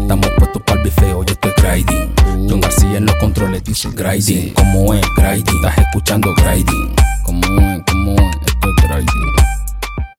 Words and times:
Estamos 0.00 0.30
puestos 0.38 0.62
para 0.62 0.80
el 0.80 0.84
bifeo, 0.84 1.24
yo 1.24 1.32
estoy 1.32 1.52
grinding. 1.56 2.14
John 2.48 2.60
García 2.60 2.98
en 2.98 3.06
los 3.06 3.16
controles 3.16 3.64
dice 3.64 3.88
grinding. 3.92 4.54
Como 4.54 4.94
es 4.94 5.06
grinding? 5.16 5.56
Estás 5.56 5.78
escuchando 5.78 6.34
grinding. 6.34 6.94
Como 7.24 7.60
es? 7.60 7.82
Como 7.90 8.12
es? 8.12 8.36
Esto 8.46 8.68
es 8.68 8.88
grinding. 8.88 9.34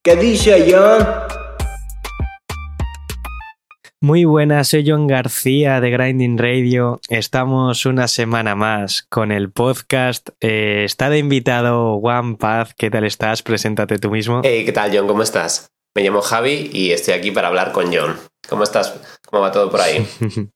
¿Qué 0.02 0.16
dice 0.16 0.66
John? 0.70 1.06
Muy 4.00 4.24
buenas, 4.24 4.68
soy 4.68 4.84
John 4.88 5.08
García 5.08 5.80
de 5.80 5.90
Grinding 5.90 6.38
Radio. 6.38 7.00
Estamos 7.08 7.84
una 7.84 8.06
semana 8.06 8.54
más 8.54 9.02
con 9.02 9.32
el 9.32 9.50
podcast. 9.50 10.28
Eh, 10.40 10.84
está 10.84 11.10
de 11.10 11.18
invitado 11.18 11.94
One 11.94 12.36
Path. 12.36 12.70
¿Qué 12.76 12.90
tal 12.90 13.04
estás? 13.04 13.42
Preséntate 13.42 13.98
tú 13.98 14.10
mismo. 14.10 14.42
Hey, 14.44 14.64
¿qué 14.64 14.72
tal, 14.72 14.96
John? 14.96 15.08
¿Cómo 15.08 15.22
estás? 15.22 15.72
Me 15.98 16.04
llamo 16.04 16.20
Javi 16.20 16.70
y 16.72 16.92
estoy 16.92 17.14
aquí 17.14 17.32
para 17.32 17.48
hablar 17.48 17.72
con 17.72 17.92
John. 17.92 18.16
¿Cómo 18.48 18.62
estás? 18.62 19.18
¿Cómo 19.26 19.42
va 19.42 19.50
todo 19.50 19.68
por 19.68 19.80
ahí? 19.80 20.06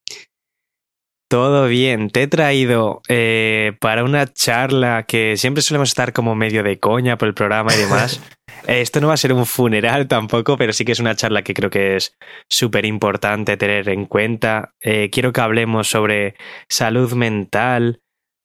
Todo 1.28 1.66
bien, 1.66 2.10
te 2.10 2.22
he 2.22 2.26
traído 2.28 3.00
eh, 3.08 3.72
para 3.80 4.04
una 4.04 4.32
charla 4.32 5.02
que 5.02 5.36
siempre 5.36 5.62
solemos 5.62 5.88
estar 5.88 6.12
como 6.12 6.36
medio 6.36 6.62
de 6.62 6.78
coña 6.78 7.18
por 7.18 7.26
el 7.26 7.34
programa 7.34 7.74
y 7.74 7.78
demás. 7.78 8.22
Esto 8.68 9.00
no 9.00 9.08
va 9.08 9.14
a 9.14 9.16
ser 9.16 9.32
un 9.32 9.44
funeral 9.44 10.06
tampoco, 10.06 10.56
pero 10.56 10.72
sí 10.72 10.84
que 10.84 10.92
es 10.92 11.00
una 11.00 11.16
charla 11.16 11.42
que 11.42 11.54
creo 11.54 11.70
que 11.70 11.96
es 11.96 12.16
súper 12.48 12.84
importante 12.84 13.56
tener 13.56 13.88
en 13.88 14.06
cuenta. 14.06 14.74
Eh, 14.80 15.10
quiero 15.10 15.32
que 15.32 15.40
hablemos 15.40 15.88
sobre 15.88 16.36
salud 16.68 17.14
mental, 17.14 18.00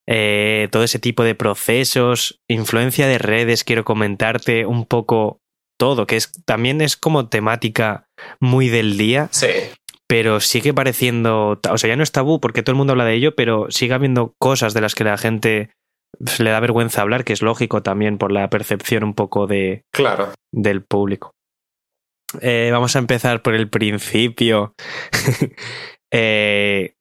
eh, 0.08 0.68
todo 0.72 0.84
ese 0.84 0.98
tipo 0.98 1.24
de 1.24 1.36
procesos, 1.36 2.42
influencia 2.48 3.06
de 3.06 3.20
redes. 3.20 3.64
Quiero 3.64 3.86
comentarte 3.86 4.66
un 4.66 4.88
poco 4.88 5.42
todo, 5.78 6.08
que 6.08 6.16
es 6.18 6.32
también 6.46 6.82
es 6.82 6.98
como 6.98 7.30
temática 7.30 8.08
muy 8.40 8.70
del 8.70 8.98
día. 8.98 9.30
Sí 9.32 9.48
pero 10.08 10.40
sigue 10.40 10.74
pareciendo, 10.74 11.60
o 11.70 11.78
sea, 11.78 11.90
ya 11.90 11.96
no 11.98 12.04
es 12.04 12.14
tabú 12.14 12.40
porque 12.40 12.64
todo 12.64 12.72
el 12.72 12.78
mundo 12.78 12.92
habla 12.92 13.06
de 13.06 13.14
ello, 13.14 13.36
pero 13.36 13.70
sigue 13.70 13.94
habiendo 13.94 14.34
cosas 14.40 14.74
de 14.74 14.82
las 14.82 14.96
que 14.96 15.04
la 15.04 15.18
gente 15.18 15.70
le 16.40 16.50
da 16.50 16.60
vergüenza 16.62 17.02
hablar, 17.02 17.26
que 17.26 17.34
es 17.34 17.42
lógico 17.42 17.84
también 17.84 18.18
por 18.18 18.32
la 18.32 18.50
percepción 18.50 19.04
un 19.04 19.14
poco 19.14 19.48
de 19.48 19.84
claro. 19.92 20.34
del 20.52 20.82
público. 20.82 21.32
Eh, 22.42 22.70
vamos 22.72 22.96
a 22.96 23.00
empezar 23.00 23.42
por 23.42 23.54
el 23.54 23.70
principio. 23.70 24.74
eh, 26.12 26.94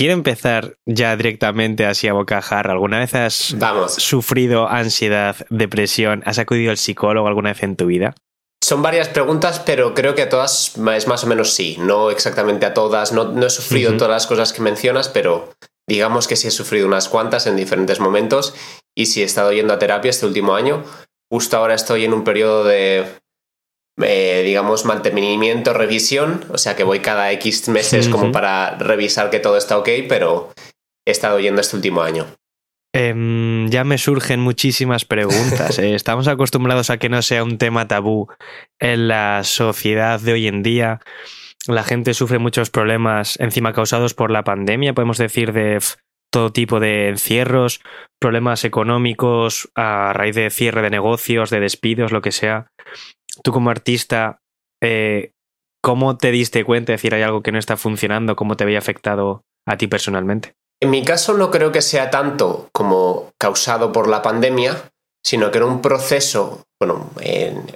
quiero 0.00 0.14
empezar 0.14 0.78
ya 0.86 1.14
directamente 1.14 1.84
así 1.84 2.08
a 2.08 2.14
bocajarra. 2.14 2.72
¿Alguna 2.72 3.00
vez 3.00 3.14
has 3.14 3.54
Vamos. 3.58 3.92
sufrido 3.96 4.66
ansiedad, 4.66 5.36
depresión? 5.50 6.22
¿Has 6.24 6.38
acudido 6.38 6.70
al 6.70 6.78
psicólogo 6.78 7.28
alguna 7.28 7.50
vez 7.50 7.62
en 7.62 7.76
tu 7.76 7.84
vida? 7.84 8.14
Son 8.64 8.80
varias 8.80 9.08
preguntas, 9.08 9.60
pero 9.60 9.92
creo 9.92 10.14
que 10.14 10.22
a 10.22 10.30
todas 10.30 10.74
es 10.96 11.06
más 11.06 11.24
o 11.24 11.26
menos 11.26 11.52
sí. 11.52 11.76
No 11.80 12.10
exactamente 12.10 12.64
a 12.64 12.72
todas. 12.72 13.12
No, 13.12 13.24
no 13.24 13.46
he 13.46 13.50
sufrido 13.50 13.90
uh 13.90 13.94
-huh. 13.94 13.98
todas 13.98 14.12
las 14.12 14.26
cosas 14.26 14.54
que 14.54 14.62
mencionas, 14.62 15.10
pero 15.10 15.52
digamos 15.86 16.26
que 16.26 16.36
sí 16.36 16.48
he 16.48 16.50
sufrido 16.50 16.86
unas 16.86 17.10
cuantas 17.10 17.46
en 17.46 17.56
diferentes 17.56 18.00
momentos 18.00 18.54
y 18.96 19.04
sí 19.04 19.20
he 19.20 19.26
estado 19.26 19.52
yendo 19.52 19.74
a 19.74 19.78
terapia 19.78 20.08
este 20.08 20.24
último 20.24 20.54
año. 20.54 20.82
Justo 21.30 21.58
ahora 21.58 21.74
estoy 21.74 22.06
en 22.06 22.14
un 22.14 22.24
periodo 22.24 22.64
de, 22.64 23.04
eh, 24.04 24.42
digamos, 24.44 24.84
mantenimiento, 24.84 25.72
revisión. 25.72 26.44
O 26.50 26.58
sea 26.58 26.76
que 26.76 26.84
voy 26.84 27.00
cada 27.00 27.32
X 27.32 27.68
meses 27.68 28.06
uh 28.06 28.10
-huh. 28.10 28.12
como 28.12 28.32
para 28.32 28.76
revisar 28.78 29.30
que 29.30 29.40
todo 29.40 29.56
está 29.56 29.78
ok, 29.78 29.88
pero 30.08 30.52
he 31.06 31.10
estado 31.10 31.38
yendo 31.40 31.60
este 31.60 31.76
último 31.76 32.02
año. 32.02 32.26
Eh, 32.92 33.66
ya 33.68 33.84
me 33.84 33.98
surgen 33.98 34.40
muchísimas 34.40 35.04
preguntas. 35.04 35.78
Eh. 35.78 35.94
Estamos 35.94 36.28
acostumbrados 36.28 36.90
a 36.90 36.98
que 36.98 37.08
no 37.08 37.22
sea 37.22 37.44
un 37.44 37.58
tema 37.58 37.86
tabú 37.86 38.28
en 38.80 39.08
la 39.08 39.42
sociedad 39.44 40.20
de 40.20 40.32
hoy 40.32 40.48
en 40.48 40.62
día. 40.62 41.00
La 41.66 41.84
gente 41.84 42.14
sufre 42.14 42.38
muchos 42.38 42.70
problemas 42.70 43.38
encima 43.38 43.72
causados 43.72 44.14
por 44.14 44.30
la 44.30 44.44
pandemia, 44.44 44.94
podemos 44.94 45.18
decir, 45.18 45.52
de 45.52 45.78
todo 46.30 46.52
tipo 46.52 46.80
de 46.80 47.08
encierros, 47.08 47.80
problemas 48.18 48.64
económicos 48.64 49.68
a 49.74 50.12
raíz 50.12 50.36
de 50.36 50.50
cierre 50.50 50.82
de 50.82 50.90
negocios, 50.90 51.50
de 51.50 51.60
despidos, 51.60 52.12
lo 52.12 52.22
que 52.22 52.32
sea. 52.32 52.68
Tú 53.42 53.52
como 53.52 53.70
artista, 53.70 54.40
eh, 54.82 55.32
¿cómo 55.82 56.16
te 56.16 56.30
diste 56.30 56.64
cuenta? 56.64 56.92
Es 56.92 57.00
decir, 57.00 57.14
hay 57.14 57.22
algo 57.22 57.42
que 57.42 57.52
no 57.52 57.58
está 57.58 57.76
funcionando, 57.76 58.36
¿cómo 58.36 58.56
te 58.56 58.64
había 58.64 58.78
afectado 58.78 59.42
a 59.66 59.76
ti 59.76 59.86
personalmente? 59.86 60.54
En 60.82 60.90
mi 60.90 61.04
caso 61.04 61.34
no 61.34 61.50
creo 61.50 61.72
que 61.72 61.82
sea 61.82 62.10
tanto 62.10 62.68
como 62.72 63.32
causado 63.38 63.92
por 63.92 64.08
la 64.08 64.22
pandemia, 64.22 64.90
sino 65.22 65.50
que 65.50 65.58
era 65.58 65.66
un 65.66 65.82
proceso, 65.82 66.64
bueno, 66.80 67.10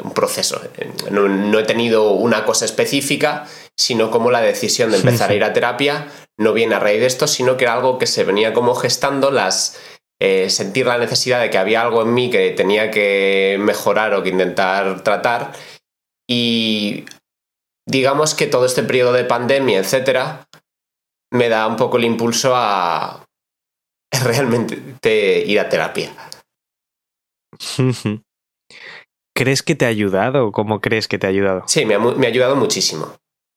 un 0.02 0.10
proceso, 0.12 0.60
no, 1.10 1.28
no, 1.28 1.58
he 1.58 1.64
tenido 1.64 2.12
una 2.12 2.46
cosa 2.46 2.64
específica, 2.64 3.46
sino 3.76 4.10
como 4.10 4.30
la 4.30 4.40
decisión 4.40 4.90
de 4.90 4.96
empezar 4.96 5.30
a 5.30 5.34
ir 5.34 5.44
a 5.44 5.52
terapia 5.52 6.08
no 6.36 6.52
viene 6.52 6.74
a 6.74 6.80
raíz 6.80 7.00
de 7.00 7.06
esto, 7.06 7.26
sino 7.26 7.56
que 7.56 7.64
era 7.64 7.74
algo 7.74 7.98
que 7.98 8.06
se 8.06 8.24
venía 8.24 8.52
como 8.52 8.74
gestando, 8.74 9.30
las, 9.30 9.78
eh, 10.20 10.48
sentir 10.50 10.86
la 10.86 10.98
necesidad 10.98 11.40
de 11.40 11.50
que 11.50 11.58
había 11.58 11.82
algo 11.82 12.02
en 12.02 12.14
mí 12.14 12.30
que 12.30 12.50
tenía 12.50 12.90
que 12.90 13.56
mejorar 13.60 14.14
o 14.14 14.22
que 14.22 14.30
intentar 14.30 15.02
tratar 15.02 15.52
y 16.28 17.04
digamos 17.86 18.34
que 18.34 18.46
todo 18.46 18.66
este 18.66 18.82
periodo 18.82 19.12
de 19.12 19.24
pandemia, 19.24 19.78
etcétera, 19.78 20.46
me 21.32 21.48
da 21.48 21.66
un 21.66 21.76
poco 21.76 21.96
el 21.96 22.04
impulso 22.04 22.52
a 22.54 23.24
realmente 24.24 25.44
ir 25.46 25.60
a 25.60 25.68
terapia. 25.68 26.12
¿Crees 29.36 29.64
que 29.64 29.74
te 29.74 29.84
ha 29.84 29.88
ayudado? 29.88 30.52
¿Cómo 30.52 30.80
crees 30.80 31.08
que 31.08 31.18
te 31.18 31.26
ha 31.26 31.30
ayudado? 31.30 31.64
Sí, 31.66 31.84
me 31.84 31.96
ha, 31.96 31.98
me 31.98 32.26
ha 32.26 32.30
ayudado 32.30 32.54
muchísimo. 32.54 33.16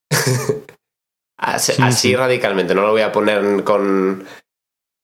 así, 1.39 1.74
así 1.79 2.16
radicalmente, 2.16 2.74
no 2.74 2.81
lo 2.81 2.91
voy 2.91 3.01
a 3.01 3.12
poner 3.12 3.63
con 3.63 4.25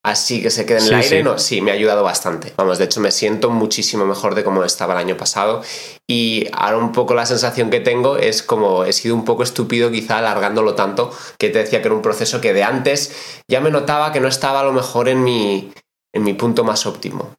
así 0.04 0.42
que 0.42 0.50
se 0.50 0.66
quede 0.66 0.78
en 0.78 0.84
el 0.84 0.88
sí, 0.88 0.94
aire, 0.94 1.18
sí. 1.18 1.22
no, 1.22 1.38
sí, 1.38 1.60
me 1.62 1.70
ha 1.70 1.74
ayudado 1.74 2.04
bastante. 2.04 2.52
Vamos, 2.56 2.78
de 2.78 2.84
hecho 2.84 3.00
me 3.00 3.10
siento 3.10 3.50
muchísimo 3.50 4.04
mejor 4.04 4.34
de 4.34 4.44
cómo 4.44 4.62
estaba 4.62 4.92
el 4.92 5.00
año 5.00 5.16
pasado 5.16 5.62
y 6.06 6.46
ahora 6.52 6.76
un 6.76 6.92
poco 6.92 7.14
la 7.14 7.26
sensación 7.26 7.70
que 7.70 7.80
tengo 7.80 8.18
es 8.18 8.42
como 8.42 8.84
he 8.84 8.92
sido 8.92 9.14
un 9.14 9.24
poco 9.24 9.42
estúpido 9.42 9.90
quizá 9.90 10.18
alargándolo 10.18 10.74
tanto 10.74 11.10
que 11.38 11.48
te 11.48 11.60
decía 11.60 11.80
que 11.80 11.88
era 11.88 11.94
un 11.94 12.02
proceso 12.02 12.40
que 12.40 12.52
de 12.52 12.62
antes 12.62 13.40
ya 13.50 13.60
me 13.60 13.70
notaba 13.70 14.12
que 14.12 14.20
no 14.20 14.28
estaba 14.28 14.60
a 14.60 14.64
lo 14.64 14.72
mejor 14.72 15.08
en 15.08 15.24
mi, 15.24 15.72
en 16.12 16.22
mi 16.22 16.34
punto 16.34 16.64
más 16.64 16.84
óptimo. 16.84 17.34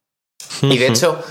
Y 0.64 0.78
de 0.78 0.88
hecho, 0.88 1.24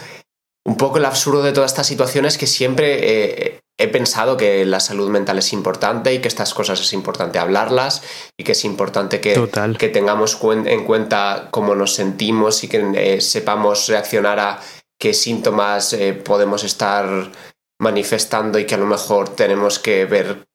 un 0.64 0.76
poco 0.76 0.98
el 0.98 1.04
absurdo 1.04 1.42
de 1.42 1.52
toda 1.52 1.66
esta 1.66 1.82
situación 1.82 2.26
es 2.26 2.38
que 2.38 2.46
siempre 2.46 2.98
eh, 3.02 3.60
he 3.78 3.88
pensado 3.88 4.36
que 4.36 4.64
la 4.64 4.80
salud 4.80 5.10
mental 5.10 5.38
es 5.38 5.52
importante 5.52 6.14
y 6.14 6.20
que 6.20 6.28
estas 6.28 6.54
cosas 6.54 6.80
es 6.80 6.92
importante 6.92 7.38
hablarlas 7.38 8.02
y 8.36 8.44
que 8.44 8.52
es 8.52 8.64
importante 8.64 9.20
que, 9.20 9.34
que 9.78 9.88
tengamos 9.88 10.38
en 10.42 10.84
cuenta 10.84 11.48
cómo 11.50 11.74
nos 11.74 11.94
sentimos 11.94 12.62
y 12.62 12.68
que 12.68 12.92
eh, 12.94 13.20
sepamos 13.20 13.88
reaccionar 13.88 14.38
a 14.38 14.60
qué 14.98 15.12
síntomas 15.12 15.92
eh, 15.92 16.12
podemos 16.12 16.62
estar 16.62 17.32
manifestando 17.81 18.58
y 18.58 18.64
que 18.64 18.76
a 18.76 18.78
lo 18.78 18.87
mejor 18.87 19.31
tenemos 19.31 19.78
que 19.78 20.04
ver 20.04 20.46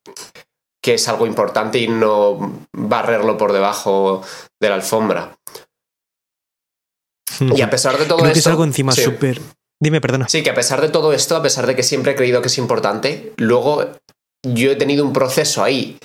que 0.82 0.94
es 0.94 1.08
algo 1.10 1.28
importante 1.28 1.78
y 1.78 1.90
no 1.90 2.66
barrerlo 2.72 3.38
por 3.38 3.52
debajo 3.52 4.24
de 4.62 4.70
la 4.70 4.76
alfombra. 4.76 5.38
Y 7.42 7.62
a 7.62 7.70
pesar 7.70 7.98
de 7.98 8.06
todo 8.06 8.20
Creo 8.20 8.34
que 8.34 8.40
es 8.40 8.48
algo 8.48 8.64
encima 8.64 8.92
sí. 8.94 9.04
Dime, 9.82 10.02
perdona. 10.02 10.28
Sí, 10.28 10.44
que 10.44 10.50
a 10.50 10.56
pesar 10.56 10.82
de 10.82 10.90
todo 10.90 11.14
esto, 11.14 11.36
a 11.36 11.42
pesar 11.42 11.66
de 11.66 11.76
que 11.76 11.84
siempre 11.84 12.12
he 12.12 12.16
creído 12.16 12.42
que 12.42 12.48
es 12.48 12.58
importante, 12.58 13.34
luego 13.38 13.90
yo 14.44 14.72
he 14.72 14.76
tenido 14.76 15.06
un 15.06 15.14
proceso 15.14 15.64
ahí 15.64 15.98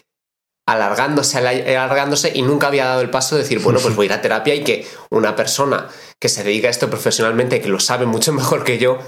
alargándose, 0.67 1.39
alargándose 1.39 2.33
y 2.35 2.43
nunca 2.43 2.69
había 2.69 2.87
dado 2.87 3.01
el 3.01 3.11
paso 3.11 3.37
de 3.37 3.43
decir, 3.43 3.59
bueno, 3.59 3.81
pues 3.81 3.95
voy 3.95 4.05
a 4.05 4.07
ir 4.07 4.13
a 4.13 4.23
terapia 4.23 4.55
y 4.55 4.65
que 4.65 4.87
una 5.11 5.37
persona 5.37 5.89
que 6.21 6.29
se 6.29 6.43
dedica 6.43 6.69
a 6.69 6.71
esto 6.71 6.89
profesionalmente, 6.89 7.61
que 7.61 7.69
lo 7.69 7.81
sabe 7.81 8.07
mucho 8.07 8.33
mejor 8.33 8.65
que 8.65 8.79
yo, 8.79 8.99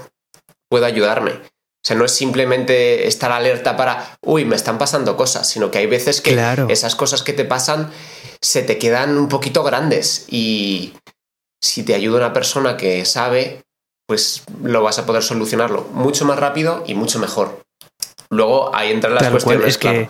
pueda 0.69 0.87
ayudarme. 0.87 1.31
O 1.31 1.87
sea, 1.87 1.95
no 1.95 2.05
es 2.05 2.11
simplemente 2.11 3.07
estar 3.07 3.31
alerta 3.31 3.77
para, 3.77 4.17
uy, 4.21 4.43
me 4.43 4.55
están 4.55 4.77
pasando 4.77 5.15
cosas, 5.15 5.47
sino 5.47 5.71
que 5.71 5.77
hay 5.77 5.87
veces 5.87 6.19
que 6.19 6.33
claro. 6.33 6.67
esas 6.69 6.95
cosas 6.95 7.23
que 7.23 7.33
te 7.33 7.45
pasan 7.45 7.91
se 8.41 8.61
te 8.61 8.77
quedan 8.77 9.17
un 9.17 9.29
poquito 9.29 9.63
grandes 9.63 10.25
y 10.29 10.93
si 11.63 11.83
te 11.83 11.95
ayuda 11.95 12.17
una 12.17 12.33
persona 12.33 12.75
que 12.75 13.05
sabe, 13.05 13.63
pues 14.07 14.43
lo 14.63 14.81
vas 14.81 14.99
a 14.99 15.05
poder 15.05 15.21
solucionarlo 15.21 15.83
mucho 15.91 16.25
más 16.25 16.39
rápido 16.39 16.83
y 16.87 16.95
mucho 16.95 17.19
mejor. 17.19 17.61
Luego 18.29 18.75
ahí 18.75 18.91
entran 18.91 19.15
las 19.15 19.29
cuestiones. 19.29 19.67
es 19.67 19.77
que 19.77 20.09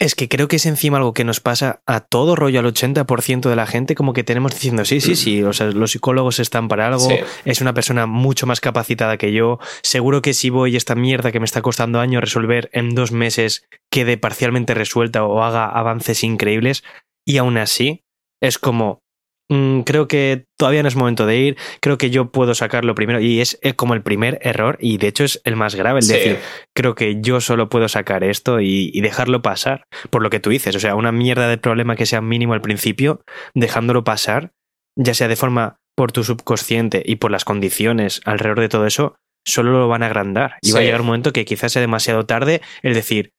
es 0.00 0.14
que 0.14 0.30
creo 0.30 0.48
que 0.48 0.56
es 0.56 0.64
encima 0.64 0.96
algo 0.96 1.12
que 1.12 1.24
nos 1.24 1.40
pasa 1.40 1.82
a 1.84 2.00
todo 2.00 2.34
rollo, 2.34 2.60
al 2.60 2.66
80% 2.66 3.50
de 3.50 3.56
la 3.56 3.66
gente, 3.66 3.94
como 3.94 4.14
que 4.14 4.24
tenemos 4.24 4.54
diciendo, 4.54 4.86
sí, 4.86 4.98
sí, 5.02 5.14
sí, 5.14 5.42
o 5.42 5.52
sea, 5.52 5.66
los 5.66 5.90
psicólogos 5.90 6.38
están 6.38 6.68
para 6.68 6.86
algo, 6.86 7.06
es 7.44 7.60
una 7.60 7.74
persona 7.74 8.06
mucho 8.06 8.46
más 8.46 8.62
capacitada 8.62 9.18
que 9.18 9.34
yo, 9.34 9.58
seguro 9.82 10.22
que 10.22 10.32
si 10.32 10.48
voy 10.48 10.74
esta 10.74 10.94
mierda 10.94 11.32
que 11.32 11.38
me 11.38 11.44
está 11.44 11.60
costando 11.60 12.00
años 12.00 12.22
resolver 12.22 12.70
en 12.72 12.94
dos 12.94 13.12
meses 13.12 13.66
quede 13.90 14.16
parcialmente 14.16 14.72
resuelta 14.72 15.22
o 15.24 15.42
haga 15.42 15.66
avances 15.66 16.24
increíbles, 16.24 16.82
y 17.26 17.36
aún 17.36 17.58
así 17.58 18.02
es 18.40 18.58
como, 18.58 19.02
Mm, 19.50 19.80
creo 19.80 20.06
que 20.06 20.46
todavía 20.56 20.82
no 20.82 20.88
es 20.88 20.94
momento 20.94 21.26
de 21.26 21.36
ir, 21.36 21.56
creo 21.80 21.98
que 21.98 22.10
yo 22.10 22.30
puedo 22.30 22.54
sacarlo 22.54 22.94
primero 22.94 23.18
y 23.18 23.40
es 23.40 23.58
como 23.74 23.94
el 23.94 24.02
primer 24.02 24.38
error 24.42 24.78
y 24.80 24.96
de 24.98 25.08
hecho 25.08 25.24
es 25.24 25.40
el 25.44 25.56
más 25.56 25.74
grave, 25.74 25.98
el 25.98 26.06
decir, 26.06 26.38
creo 26.72 26.94
que 26.94 27.20
yo 27.20 27.40
solo 27.40 27.68
puedo 27.68 27.88
sacar 27.88 28.22
esto 28.22 28.60
y, 28.60 29.00
dejarlo 29.00 29.42
pasar, 29.42 29.86
por 30.10 30.22
lo 30.22 30.30
que 30.30 30.38
tú 30.38 30.50
dices, 30.50 30.76
o 30.76 30.78
sea, 30.78 30.94
una 30.94 31.10
mierda 31.10 31.48
de 31.48 31.58
problema 31.58 31.96
que 31.96 32.06
sea 32.06 32.20
mínimo 32.20 32.54
al 32.54 32.60
principio, 32.60 33.24
dejándolo 33.54 34.04
pasar, 34.04 34.52
ya 34.96 35.14
sea 35.14 35.26
de 35.26 35.34
forma 35.34 35.80
por 35.96 36.12
tu 36.12 36.22
subconsciente 36.22 37.02
y 37.04 37.16
por 37.16 37.32
las 37.32 37.44
condiciones 37.44 38.20
alrededor 38.24 38.60
de 38.60 38.68
todo 38.68 38.86
eso, 38.86 39.16
solo 39.44 39.72
lo 39.72 39.88
van 39.88 40.04
a 40.04 40.06
agrandar. 40.06 40.58
Y 40.62 40.70
va 40.70 40.78
a 40.78 40.82
llegar 40.82 41.00
un 41.00 41.08
momento 41.08 41.32
que 41.32 41.44
quizás 41.44 41.72
sea 41.72 41.80
demasiado 41.80 42.24
tarde 42.24 42.60
el 42.82 42.94
decir, 42.94 43.32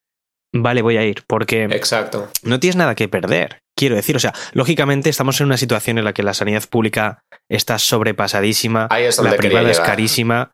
vale, 0.52 0.82
voy 0.82 0.98
a 0.98 1.06
ir, 1.06 1.22
porque 1.26 1.64
Exacto. 1.64 2.28
no 2.42 2.60
tienes 2.60 2.76
nada 2.76 2.94
que 2.94 3.08
perder. 3.08 3.61
Quiero 3.82 3.96
decir, 3.96 4.14
o 4.14 4.20
sea, 4.20 4.32
lógicamente 4.52 5.10
estamos 5.10 5.40
en 5.40 5.46
una 5.46 5.56
situación 5.56 5.98
en 5.98 6.04
la 6.04 6.12
que 6.12 6.22
la 6.22 6.34
sanidad 6.34 6.62
pública 6.68 7.24
está 7.48 7.80
sobrepasadísima, 7.80 8.88
la 8.88 9.36
privada 9.36 9.72
es 9.72 9.80
carísima. 9.80 10.52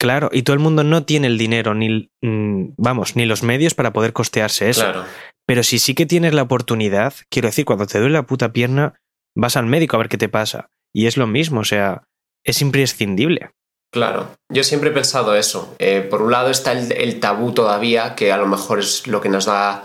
Claro, 0.00 0.30
y 0.32 0.40
todo 0.40 0.54
el 0.54 0.60
mundo 0.60 0.82
no 0.82 1.04
tiene 1.04 1.26
el 1.26 1.36
dinero, 1.36 1.74
ni, 1.74 2.10
mm, 2.22 2.68
vamos, 2.78 3.16
ni 3.16 3.26
los 3.26 3.42
medios 3.42 3.74
para 3.74 3.92
poder 3.92 4.14
costearse 4.14 4.70
eso. 4.70 5.04
Pero 5.46 5.62
si 5.62 5.78
sí 5.78 5.94
que 5.94 6.06
tienes 6.06 6.32
la 6.32 6.40
oportunidad, 6.40 7.12
quiero 7.28 7.48
decir, 7.48 7.66
cuando 7.66 7.86
te 7.86 7.98
duele 7.98 8.14
la 8.14 8.22
puta 8.22 8.50
pierna, 8.54 8.94
vas 9.36 9.58
al 9.58 9.66
médico 9.66 9.96
a 9.96 9.98
ver 9.98 10.08
qué 10.08 10.16
te 10.16 10.30
pasa. 10.30 10.70
Y 10.94 11.08
es 11.08 11.18
lo 11.18 11.26
mismo, 11.26 11.60
o 11.60 11.64
sea, 11.64 12.04
es 12.46 12.62
imprescindible. 12.62 13.50
Claro, 13.92 14.30
yo 14.48 14.64
siempre 14.64 14.88
he 14.88 14.94
pensado 14.94 15.36
eso. 15.36 15.76
Eh, 15.78 16.00
por 16.00 16.22
un 16.22 16.32
lado 16.32 16.48
está 16.48 16.72
el, 16.72 17.20
tabú 17.20 17.52
todavía, 17.52 18.14
que 18.14 18.32
a 18.32 18.38
lo 18.38 18.46
mejor 18.46 18.78
es 18.78 19.06
lo 19.06 19.20
que 19.20 19.28
nos 19.28 19.44
da 19.44 19.84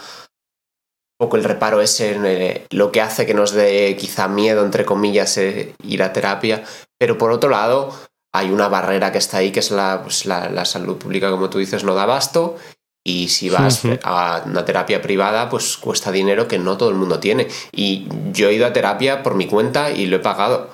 poco 1.17 1.35
el 1.37 1.43
reparo 1.43 1.81
ese, 1.81 2.17
eh, 2.23 2.65
lo 2.69 2.91
que 2.91 3.01
hace 3.01 3.25
que 3.25 3.33
nos 3.33 3.51
dé 3.51 3.95
quizá 3.99 4.27
miedo, 4.27 4.63
entre 4.63 4.85
comillas, 4.85 5.37
eh, 5.37 5.73
ir 5.83 6.03
a 6.03 6.13
terapia. 6.13 6.63
Pero 6.99 7.17
por 7.17 7.31
otro 7.31 7.49
lado, 7.49 7.93
hay 8.33 8.51
una 8.51 8.67
barrera 8.67 9.11
que 9.11 9.17
está 9.17 9.37
ahí, 9.37 9.51
que 9.51 9.59
es 9.59 9.71
la, 9.71 10.01
pues 10.03 10.25
la, 10.25 10.65
salud 10.65 10.97
pública, 10.97 11.31
como 11.31 11.49
tú 11.49 11.57
dices, 11.57 11.83
no 11.83 11.95
da 11.95 12.03
abasto. 12.03 12.57
Y 13.03 13.29
si 13.29 13.49
vas 13.49 13.83
a 14.03 14.43
una 14.45 14.65
terapia 14.65 15.01
privada, 15.01 15.47
pues 15.47 15.77
cuesta 15.77 16.11
dinero 16.11 16.47
que 16.47 16.59
no 16.59 16.77
todo 16.77 16.89
el 16.89 16.95
mundo 16.95 17.19
tiene. 17.19 17.47
Y 17.71 18.07
yo 18.33 18.49
he 18.49 18.53
ido 18.53 18.65
a 18.65 18.73
terapia 18.73 19.23
por 19.23 19.35
mi 19.35 19.47
cuenta 19.47 19.91
y 19.91 20.07
lo 20.07 20.17
he 20.17 20.19
pagado. 20.19 20.71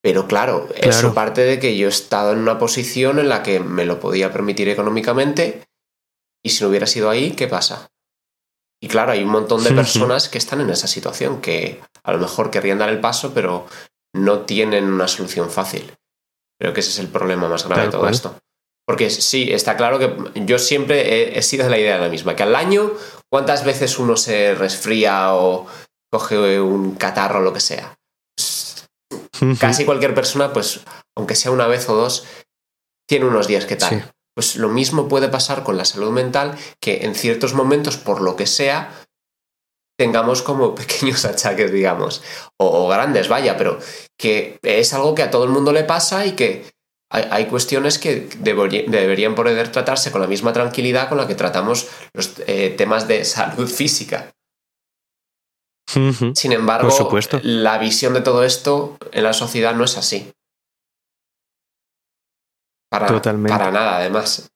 Pero 0.00 0.26
claro, 0.28 0.68
eso 0.76 1.12
parte 1.12 1.42
de 1.42 1.58
que 1.58 1.76
yo 1.76 1.88
he 1.88 1.90
estado 1.90 2.32
en 2.32 2.38
una 2.38 2.58
posición 2.58 3.18
en 3.18 3.28
la 3.28 3.42
que 3.42 3.60
me 3.60 3.84
lo 3.84 3.98
podía 4.00 4.32
permitir 4.32 4.68
económicamente 4.68 5.64
y 6.42 6.50
si 6.50 6.62
no 6.62 6.70
hubiera 6.70 6.86
sido 6.86 7.10
ahí, 7.10 7.32
¿qué 7.32 7.48
pasa? 7.48 7.90
Y 8.82 8.88
claro, 8.88 9.12
hay 9.12 9.22
un 9.22 9.30
montón 9.30 9.62
de 9.62 9.72
personas 9.72 10.28
que 10.28 10.38
están 10.38 10.60
en 10.62 10.70
esa 10.70 10.86
situación, 10.86 11.40
que 11.40 11.80
a 12.02 12.12
lo 12.12 12.18
mejor 12.18 12.50
querrían 12.50 12.78
dar 12.78 12.88
el 12.88 13.00
paso, 13.00 13.32
pero 13.34 13.66
no 14.14 14.40
tienen 14.40 14.84
una 14.84 15.06
solución 15.06 15.50
fácil. 15.50 15.92
Creo 16.58 16.72
que 16.72 16.80
ese 16.80 16.90
es 16.90 16.98
el 16.98 17.08
problema 17.08 17.48
más 17.48 17.66
grave 17.66 17.86
de 17.86 17.90
todo 17.90 18.08
esto. 18.08 18.36
Porque 18.86 19.10
sí, 19.10 19.52
está 19.52 19.76
claro 19.76 19.98
que 19.98 20.16
yo 20.46 20.58
siempre 20.58 21.38
he, 21.38 21.42
sido 21.42 21.64
de 21.64 21.70
la 21.70 21.78
idea 21.78 21.94
de 21.94 22.00
la 22.00 22.08
misma, 22.08 22.34
que 22.34 22.42
al 22.42 22.56
año, 22.56 22.92
¿cuántas 23.30 23.64
veces 23.64 23.98
uno 23.98 24.16
se 24.16 24.54
resfría 24.54 25.34
o 25.34 25.66
coge 26.10 26.60
un 26.60 26.96
catarro 26.96 27.38
o 27.38 27.42
lo 27.42 27.52
que 27.52 27.60
sea? 27.60 27.96
casi 29.58 29.84
cualquier 29.84 30.14
persona, 30.14 30.52
pues, 30.52 30.80
aunque 31.16 31.34
sea 31.34 31.50
una 31.50 31.66
vez 31.66 31.88
o 31.88 31.94
dos, 31.94 32.26
tiene 33.08 33.26
unos 33.26 33.46
días 33.46 33.64
que 33.64 33.76
tal. 33.76 34.12
Pues 34.40 34.56
lo 34.56 34.70
mismo 34.70 35.06
puede 35.06 35.28
pasar 35.28 35.64
con 35.64 35.76
la 35.76 35.84
salud 35.84 36.10
mental, 36.12 36.56
que 36.80 37.04
en 37.04 37.14
ciertos 37.14 37.52
momentos, 37.52 37.98
por 37.98 38.22
lo 38.22 38.36
que 38.36 38.46
sea, 38.46 38.90
tengamos 39.98 40.40
como 40.40 40.74
pequeños 40.80 41.26
achaques, 41.26 41.70
digamos, 41.70 42.22
o, 42.56 42.88
grandes, 42.88 43.28
vaya, 43.28 43.58
pero 43.58 43.78
que 44.18 44.58
es 44.62 44.94
algo 44.94 45.14
que 45.14 45.24
a 45.24 45.30
todo 45.30 45.44
el 45.44 45.50
mundo 45.50 45.74
le 45.74 45.84
pasa 45.84 46.24
y 46.24 46.32
que 46.32 46.64
hay, 47.10 47.44
cuestiones 47.48 47.98
que 47.98 48.30
deberían 48.38 49.34
poder 49.34 49.70
tratarse 49.70 50.10
con 50.10 50.22
la 50.22 50.26
misma 50.26 50.54
tranquilidad 50.54 51.10
con 51.10 51.18
la 51.18 51.26
que 51.26 51.34
tratamos 51.34 51.88
los 52.14 52.32
eh, 52.46 52.74
temas 52.78 53.06
de 53.08 53.26
salud 53.26 53.68
física. 53.68 54.30
Sin 55.86 56.52
embargo, 56.52 56.88
la 57.42 57.76
visión 57.76 58.14
de 58.14 58.22
todo 58.22 58.42
esto 58.42 58.96
en 59.12 59.24
la 59.24 59.34
sociedad 59.34 59.74
no 59.74 59.84
es 59.84 59.98
así. 59.98 60.32
Para, 62.90 63.06
Totalmente. 63.06 63.56
para 63.56 63.70
nada, 63.70 63.98
además. 63.98 64.50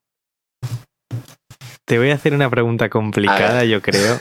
Te 1.85 1.99
voy 1.99 2.11
a 2.11 2.15
hacer 2.15 2.35
una 2.35 2.51
pregunta 2.51 2.89
complicada, 2.89 3.65
yo 3.65 3.81
creo. 3.81 4.21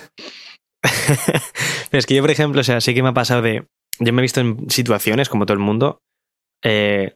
Pero 1.90 2.00
es 2.00 2.06
que 2.06 2.16
yo, 2.16 2.22
por 2.22 2.32
ejemplo, 2.32 2.62
o 2.62 2.64
sea, 2.64 2.82
sí 2.82 2.94
que 2.94 3.02
me 3.02 3.10
ha 3.10 3.14
pasado 3.14 3.42
de. 3.42 3.66
Yo 4.00 4.14
me 4.14 4.22
he 4.22 4.24
visto 4.24 4.42
en 4.42 4.70
situaciones, 4.70 5.30
como 5.30 5.46
todo 5.46 5.54
el 5.54 5.64
mundo, 5.64 6.02
eh, 6.64 7.16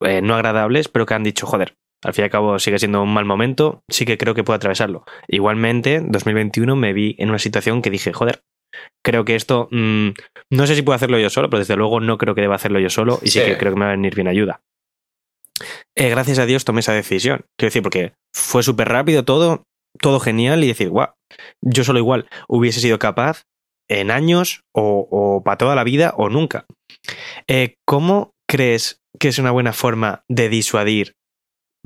eh, 0.00 0.22
no 0.22 0.34
agradables, 0.34 0.88
pero 0.88 1.06
que 1.06 1.14
han 1.14 1.22
dicho, 1.22 1.46
joder, 1.46 1.76
al 2.02 2.14
fin 2.14 2.22
y 2.22 2.24
al 2.24 2.30
cabo 2.30 2.58
sigue 2.58 2.78
siendo 2.78 3.02
un 3.02 3.12
mal 3.12 3.24
momento, 3.24 3.82
sí 3.88 4.04
que 4.04 4.18
creo 4.18 4.34
que 4.34 4.44
puedo 4.44 4.56
atravesarlo. 4.56 5.04
Igualmente, 5.28 5.96
en 5.96 6.10
2021 6.10 6.74
me 6.76 6.92
vi 6.92 7.14
en 7.18 7.28
una 7.28 7.38
situación 7.38 7.82
que 7.82 7.90
dije, 7.90 8.12
joder, 8.12 8.42
creo 9.04 9.24
que 9.24 9.36
esto, 9.36 9.68
mm, 9.70 10.10
no 10.50 10.66
sé 10.66 10.74
si 10.74 10.82
puedo 10.82 10.96
hacerlo 10.96 11.18
yo 11.18 11.30
solo, 11.30 11.50
pero 11.50 11.60
desde 11.60 11.76
luego 11.76 12.00
no 12.00 12.18
creo 12.18 12.34
que 12.34 12.40
deba 12.40 12.56
hacerlo 12.56 12.80
yo 12.80 12.90
solo 12.90 13.20
y 13.22 13.30
sí, 13.30 13.40
que 13.40 13.58
creo 13.58 13.72
que 13.72 13.78
me 13.78 13.84
va 13.84 13.92
a 13.92 13.96
venir 13.96 14.14
bien 14.14 14.28
ayuda. 14.28 14.62
Eh, 15.96 16.08
gracias 16.08 16.38
a 16.38 16.46
Dios 16.46 16.64
tomé 16.64 16.80
esa 16.80 16.92
decisión. 16.92 17.44
Quiero 17.58 17.70
decir, 17.70 17.82
porque 17.82 18.12
fue 18.34 18.62
súper 18.62 18.88
rápido 18.88 19.24
todo, 19.24 19.64
todo 20.00 20.20
genial 20.20 20.64
y 20.64 20.68
decir, 20.68 20.88
guau, 20.90 21.12
yo 21.62 21.84
solo 21.84 21.98
igual 21.98 22.28
hubiese 22.48 22.80
sido 22.80 22.98
capaz 22.98 23.42
en 23.88 24.10
años 24.10 24.62
o, 24.72 25.42
para 25.44 25.58
toda 25.58 25.74
la 25.74 25.84
vida 25.84 26.14
o 26.16 26.28
nunca. 26.28 26.64
Eh, 27.48 27.74
¿Cómo 27.86 28.32
crees 28.48 29.00
que 29.18 29.28
es 29.28 29.38
una 29.38 29.50
buena 29.50 29.72
forma 29.72 30.24
de 30.28 30.48
disuadir, 30.48 31.14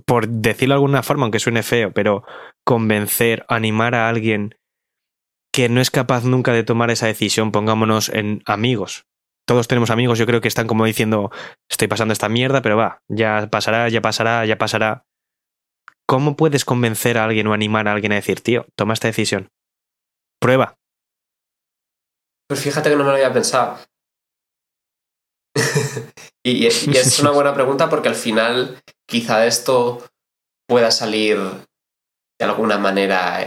por 0.06 0.28
decirlo 0.28 0.74
de 0.74 0.76
alguna 0.76 1.02
forma, 1.02 1.24
aunque 1.24 1.40
suene 1.40 1.62
feo, 1.62 1.92
pero 1.92 2.24
convencer, 2.64 3.44
animar 3.48 3.94
a 3.94 4.08
alguien 4.08 4.54
que 5.52 5.68
no 5.68 5.80
es 5.80 5.90
capaz 5.90 6.24
nunca 6.24 6.52
de 6.52 6.64
tomar 6.64 6.90
esa 6.90 7.06
decisión, 7.06 7.52
pongámonos 7.52 8.08
en 8.08 8.42
amigos. 8.44 9.04
Todos 9.46 9.68
tenemos 9.68 9.90
amigos, 9.90 10.18
yo 10.18 10.26
creo 10.26 10.40
que 10.40 10.48
están 10.48 10.66
como 10.66 10.84
diciendo, 10.84 11.30
estoy 11.68 11.88
pasando 11.88 12.12
esta 12.12 12.28
mierda, 12.28 12.62
pero 12.62 12.76
va, 12.76 13.02
ya 13.08 13.48
pasará, 13.50 13.88
ya 13.88 14.00
pasará, 14.00 14.46
ya 14.46 14.56
pasará. 14.56 15.04
¿Cómo 16.06 16.36
puedes 16.36 16.64
convencer 16.64 17.18
a 17.18 17.24
alguien 17.24 17.46
o 17.46 17.52
animar 17.52 17.88
a 17.88 17.92
alguien 17.92 18.12
a 18.12 18.16
decir, 18.16 18.40
tío, 18.40 18.66
toma 18.74 18.94
esta 18.94 19.08
decisión? 19.08 19.50
Prueba. 20.40 20.76
Pues 22.48 22.60
fíjate 22.60 22.90
que 22.90 22.96
no 22.96 23.04
me 23.04 23.10
lo 23.10 23.16
había 23.16 23.32
pensado. 23.32 23.78
y, 26.44 26.66
es 26.66 27.18
una 27.20 27.30
buena 27.30 27.54
pregunta 27.54 27.88
porque 27.88 28.08
al 28.08 28.14
final 28.14 28.82
quizá 29.06 29.46
esto 29.46 30.04
pueda 30.66 30.90
salir 30.90 31.38
de 32.38 32.44
alguna 32.44 32.78
manera 32.78 33.40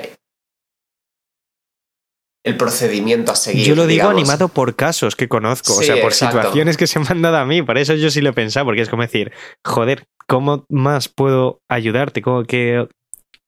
el 2.48 2.56
procedimiento 2.56 3.34
a 3.34 3.36
seguir. 3.36 3.66
Yo 3.68 3.76
lo 3.76 3.86
digo 3.86 4.08
animado 4.08 4.48
por 4.48 4.76
casos 4.76 5.18
que 5.18 5.28
conozco, 5.28 5.76
o 5.76 5.82
sea, 5.84 6.02
por 6.02 6.14
situaciones 6.14 6.78
que 6.78 6.88
se 6.88 6.98
me 7.00 7.06
han 7.10 7.22
dado 7.22 7.38
a 7.38 7.46
mí, 7.46 7.62
por 7.62 7.78
eso 7.78 7.94
yo 7.94 8.10
sí 8.10 8.22
lo 8.22 8.30
he 8.30 8.34
pensado, 8.34 8.66
porque 8.66 8.82
es 8.82 8.90
como 8.90 9.02
decir, 9.02 9.34
joder, 9.66 10.06
¿cómo 10.28 10.66
más 10.70 11.10
puedo 11.10 11.60
ayudarte? 11.68 12.22
¿Cómo, 12.22 12.46
que, 12.46 12.88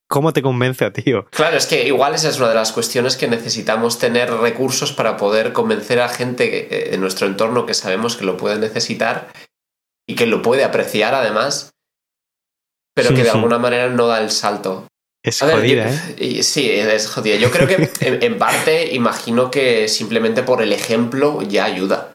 ¿Cómo 0.09 0.33
te 0.33 0.41
convence 0.41 0.83
a 0.83 0.91
tío? 0.91 1.27
Claro, 1.31 1.55
es 1.55 1.65
que 1.65 1.87
igual 1.87 2.13
esa 2.13 2.27
es 2.27 2.39
una 2.39 2.49
de 2.49 2.55
las 2.55 2.73
cuestiones 2.73 3.15
que 3.15 3.29
necesitamos 3.29 3.99
tener 3.99 4.29
recursos 4.33 4.91
para 4.91 5.15
poder 5.15 5.53
convencer 5.53 6.01
a 6.01 6.09
gente 6.09 6.93
en 6.93 6.99
nuestro 6.99 7.25
entorno 7.25 7.65
que 7.65 7.73
sabemos 7.73 8.17
que 8.17 8.25
lo 8.25 8.35
puede 8.35 8.59
necesitar 8.59 9.29
y 10.05 10.15
que 10.15 10.25
lo 10.25 10.41
puede 10.41 10.65
apreciar 10.65 11.15
además, 11.15 11.71
pero 12.93 13.15
que 13.15 13.23
de 13.23 13.29
alguna 13.29 13.59
manera 13.59 13.87
no 13.87 14.07
da 14.07 14.19
el 14.19 14.29
salto. 14.29 14.87
Es 15.23 15.39
jodida, 15.39 15.89
¿eh? 16.17 16.43
Sí, 16.43 16.69
es 16.69 17.07
jodida. 17.07 17.35
Yo 17.35 17.51
creo 17.51 17.67
que 17.67 17.89
en, 18.01 18.37
parte 18.37 18.93
imagino 18.93 19.51
que 19.51 19.87
simplemente 19.87 20.43
por 20.43 20.61
el 20.61 20.71
ejemplo 20.71 21.41
ya 21.41 21.65
ayuda. 21.65 22.13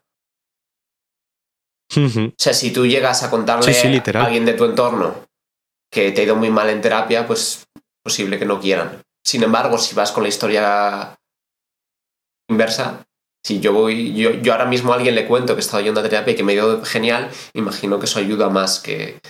O 1.97 2.33
sea, 2.39 2.55
si 2.55 2.73
tú 2.73 2.87
llegas 2.87 3.23
a 3.23 3.31
contarle 3.31 3.73
a 3.73 4.25
alguien 4.25 4.45
de 4.45 4.55
tu 4.55 4.65
entorno 4.65 5.27
que 5.93 6.11
te 6.11 6.23
ha 6.23 6.25
ido 6.25 6.35
muy 6.35 6.51
mal 6.51 6.69
en 6.71 6.81
terapia, 6.81 7.27
pues 7.27 7.67
posible 8.03 8.39
que 8.39 8.47
no 8.47 8.61
quieran. 8.61 9.03
Sin 9.25 9.43
embargo, 9.43 9.79
si 9.79 9.95
vas 9.95 10.11
con 10.11 10.25
la 10.25 10.29
historia 10.29 11.17
inversa, 12.51 13.07
si 13.45 13.61
yo 13.61 13.73
voy, 13.73 14.13
yo, 14.15 14.33
yo 14.33 14.53
ahora 14.53 14.65
mismo 14.65 14.93
a 14.93 14.97
alguien 14.97 15.15
le 15.15 15.27
cuento 15.27 15.55
que 15.55 15.61
he 15.61 15.65
estado 15.65 15.83
yendo 15.83 16.01
a 16.01 16.03
terapia 16.03 16.33
y 16.33 16.37
que 16.37 16.43
me 16.43 16.53
ha 16.53 16.57
ido 16.57 16.85
genial, 16.85 17.31
imagino 17.53 17.99
que 17.99 18.07
eso 18.07 18.19
ayuda 18.19 18.49
más 18.49 18.81
que, 18.81 19.21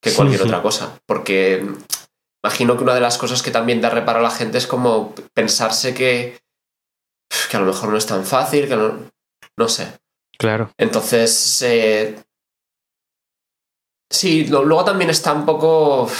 que 0.00 0.12
cualquier 0.12 0.42
otra 0.42 0.62
cosa. 0.62 0.98
Porque 1.06 1.66
imagino 2.44 2.76
que 2.76 2.84
una 2.84 2.94
de 2.94 3.00
las 3.00 3.18
cosas 3.18 3.42
que 3.42 3.50
también 3.50 3.80
da 3.80 3.90
reparo 3.90 4.20
a 4.20 4.22
la 4.22 4.30
gente 4.30 4.58
es 4.58 4.66
como 4.66 5.14
pensarse 5.34 5.94
que, 5.94 6.38
que 7.50 7.56
a 7.56 7.60
lo 7.60 7.66
mejor 7.66 7.88
no 7.88 7.96
es 7.96 8.06
tan 8.06 8.24
fácil, 8.24 8.68
que 8.68 8.76
no, 8.76 9.10
no 9.58 9.68
sé. 9.68 9.92
Claro. 10.38 10.70
Entonces, 10.78 11.62
eh, 11.62 12.22
sí, 14.10 14.46
luego 14.46 14.84
también 14.84 15.10
está 15.10 15.32
un 15.32 15.46
poco 15.46 16.10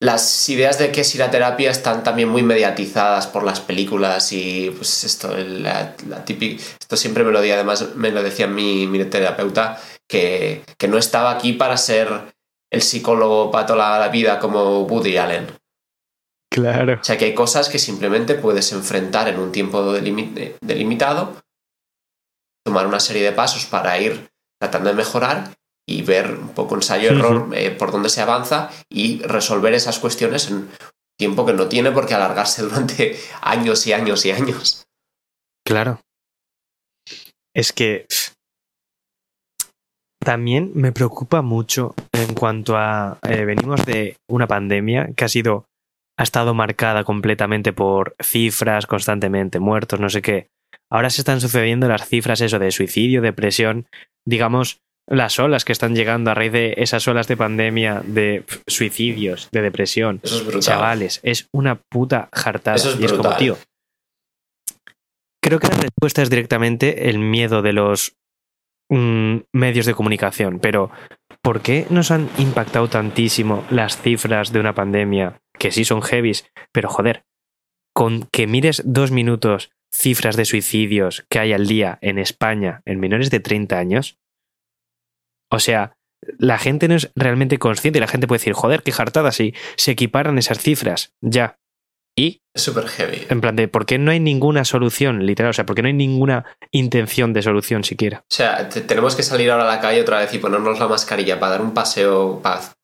las 0.00 0.48
ideas 0.48 0.78
de 0.78 0.92
que 0.92 1.00
es 1.00 1.14
ir 1.14 1.22
a 1.24 1.30
terapia 1.30 1.70
están 1.70 2.04
también 2.04 2.28
muy 2.28 2.42
mediatizadas 2.42 3.26
por 3.26 3.42
las 3.42 3.60
películas 3.60 4.32
y 4.32 4.70
pues 4.70 5.02
esto, 5.02 5.36
la, 5.36 5.96
típica, 6.24 6.62
esto 6.80 6.96
siempre 6.96 7.24
me 7.24 7.32
lo 7.32 7.40
di, 7.40 7.50
además 7.50 7.96
me 7.96 8.12
lo 8.12 8.22
decía 8.22 8.46
mi, 8.46 8.86
mi 8.86 9.04
terapeuta, 9.04 9.80
que, 10.08 10.62
que, 10.78 10.86
no 10.86 10.98
estaba 10.98 11.32
aquí 11.32 11.52
para 11.52 11.76
ser 11.76 12.32
el 12.70 12.82
psicólogo 12.82 13.50
para 13.50 13.66
toda 13.66 13.98
la 13.98 14.08
vida 14.08 14.38
como 14.38 14.82
Woody 14.82 15.16
Allen. 15.16 15.46
Claro. 16.50 16.98
O 17.00 17.04
sea 17.04 17.16
que 17.18 17.26
hay 17.26 17.34
cosas 17.34 17.68
que 17.68 17.78
simplemente 17.78 18.34
puedes 18.34 18.72
enfrentar 18.72 19.28
en 19.28 19.38
un 19.38 19.52
tiempo 19.52 19.92
delimitado, 19.92 21.36
tomar 22.64 22.86
una 22.86 23.00
serie 23.00 23.22
de 23.22 23.32
pasos 23.32 23.66
para 23.66 23.98
ir 23.98 24.28
tratando 24.60 24.90
de 24.90 24.96
mejorar 24.96 25.50
y 25.86 26.02
ver 26.02 26.32
un 26.32 26.50
poco 26.50 26.74
ensayo-error 26.74 27.48
eh, 27.54 27.70
por 27.70 27.92
dónde 27.92 28.08
se 28.08 28.20
avanza 28.20 28.70
y 28.90 29.22
resolver 29.22 29.72
esas 29.72 29.98
cuestiones 29.98 30.50
en 30.50 30.68
tiempo 31.18 31.46
que 31.46 31.52
no 31.52 31.68
tiene 31.68 31.90
por 31.92 32.06
qué 32.06 32.14
alargarse 32.14 32.62
durante 32.64 33.18
años 33.40 33.86
y 33.86 33.92
años 33.92 34.24
y 34.26 34.30
años. 34.30 34.86
Claro. 35.64 36.00
Es 37.54 37.72
que 37.72 38.06
también 40.28 40.72
me 40.74 40.92
preocupa 40.92 41.40
mucho 41.40 41.94
en 42.12 42.34
cuanto 42.34 42.76
a 42.76 43.16
eh, 43.26 43.46
venimos 43.46 43.86
de 43.86 44.18
una 44.28 44.46
pandemia 44.46 45.08
que 45.16 45.24
ha 45.24 45.28
sido 45.28 45.64
ha 46.18 46.22
estado 46.22 46.52
marcada 46.52 47.02
completamente 47.02 47.72
por 47.72 48.14
cifras 48.22 48.86
constantemente 48.86 49.58
muertos 49.58 50.00
no 50.00 50.10
sé 50.10 50.20
qué 50.20 50.48
ahora 50.92 51.08
se 51.08 51.22
están 51.22 51.40
sucediendo 51.40 51.88
las 51.88 52.06
cifras 52.06 52.42
eso 52.42 52.58
de 52.58 52.70
suicidio 52.72 53.22
depresión 53.22 53.86
digamos 54.26 54.82
las 55.06 55.38
olas 55.38 55.64
que 55.64 55.72
están 55.72 55.94
llegando 55.94 56.30
a 56.30 56.34
raíz 56.34 56.52
de 56.52 56.74
esas 56.76 57.08
olas 57.08 57.26
de 57.28 57.38
pandemia, 57.38 58.02
de 58.04 58.44
suicidios, 58.66 59.48
de 59.50 59.62
depresión. 59.62 60.20
Chavales, 60.60 61.20
es 61.22 61.48
una 61.50 61.76
puta 61.76 62.28
jartada. 62.30 62.76
y 63.00 63.06
es 63.06 63.14
como, 63.14 63.34
tío. 63.36 63.56
Creo 65.42 65.58
que 65.60 65.68
la 65.68 65.78
respuesta 65.78 66.20
es 66.20 66.28
directamente 66.28 67.08
el 67.08 67.18
miedo 67.18 67.62
de 67.62 67.72
los 67.72 68.17
mm, 68.88 69.38
medios 69.52 69.86
de 69.86 69.94
comunicación. 69.94 70.58
Pero, 70.60 70.90
¿por 71.42 71.60
qué 71.60 71.86
nos 71.90 72.10
han 72.10 72.28
impactado 72.38 72.88
tantísimo 72.88 73.64
las 73.70 74.00
cifras 74.00 74.52
de 74.52 74.60
una 74.60 74.74
pandemia? 74.74 75.40
Que 75.58 75.70
sí 75.70 75.84
son 75.84 76.02
heavies, 76.02 76.46
pero 76.72 76.88
joder, 76.88 77.24
con 77.94 78.28
que 78.32 78.46
mires 78.46 78.82
dos 78.84 79.10
minutos 79.10 79.70
cifras 79.92 80.36
de 80.36 80.44
suicidios 80.44 81.26
que 81.30 81.38
hay 81.38 81.52
al 81.52 81.66
día 81.66 81.98
en 82.02 82.18
España 82.18 82.82
en 82.84 83.00
menores 83.00 83.30
de 83.30 83.40
30 83.40 83.78
años, 83.78 84.18
o 85.50 85.58
sea, 85.58 85.96
la 86.38 86.58
gente 86.58 86.88
no 86.88 86.94
es 86.94 87.10
realmente 87.14 87.58
consciente 87.58 87.98
y 87.98 88.00
la 88.00 88.08
gente 88.08 88.26
puede 88.26 88.38
decir, 88.38 88.52
joder, 88.52 88.82
qué 88.82 88.92
jartada 88.92 89.32
si 89.32 89.54
se 89.76 89.92
equiparan 89.92 90.38
esas 90.38 90.58
cifras. 90.58 91.14
Ya. 91.20 91.58
Y. 92.18 92.42
Es 92.52 92.62
súper 92.62 92.88
heavy. 92.88 93.26
En 93.30 93.40
plan 93.40 93.54
de, 93.54 93.68
¿por 93.68 93.86
qué 93.86 93.96
no 93.96 94.10
hay 94.10 94.18
ninguna 94.18 94.64
solución, 94.64 95.24
literal? 95.24 95.50
O 95.50 95.52
sea, 95.52 95.64
¿por 95.64 95.76
qué 95.76 95.82
no 95.82 95.88
hay 95.88 95.94
ninguna 95.94 96.44
intención 96.72 97.32
de 97.32 97.42
solución 97.42 97.84
siquiera? 97.84 98.24
O 98.24 98.34
sea, 98.34 98.68
tenemos 98.68 99.14
que 99.14 99.22
salir 99.22 99.52
ahora 99.52 99.62
a 99.70 99.74
la 99.76 99.80
calle 99.80 100.00
otra 100.00 100.18
vez 100.18 100.34
y 100.34 100.38
ponernos 100.38 100.80
la 100.80 100.88
mascarilla 100.88 101.38
para 101.38 101.52
dar 101.52 101.62
un 101.62 101.74
paseo 101.74 102.40
paz. 102.42 102.74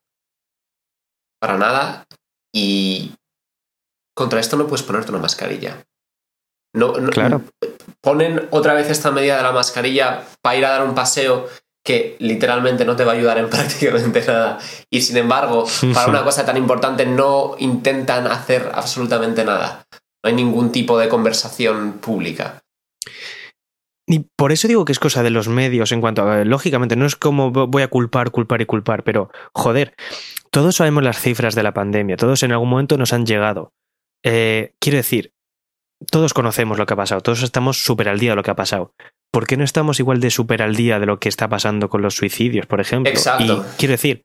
Para 1.41 1.59
nada. 1.59 2.07
Y. 2.55 3.13
Contra 4.17 4.39
esto 4.39 4.57
no 4.57 4.69
puedes 4.69 4.85
ponerte 4.85 5.11
una 5.11 5.21
mascarilla. 5.21 5.85
No, 6.73 6.93
no, 6.93 7.11
claro. 7.11 7.43
Ponen 8.01 8.47
otra 8.53 8.75
vez 8.75 8.89
esta 8.89 9.11
medida 9.11 9.37
de 9.37 9.43
la 9.43 9.51
mascarilla 9.51 10.25
para 10.43 10.57
ir 10.57 10.65
a 10.65 10.71
dar 10.71 10.87
un 10.87 10.95
paseo 10.95 11.49
que 11.85 12.17
literalmente 12.19 12.85
no 12.85 12.97
te 12.97 13.05
va 13.05 13.13
a 13.13 13.15
ayudar 13.15 13.39
en 13.39 13.49
prácticamente 13.51 14.25
nada. 14.27 14.59
Y 14.91 15.03
sin 15.03 15.17
embargo, 15.19 15.67
para 15.93 16.09
una 16.09 16.25
cosa 16.25 16.45
tan 16.45 16.57
importante 16.57 17.07
no 17.07 17.57
intentan 17.59 18.27
hacer 18.27 18.71
absolutamente 18.75 19.45
nada. 19.45 19.85
No 19.93 20.29
hay 20.29 20.35
ningún 20.35 20.73
tipo 20.73 20.99
de 20.99 21.09
conversación 21.09 21.99
pública. 22.01 22.63
Y 24.07 24.27
por 24.37 24.53
eso 24.53 24.69
digo 24.69 24.85
que 24.85 24.93
es 24.93 24.99
cosa 24.99 25.23
de 25.23 25.31
los 25.31 25.49
medios 25.49 25.93
en 25.93 26.01
cuanto 26.01 26.29
a, 26.29 26.45
lógicamente, 26.45 26.97
no 26.97 27.07
es 27.07 27.17
como 27.17 27.51
voy 27.51 27.83
a 27.83 27.89
culpar, 27.89 28.31
culpar 28.31 28.61
y 28.61 28.67
culpar, 28.67 29.03
pero 29.03 29.31
joder, 29.55 29.95
todos 30.51 30.77
sabemos 30.77 31.03
las 31.03 31.21
cifras 31.21 31.55
de 31.55 31.63
la 31.63 31.73
pandemia, 31.73 32.17
todos 32.17 32.43
en 32.43 32.53
algún 32.53 32.69
momento 32.69 32.99
nos 32.99 33.15
han 33.15 33.25
llegado. 33.25 33.73
Eh, 34.23 34.75
quiero 34.79 34.99
decir, 34.99 35.33
todos 36.11 36.35
conocemos 36.35 36.77
lo 36.77 36.85
que 36.85 36.95
ha 36.95 36.99
pasado, 36.99 37.23
todos 37.23 37.43
estamos 37.43 37.83
súper 37.83 38.11
al 38.11 38.19
día 38.19 38.31
de 38.31 38.37
lo 38.37 38.43
que 38.43 38.51
ha 38.51 38.57
pasado. 38.57 38.93
¿Por 39.35 39.49
qué 39.49 39.57
no 39.57 39.65
estamos 39.65 39.99
igual 39.99 40.21
de 40.21 40.31
súper 40.31 40.63
al 40.63 40.77
día 40.77 41.01
de 41.01 41.07
lo 41.07 41.19
que 41.19 41.29
está 41.29 41.49
pasando 41.49 41.89
con 41.89 42.03
los 42.03 42.15
suicidios, 42.15 42.67
por 42.67 42.81
ejemplo? 42.81 43.11
Exacto. 43.11 43.67
Y 43.67 43.77
quiero 43.79 43.91
decir, 43.91 44.23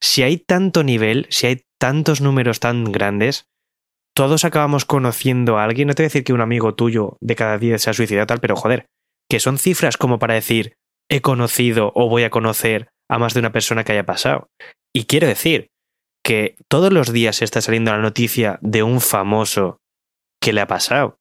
si 0.00 0.24
hay 0.24 0.36
tanto 0.36 0.82
nivel, 0.82 1.28
si 1.30 1.46
hay 1.46 1.62
tantos 1.80 2.20
números 2.20 2.58
tan 2.58 2.90
grandes, 2.90 3.44
todos 4.16 4.44
acabamos 4.44 4.84
conociendo 4.84 5.58
a 5.58 5.64
alguien, 5.64 5.86
no 5.86 5.94
te 5.94 6.02
voy 6.02 6.06
a 6.06 6.08
decir 6.08 6.24
que 6.24 6.32
un 6.32 6.40
amigo 6.40 6.74
tuyo 6.74 7.18
de 7.20 7.36
cada 7.36 7.56
día 7.56 7.78
se 7.78 7.90
ha 7.90 7.92
suicidado 7.92 8.26
tal, 8.26 8.40
pero 8.40 8.56
joder, 8.56 8.86
que 9.30 9.38
son 9.38 9.58
cifras 9.58 9.96
como 9.96 10.18
para 10.18 10.34
decir, 10.34 10.74
he 11.08 11.20
conocido 11.20 11.92
o 11.94 12.08
voy 12.08 12.24
a 12.24 12.30
conocer 12.30 12.88
a 13.08 13.20
más 13.20 13.34
de 13.34 13.40
una 13.40 13.52
persona 13.52 13.84
que 13.84 13.92
haya 13.92 14.06
pasado. 14.06 14.48
Y 14.92 15.04
quiero 15.04 15.28
decir 15.28 15.68
que 16.24 16.56
todos 16.68 16.92
los 16.92 17.12
días 17.12 17.36
se 17.36 17.44
está 17.44 17.60
saliendo 17.60 17.92
la 17.92 17.98
noticia 17.98 18.58
de 18.60 18.82
un 18.82 19.00
famoso 19.00 19.78
que 20.40 20.52
le 20.52 20.62
ha 20.62 20.66
pasado 20.66 21.20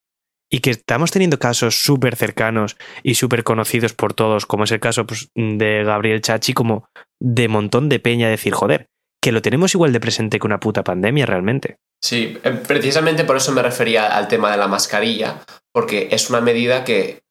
y 0.51 0.59
que 0.59 0.69
estamos 0.69 1.11
teniendo 1.11 1.39
casos 1.39 1.81
súper 1.81 2.15
cercanos 2.17 2.75
y 3.01 3.15
súper 3.15 3.43
conocidos 3.43 3.93
por 3.93 4.13
todos, 4.13 4.45
como 4.45 4.65
es 4.65 4.71
el 4.71 4.81
caso 4.81 5.07
pues, 5.07 5.29
de 5.33 5.83
Gabriel 5.83 6.21
Chachi, 6.21 6.53
como 6.53 6.89
de 7.19 7.47
montón 7.47 7.87
de 7.87 7.99
peña 7.99 8.29
decir, 8.29 8.53
joder, 8.53 8.87
que 9.21 9.31
lo 9.31 9.41
tenemos 9.41 9.73
igual 9.73 9.93
de 9.93 10.01
presente 10.01 10.39
que 10.39 10.47
una 10.47 10.59
puta 10.59 10.83
pandemia 10.83 11.25
realmente. 11.25 11.77
Sí, 12.03 12.37
eh, 12.43 12.51
precisamente 12.51 13.23
por 13.23 13.37
eso 13.37 13.53
me 13.53 13.61
refería 13.61 14.15
al 14.15 14.27
tema 14.27 14.51
de 14.51 14.57
la 14.57 14.67
mascarilla, 14.67 15.41
porque 15.71 16.09
es 16.11 16.29
una 16.29 16.41
medida 16.41 16.83
que 16.83 17.21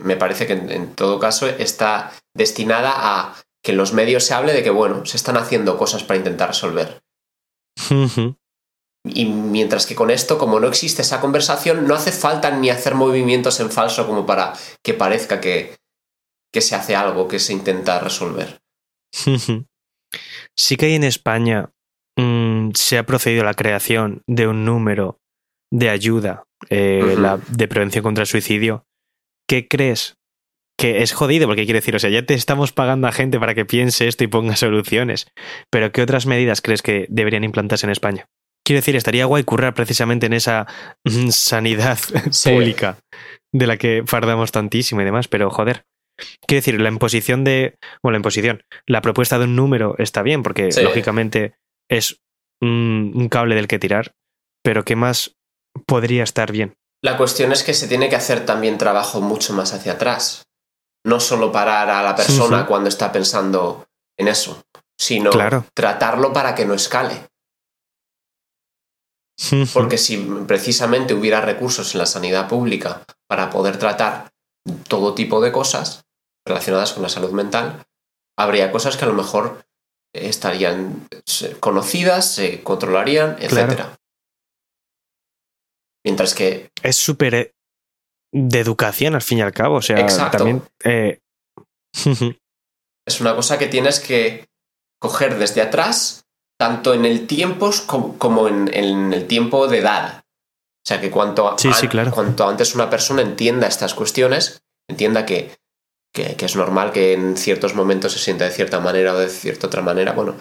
me 0.00 0.16
parece 0.16 0.46
que 0.46 0.54
en, 0.54 0.94
todo 0.94 1.18
caso 1.18 1.46
está 1.46 2.12
destinada 2.34 2.92
a 2.94 3.34
que 3.62 3.72
en 3.72 3.78
los 3.78 3.92
medios 3.92 4.24
se 4.24 4.34
hable 4.34 4.52
de 4.52 4.62
que, 4.62 4.70
bueno, 4.70 5.04
se 5.04 5.16
están 5.16 5.36
haciendo 5.36 5.76
cosas 5.76 6.04
para 6.04 6.18
intentar 6.18 6.48
resolver. 6.48 7.02
Y 9.04 9.24
mientras 9.26 9.86
que 9.86 9.96
con 9.96 10.10
esto, 10.10 10.38
como 10.38 10.60
no 10.60 10.68
existe 10.68 11.02
esa 11.02 11.20
conversación, 11.20 11.86
no 11.88 11.94
hace 11.94 12.12
falta 12.12 12.50
ni 12.52 12.70
hacer 12.70 12.94
movimientos 12.94 13.58
en 13.60 13.70
falso 13.70 14.06
como 14.06 14.26
para 14.26 14.52
que 14.82 14.94
parezca 14.94 15.40
que, 15.40 15.74
que 16.52 16.60
se 16.60 16.76
hace 16.76 16.94
algo, 16.94 17.26
que 17.26 17.40
se 17.40 17.52
intenta 17.52 17.98
resolver. 17.98 18.60
sí 20.56 20.76
que 20.76 20.86
hay 20.86 20.94
en 20.94 21.04
España 21.04 21.70
mm, 22.16 22.70
se 22.74 22.98
ha 22.98 23.06
procedido 23.06 23.42
a 23.42 23.46
la 23.46 23.54
creación 23.54 24.22
de 24.26 24.46
un 24.46 24.64
número 24.64 25.18
de 25.72 25.90
ayuda 25.90 26.44
eh, 26.70 27.16
de 27.48 27.68
prevención 27.68 28.04
contra 28.04 28.22
el 28.22 28.28
suicidio. 28.28 28.86
¿Qué 29.48 29.66
crees? 29.66 30.16
Que 30.78 31.02
es 31.02 31.12
jodido, 31.12 31.46
porque 31.46 31.64
quiere 31.64 31.80
decir, 31.80 31.96
o 31.96 31.98
sea, 31.98 32.10
ya 32.10 32.24
te 32.24 32.34
estamos 32.34 32.72
pagando 32.72 33.08
a 33.08 33.12
gente 33.12 33.40
para 33.40 33.54
que 33.54 33.64
piense 33.64 34.06
esto 34.06 34.22
y 34.22 34.28
ponga 34.28 34.54
soluciones. 34.54 35.26
Pero 35.70 35.90
¿qué 35.90 36.02
otras 36.02 36.26
medidas 36.26 36.60
crees 36.60 36.82
que 36.82 37.06
deberían 37.08 37.44
implantarse 37.44 37.86
en 37.86 37.90
España? 37.90 38.28
Quiero 38.64 38.78
decir, 38.78 38.96
estaría 38.96 39.24
guay 39.24 39.42
currar 39.44 39.74
precisamente 39.74 40.26
en 40.26 40.34
esa 40.34 40.66
mm, 41.04 41.30
sanidad 41.30 41.98
pública 42.44 42.98
de 43.52 43.66
la 43.66 43.76
que 43.76 44.04
fardamos 44.06 44.52
tantísimo 44.52 45.00
y 45.00 45.04
demás, 45.04 45.28
pero 45.28 45.50
joder. 45.50 45.84
Quiero 46.46 46.60
decir, 46.60 46.80
la 46.80 46.88
imposición 46.88 47.42
de. 47.42 47.76
Bueno, 48.02 48.12
la 48.12 48.18
imposición. 48.18 48.62
La 48.86 49.02
propuesta 49.02 49.38
de 49.38 49.44
un 49.44 49.56
número 49.56 49.96
está 49.98 50.22
bien, 50.22 50.42
porque 50.42 50.68
lógicamente 50.82 51.54
es 51.90 52.20
un, 52.60 53.28
cable 53.30 53.54
del 53.54 53.66
que 53.66 53.78
tirar, 53.78 54.14
pero 54.62 54.84
¿qué 54.84 54.94
más 54.94 55.36
podría 55.86 56.22
estar 56.22 56.52
bien? 56.52 56.74
La 57.02 57.16
cuestión 57.16 57.50
es 57.50 57.64
que 57.64 57.74
se 57.74 57.88
tiene 57.88 58.08
que 58.08 58.16
hacer 58.16 58.46
también 58.46 58.78
trabajo 58.78 59.20
mucho 59.20 59.52
más 59.52 59.72
hacia 59.72 59.92
atrás. 59.92 60.44
No 61.04 61.18
solo 61.18 61.50
parar 61.50 61.90
a 61.90 62.02
la 62.02 62.14
persona 62.14 62.66
cuando 62.66 62.88
está 62.88 63.10
pensando 63.10 63.86
en 64.16 64.28
eso, 64.28 64.62
sino 64.96 65.30
tratarlo 65.74 66.32
para 66.32 66.54
que 66.54 66.64
no 66.64 66.74
escale. 66.74 67.26
Porque 69.72 69.98
si 69.98 70.18
precisamente 70.46 71.14
hubiera 71.14 71.40
recursos 71.40 71.94
en 71.94 71.98
la 72.00 72.06
sanidad 72.06 72.48
pública 72.48 73.02
para 73.28 73.50
poder 73.50 73.78
tratar 73.78 74.30
todo 74.88 75.14
tipo 75.14 75.40
de 75.40 75.50
cosas 75.52 76.04
relacionadas 76.46 76.92
con 76.92 77.02
la 77.02 77.08
salud 77.08 77.32
mental, 77.32 77.84
habría 78.38 78.70
cosas 78.70 78.96
que 78.96 79.04
a 79.04 79.08
lo 79.08 79.14
mejor 79.14 79.64
estarían 80.14 81.08
conocidas, 81.60 82.32
se 82.34 82.62
controlarían, 82.62 83.36
etc. 83.40 83.86
Mientras 86.04 86.34
que... 86.34 86.70
Es 86.82 86.96
súper... 86.96 87.54
de 88.32 88.60
educación, 88.60 89.14
al 89.14 89.22
fin 89.22 89.38
y 89.38 89.42
al 89.42 89.52
cabo. 89.52 89.76
O 89.76 89.82
sea, 89.82 89.98
Exacto. 90.00 90.38
también. 90.38 90.62
eh, 90.84 91.20
Es 93.06 93.20
una 93.20 93.34
cosa 93.34 93.58
que 93.58 93.66
tienes 93.66 94.00
que 94.00 94.48
coger 95.00 95.38
desde 95.38 95.62
atrás, 95.62 96.24
tanto 96.62 96.94
en 96.94 97.04
el 97.04 97.26
tiempo 97.26 97.70
como, 97.86 98.16
como 98.18 98.46
en, 98.46 98.70
en 98.72 99.12
el 99.12 99.26
tiempo 99.26 99.66
de 99.66 99.78
edad. 99.78 100.22
O 100.84 100.86
sea, 100.86 101.00
que 101.00 101.10
cuanto, 101.10 101.56
Sí, 101.58 101.72
sí, 101.72 101.86
an- 101.86 101.90
claro. 101.90 102.10
cuanto 102.12 102.46
antes 102.48 102.76
una 102.76 102.88
persona 102.88 103.20
entienda 103.22 103.66
estas 103.66 103.94
cuestiones, 103.94 104.62
entienda 104.88 105.26
que, 105.26 105.50
que, 106.14 106.36
que 106.36 106.44
es 106.46 106.54
normal 106.54 106.92
que 106.92 107.14
en 107.14 107.36
ciertos 107.36 107.74
momentos 107.74 108.12
se 108.12 108.20
sienta 108.20 108.44
de 108.44 108.52
cierta 108.52 108.78
manera 108.78 109.12
o 109.14 109.18
de 109.18 109.28
cierta 109.28 109.66
otra 109.66 109.82
manera, 109.82 110.12
bueno, 110.12 110.36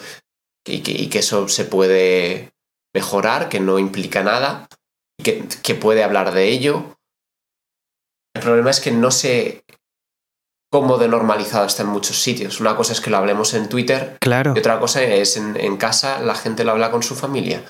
y 0.63 0.81
que, 0.83 0.91
y 0.91 1.07
que 1.09 1.19
eso 1.19 1.47
se 1.47 1.65
puede 1.65 2.51
mejorar, 2.93 3.49
que 3.49 3.59
no 3.59 3.79
implica 3.79 4.21
nada, 4.23 4.67
que, 5.23 5.43
que 5.63 5.73
puede 5.73 6.03
hablar 6.03 6.33
de 6.33 6.49
ello. 6.49 6.97
El 8.35 8.41
problema 8.43 8.69
es 8.69 8.79
que 8.79 8.91
no 8.91 9.09
sé 9.09 9.63
cómo 10.71 10.97
de 10.97 11.07
normalizado 11.07 11.65
está 11.65 11.83
en 11.83 11.89
muchos 11.89 12.21
sitios. 12.21 12.59
Una 12.61 12.75
cosa 12.75 12.93
es 12.93 13.01
que 13.01 13.09
lo 13.09 13.17
hablemos 13.17 13.53
en 13.53 13.67
Twitter 13.69 14.17
claro. 14.19 14.53
y 14.55 14.59
otra 14.59 14.79
cosa 14.79 15.03
es 15.03 15.35
en, 15.37 15.57
en 15.59 15.77
casa 15.77 16.19
la 16.19 16.33
gente 16.35 16.63
lo 16.63 16.71
habla 16.71 16.89
con 16.91 17.03
su 17.03 17.15
familia. 17.15 17.63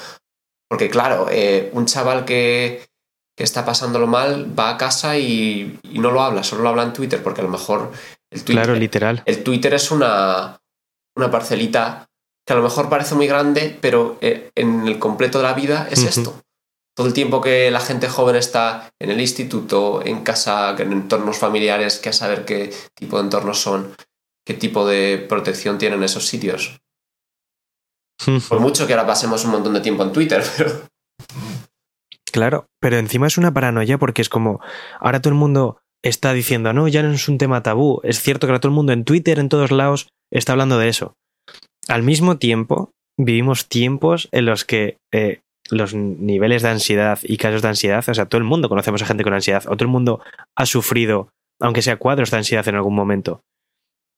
Porque 0.70 0.90
claro, 0.90 1.28
eh, 1.30 1.70
un 1.74 1.86
chaval 1.88 2.24
que, 2.26 2.86
que 3.36 3.44
está 3.44 3.66
pasándolo 3.66 4.08
mal 4.08 4.58
va 4.58 4.70
a 4.70 4.78
casa 4.78 5.18
y, 5.18 5.80
y 5.84 6.00
no 6.00 6.12
lo 6.12 6.22
habla, 6.22 6.44
solo 6.44 6.62
lo 6.64 6.70
habla 6.70 6.84
en 6.84 6.94
Twitter, 6.94 7.22
porque 7.24 7.42
a 7.42 7.44
lo 7.44 7.50
mejor 7.50 7.92
el 8.32 8.44
Twitter, 8.44 8.64
Claro, 8.64 8.80
literal. 8.80 9.24
el 9.26 9.44
Twitter 9.44 9.74
es 9.74 9.92
una, 9.92 10.60
una 11.18 11.30
parcelita 11.32 12.08
que 12.46 12.54
a 12.54 12.56
lo 12.56 12.64
mejor 12.64 12.88
parece 12.88 13.16
muy 13.16 13.28
grande, 13.28 13.78
pero 13.82 14.18
eh, 14.22 14.52
en 14.56 14.88
el 14.88 14.98
completo 15.00 15.40
de 15.40 15.44
la 15.44 15.54
vida 15.54 15.88
es 15.92 16.04
esto. 16.04 16.42
Todo 17.02 17.08
el 17.08 17.16
tiempo 17.16 17.42
que 17.42 17.72
la 17.72 17.80
gente 17.80 18.08
joven 18.08 18.36
está 18.36 18.94
en 19.00 19.10
el 19.10 19.20
instituto, 19.20 20.06
en 20.06 20.22
casa, 20.22 20.76
en 20.78 20.92
entornos 20.92 21.40
familiares, 21.40 21.98
que 21.98 22.10
a 22.10 22.14
saber 22.14 22.46
qué 22.46 22.72
tipo 22.94 23.18
de 23.18 23.24
entornos 23.24 23.60
son, 23.60 23.96
qué 24.46 24.54
tipo 24.54 24.86
de 24.86 25.18
protección 25.28 25.80
tienen 25.80 26.04
esos 26.04 26.28
sitios. 26.28 26.80
Por 28.50 28.60
mucho 28.60 28.86
que 28.86 28.94
ahora 28.94 29.08
pasemos 29.08 29.44
un 29.46 29.50
montón 29.50 29.74
de 29.74 29.82
tiempo 29.82 30.04
en 30.04 30.12
Twitter, 30.12 30.44
pero 30.56 30.84
Claro, 32.32 32.68
pero 32.80 33.00
encima 33.00 33.26
es 33.26 33.40
una 33.40 33.52
paranoia 33.52 33.98
porque 33.98 34.22
es 34.22 34.30
como, 34.30 34.62
ahora 35.00 35.24
todo 35.24 35.34
el 35.34 35.40
mundo 35.40 35.82
está 36.04 36.34
diciendo, 36.34 36.72
no, 36.72 36.88
ya 36.88 37.02
no 37.02 37.12
es 37.12 37.28
un 37.28 37.40
tema 37.40 37.64
tabú. 37.64 38.00
Es 38.04 38.22
cierto 38.22 38.46
que 38.46 38.52
ahora 38.52 38.60
todo 38.60 38.70
el 38.70 38.76
mundo 38.76 38.94
en 38.94 39.06
Twitter, 39.06 39.40
en 39.40 39.50
todos 39.50 39.72
lados, 39.72 40.10
está 40.32 40.52
hablando 40.52 40.78
de 40.78 40.90
eso. 40.90 41.16
Al 41.88 42.04
mismo 42.04 42.38
tiempo, 42.38 42.92
vivimos 43.18 43.68
tiempos 43.70 44.30
en 44.32 44.46
los 44.46 44.66
que 44.66 45.00
eh, 45.12 45.42
los 45.72 45.94
niveles 45.96 46.62
de 46.62 46.70
ansiedad 46.70 47.20
y 47.24 47.38
casos 47.38 47.62
de 47.62 47.70
ansiedad, 47.70 48.04
o 48.08 48.14
sea, 48.14 48.26
todo 48.28 48.38
el 48.40 48.44
mundo 48.44 48.70
conocemos 48.70 49.02
a 49.02 49.06
gente 49.06 49.24
con 49.24 49.34
ansiedad, 49.34 49.64
o 49.68 49.72
todo 49.78 49.86
el 49.86 49.92
mundo 49.92 50.22
ha 50.56 50.66
sufrido, 50.66 51.30
aunque 51.60 51.82
sea 51.82 51.98
cuadros 51.98 52.30
de 52.32 52.38
ansiedad 52.38 52.68
en 52.68 52.76
algún 52.76 52.94
momento. 52.96 53.42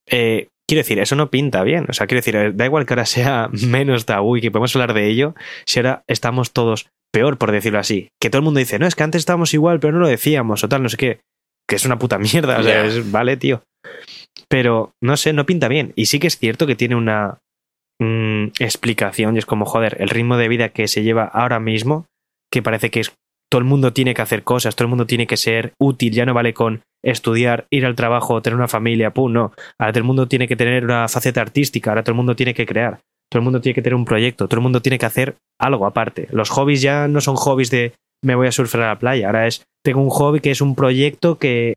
Eh, 0.10 0.48
quiero 0.68 0.80
decir, 0.80 1.00
eso 1.00 1.16
no 1.16 1.30
pinta 1.30 1.64
bien. 1.64 1.86
O 1.90 1.94
sea, 1.94 2.08
quiero 2.08 2.20
decir, 2.20 2.56
da 2.56 2.66
igual 2.66 2.86
que 2.86 2.94
ahora 2.94 3.06
sea 3.06 3.50
menos 3.68 4.06
tabú 4.06 4.38
y 4.38 4.42
que 4.42 4.52
podemos 4.52 4.76
hablar 4.76 4.94
de 4.94 5.08
ello, 5.08 5.36
si 5.66 5.80
ahora 5.80 6.04
estamos 6.08 6.52
todos 6.52 6.90
peor, 7.14 7.38
por 7.38 7.52
decirlo 7.52 7.80
así. 7.80 8.10
Que 8.20 8.30
todo 8.30 8.40
el 8.40 8.44
mundo 8.46 8.60
dice, 8.60 8.80
no, 8.80 8.88
es 8.88 8.96
que 8.96 9.04
antes 9.04 9.20
estábamos 9.20 9.54
igual, 9.54 9.80
pero 9.80 9.94
no 9.94 10.00
lo 10.00 10.08
decíamos, 10.08 10.64
o 10.64 10.70
tal, 10.70 10.82
no 10.84 10.90
sé 10.90 10.98
qué. 10.98 11.20
Que 11.70 11.76
es 11.76 11.86
una 11.86 12.00
puta 12.00 12.18
mierda, 12.18 12.60
o 12.60 12.64
sea, 12.64 12.86
es- 12.86 13.12
vale, 13.12 13.38
tío. 13.38 13.64
Pero, 14.50 14.92
no 15.02 15.16
sé, 15.18 15.34
no 15.34 15.46
pinta 15.46 15.68
bien. 15.68 15.94
Y 15.96 16.08
sí 16.08 16.20
que 16.20 16.28
es 16.28 16.38
cierto 16.38 16.66
que 16.68 16.76
tiene 16.76 16.96
una 16.96 17.38
mm, 18.04 18.52
explicación, 18.60 19.36
y 19.36 19.40
es 19.40 19.46
como, 19.46 19.66
joder, 19.66 19.98
el 20.00 20.10
ritmo 20.10 20.38
de 20.38 20.48
vida 20.48 20.70
que 20.70 20.88
se 20.88 21.04
lleva 21.04 21.24
ahora 21.24 21.60
mismo, 21.60 22.06
que 22.52 22.62
parece 22.62 22.92
que 22.92 23.00
es 23.00 23.14
todo 23.50 23.60
el 23.60 23.66
mundo 23.66 23.94
tiene 23.94 24.16
que 24.16 24.22
hacer 24.22 24.44
cosas, 24.44 24.76
todo 24.76 24.86
el 24.86 24.90
mundo 24.90 25.06
tiene 25.06 25.28
que 25.28 25.38
ser 25.38 25.74
útil, 25.80 26.12
ya 26.12 26.26
no 26.26 26.34
vale 26.34 26.56
con 26.56 26.82
estudiar, 27.04 27.68
ir 27.70 27.86
al 27.86 27.96
trabajo, 27.96 28.42
tener 28.42 28.58
una 28.58 28.68
familia, 28.68 29.12
pum, 29.12 29.32
no. 29.32 29.54
Ahora 29.78 29.92
todo 29.94 30.00
el 30.00 30.06
mundo 30.06 30.28
tiene 30.28 30.48
que 30.48 30.56
tener 30.56 30.84
una 30.84 31.08
faceta 31.08 31.42
artística, 31.42 31.92
ahora 31.92 32.04
todo 32.04 32.14
el 32.14 32.18
mundo 32.18 32.36
tiene 32.36 32.56
que 32.56 32.66
crear, 32.66 33.02
todo 33.30 33.40
el 33.40 33.44
mundo 33.44 33.62
tiene 33.62 33.76
que 33.76 33.84
tener 33.84 33.96
un 33.96 34.06
proyecto, 34.06 34.48
todo 34.48 34.60
el 34.60 34.64
mundo 34.64 34.82
tiene 34.82 34.98
que 34.98 35.06
hacer 35.06 35.36
algo 35.60 35.86
aparte. 35.86 36.28
Los 36.32 36.50
hobbies 36.50 36.82
ya 36.82 37.08
no 37.08 37.22
son 37.22 37.36
hobbies 37.36 37.70
de 37.70 37.94
me 38.24 38.34
voy 38.34 38.48
a 38.48 38.52
surfear 38.52 38.86
a 38.86 38.88
la 38.88 39.00
playa, 39.00 39.28
ahora 39.28 39.46
es 39.46 39.64
tengo 39.84 40.02
un 40.02 40.10
hobby 40.10 40.40
que 40.40 40.50
es 40.50 40.62
un 40.62 40.74
proyecto 40.74 41.38
que 41.38 41.76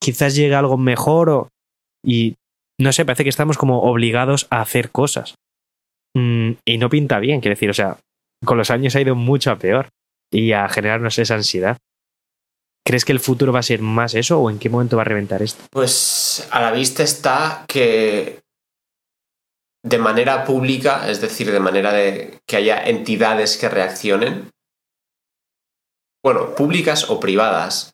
quizás 0.00 0.36
llegue 0.36 0.54
a 0.54 0.60
algo 0.60 0.76
mejor 0.76 1.28
o 1.30 1.48
y 2.04 2.36
no 2.78 2.92
sé, 2.92 3.04
parece 3.04 3.24
que 3.24 3.30
estamos 3.30 3.58
como 3.58 3.82
obligados 3.82 4.46
a 4.50 4.60
hacer 4.60 4.90
cosas. 4.90 5.34
Mm, 6.16 6.52
y 6.64 6.78
no 6.78 6.88
pinta 6.88 7.18
bien, 7.18 7.40
quiero 7.40 7.54
decir, 7.54 7.70
o 7.70 7.74
sea, 7.74 7.98
con 8.44 8.58
los 8.58 8.70
años 8.70 8.96
ha 8.96 9.00
ido 9.00 9.14
mucho 9.14 9.50
a 9.50 9.58
peor 9.58 9.88
y 10.32 10.52
a 10.52 10.68
generarnos 10.68 11.18
esa 11.18 11.34
ansiedad. 11.34 11.78
¿Crees 12.84 13.04
que 13.04 13.12
el 13.12 13.20
futuro 13.20 13.52
va 13.52 13.60
a 13.60 13.64
ser 13.64 13.82
más 13.82 14.14
eso 14.14 14.40
o 14.40 14.50
en 14.50 14.58
qué 14.58 14.68
momento 14.68 14.96
va 14.96 15.02
a 15.02 15.06
reventar 15.06 15.42
esto? 15.42 15.64
pues 15.70 16.48
a 16.50 16.60
la 16.60 16.72
vista 16.72 17.02
está 17.02 17.64
que 17.68 18.40
de 19.84 19.98
manera 19.98 20.44
pública, 20.44 21.08
es 21.08 21.20
decir, 21.20 21.50
de 21.50 21.60
manera 21.60 21.92
de 21.92 22.40
que 22.46 22.56
haya 22.56 22.82
entidades 22.82 23.56
que 23.56 23.68
reaccionen, 23.68 24.50
bueno, 26.22 26.54
públicas 26.54 27.08
o 27.08 27.18
privadas, 27.18 27.92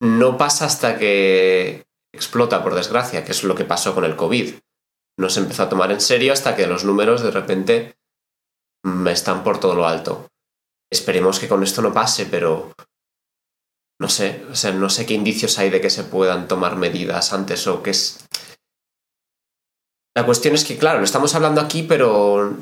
no 0.00 0.36
pasa 0.36 0.66
hasta 0.66 0.98
que 0.98 1.84
explota, 2.14 2.62
por 2.62 2.74
desgracia, 2.74 3.24
que 3.24 3.32
es 3.32 3.42
lo 3.42 3.54
que 3.54 3.64
pasó 3.64 3.94
con 3.94 4.04
el 4.04 4.16
COVID. 4.16 4.54
No 5.18 5.28
se 5.30 5.40
empezó 5.40 5.64
a 5.64 5.68
tomar 5.68 5.90
en 5.92 6.00
serio 6.00 6.32
hasta 6.32 6.54
que 6.56 6.66
los 6.66 6.84
números 6.84 7.22
de 7.22 7.30
repente 7.30 7.96
mm, 8.84 9.08
están 9.08 9.42
por 9.42 9.60
todo 9.60 9.74
lo 9.74 9.86
alto. 9.86 10.28
Esperemos 10.90 11.38
que 11.40 11.48
con 11.48 11.62
esto 11.62 11.82
no 11.82 11.92
pase, 11.92 12.26
pero 12.26 12.72
no 13.98 14.08
sé, 14.08 14.44
o 14.50 14.54
sea, 14.54 14.72
no 14.72 14.90
sé 14.90 15.06
qué 15.06 15.14
indicios 15.14 15.58
hay 15.58 15.70
de 15.70 15.80
que 15.80 15.90
se 15.90 16.04
puedan 16.04 16.48
tomar 16.48 16.76
medidas 16.76 17.32
antes 17.32 17.66
o 17.66 17.82
que 17.82 17.90
es. 17.90 18.26
La 20.14 20.24
cuestión 20.24 20.54
es 20.54 20.64
que, 20.64 20.78
claro, 20.78 20.98
lo 20.98 21.04
estamos 21.04 21.34
hablando 21.34 21.60
aquí, 21.60 21.82
pero 21.82 22.56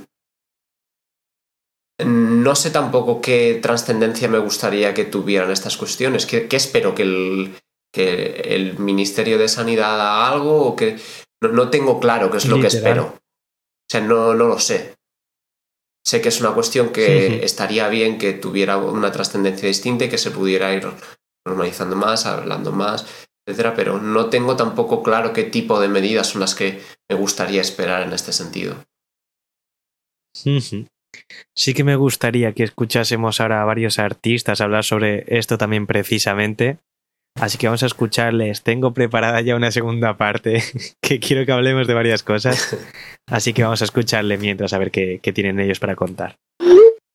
no 2.05 2.55
sé 2.57 2.71
tampoco 2.71 3.21
qué 3.21 3.59
trascendencia 3.63 4.29
me 4.29 4.39
gustaría 4.39 4.95
que 4.95 5.05
tuvieran 5.05 5.51
estas 5.51 5.77
cuestiones. 5.77 6.27
¿Qué, 6.27 6.49
espero? 6.51 6.95
¿Que 6.95 7.03
el, 7.03 7.57
¿Que 7.93 8.43
el 8.55 8.79
Ministerio 8.79 9.39
de 9.39 9.49
Sanidad 9.49 9.95
haga 9.95 10.29
algo? 10.29 10.67
¿O 10.67 10.77
que... 10.77 10.99
no, 11.49 11.55
no 11.55 11.71
tengo 11.71 12.01
claro 12.01 12.31
qué 12.31 12.39
es 12.39 12.47
lo 12.47 12.61
que 12.61 12.69
espero. 12.69 13.05
O 13.05 13.91
sea, 13.91 14.01
no, 14.01 14.35
no 14.35 14.47
lo 14.49 14.59
sé. 14.59 14.95
Sé 16.07 16.21
que 16.21 16.29
es 16.29 16.41
una 16.41 16.53
cuestión 16.53 16.91
que 16.91 17.45
estaría 17.45 17.89
bien 17.89 18.19
que 18.19 18.35
tuviera 18.35 18.77
una 18.77 19.11
trascendencia 19.11 19.69
distinta 19.69 20.05
y 20.05 20.09
que 20.11 20.19
se 20.19 20.31
pudiera 20.31 20.73
ir 20.75 20.87
normalizando 21.47 21.97
más, 21.97 22.27
hablando 22.27 22.73
más, 22.73 23.07
etcétera, 23.47 23.75
pero 23.75 23.99
no 23.99 24.29
tengo 24.29 24.57
tampoco 24.57 25.03
claro 25.03 25.33
qué 25.33 25.45
tipo 25.45 25.81
de 25.81 25.89
medidas 25.89 26.29
son 26.29 26.41
las 26.41 26.55
que 26.55 26.83
me 27.09 27.17
gustaría 27.17 27.61
esperar 27.61 28.03
en 28.03 28.13
este 28.13 28.33
sentido. 28.33 28.77
Ujú. 30.45 30.87
Sí 31.55 31.75
que 31.75 31.85
me 31.85 31.97
gustaría 31.97 32.53
que 32.53 32.65
escuchásemos 32.65 33.41
ahora 33.41 33.63
a 33.63 33.65
varios 33.65 33.99
artistas 33.99 34.61
hablar 34.61 34.85
sobre 34.85 35.25
esto 35.39 35.59
también 35.59 35.87
precisamente. 35.87 36.79
Así 37.41 37.59
que 37.59 37.67
vamos 37.67 37.83
a 37.83 37.87
escucharles. 37.87 38.63
Tengo 38.63 38.93
preparada 38.93 39.41
ya 39.41 39.57
una 39.57 39.71
segunda 39.71 40.17
parte 40.17 40.63
que 41.01 41.19
quiero 41.19 41.45
que 41.45 41.53
hablemos 41.53 41.87
de 41.87 41.95
varias 41.95 42.23
cosas. 42.23 42.77
Así 43.27 43.53
que 43.53 43.63
vamos 43.63 43.83
a 43.83 43.85
escucharle 43.85 44.39
mientras 44.39 44.73
a 44.73 44.79
ver 44.79 44.91
qué, 44.91 45.19
tienen 45.35 45.59
ellos 45.61 45.81
para 45.81 45.97
contar. 45.97 46.37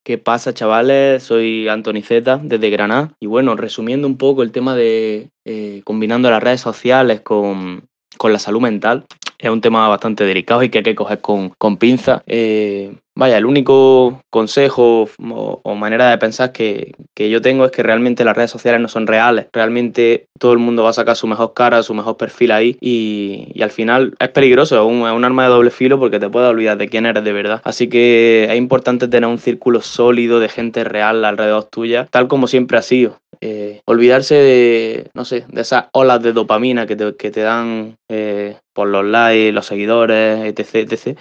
¿Qué 0.04 0.18
pasa, 0.18 0.54
chavales? 0.54 1.24
Soy 1.24 1.68
Antoni 1.68 2.02
Zeta, 2.02 2.40
desde 2.42 2.70
Granada. 2.70 3.14
Y 3.20 3.28
bueno, 3.28 3.56
resumiendo 3.56 4.08
un 4.08 4.18
poco 4.18 4.44
el 4.44 4.52
tema 4.52 4.76
de 4.76 5.30
eh, 5.46 5.82
combinando 5.84 6.32
las 6.32 6.42
redes 6.42 6.62
sociales 6.62 7.22
con, 7.22 7.89
con 8.20 8.34
la 8.34 8.40
salud 8.40 8.60
mental, 8.60 9.06
es 9.40 9.50
un 9.50 9.62
tema 9.62 9.88
bastante 9.88 10.26
delicado 10.26 10.62
y 10.62 10.70
que 10.70 10.80
hay 10.80 10.84
que 10.84 10.94
coger 10.94 11.22
con, 11.22 11.52
con 11.58 11.78
pinza. 11.78 12.22
Eh, 12.28 12.94
vaya, 13.16 13.38
el 13.38 13.46
único 13.46 14.22
consejo 14.30 15.10
o, 15.18 15.76
manera 15.76 16.10
de 16.10 16.18
pensar 16.18 16.52
que, 16.52 16.94
que 17.16 17.30
yo 17.30 17.42
tengo 17.42 17.64
es 17.64 17.72
que 17.72 17.82
realmente 17.82 18.26
las 18.26 18.36
redes 18.36 18.52
sociales 18.52 18.82
no 18.82 18.90
son 18.90 19.08
reales. 19.08 19.48
Realmente 19.54 20.28
todo 20.38 20.52
el 20.52 20.60
mundo 20.60 20.84
va 20.84 20.90
a 20.90 20.94
sacar 20.94 21.16
su 21.16 21.26
mejor 21.26 21.54
cara, 21.54 21.82
su 21.82 21.94
mejor 21.94 22.18
perfil 22.18 22.52
ahí 22.52 22.78
y, 22.82 23.48
y 23.54 23.62
al 23.62 23.72
final 23.72 24.14
es 24.20 24.30
peligroso, 24.30 24.86
un, 24.86 25.08
es 25.08 25.14
un 25.14 25.24
arma 25.24 25.44
de 25.44 25.50
doble 25.52 25.72
filo 25.72 25.98
porque 25.98 26.20
te 26.20 26.30
puedes 26.30 26.50
olvidar 26.50 26.78
de 26.78 26.90
quién 26.90 27.06
eres 27.06 27.24
de 27.24 27.32
verdad. 27.32 27.62
Así 27.64 27.88
que 27.88 28.48
es 28.50 28.58
importante 28.58 29.08
tener 29.08 29.30
un 29.30 29.40
círculo 29.40 29.80
sólido 29.82 30.42
de 30.42 30.50
gente 30.50 30.84
real 30.84 31.24
alrededor 31.24 31.64
tuya, 31.64 32.08
tal 32.12 32.28
como 32.28 32.48
siempre 32.48 32.78
ha 32.78 32.82
sido. 32.82 33.22
Eh, 33.42 33.82
olvidarse 33.86 34.36
de, 34.36 35.10
no 35.14 35.24
sé, 35.24 35.46
de 35.48 35.62
esas 35.62 35.86
olas 35.94 36.22
de 36.22 36.34
dopamina 36.34 36.86
que 36.86 36.98
te, 36.98 37.16
que 37.16 37.32
te 37.32 37.40
dan 37.42 37.96
eh, 38.10 38.58
por 38.74 38.90
los 38.90 39.06
likes, 39.06 39.54
los 39.54 39.66
seguidores, 39.66 40.42
etc. 40.44 40.92
etc. 40.92 41.18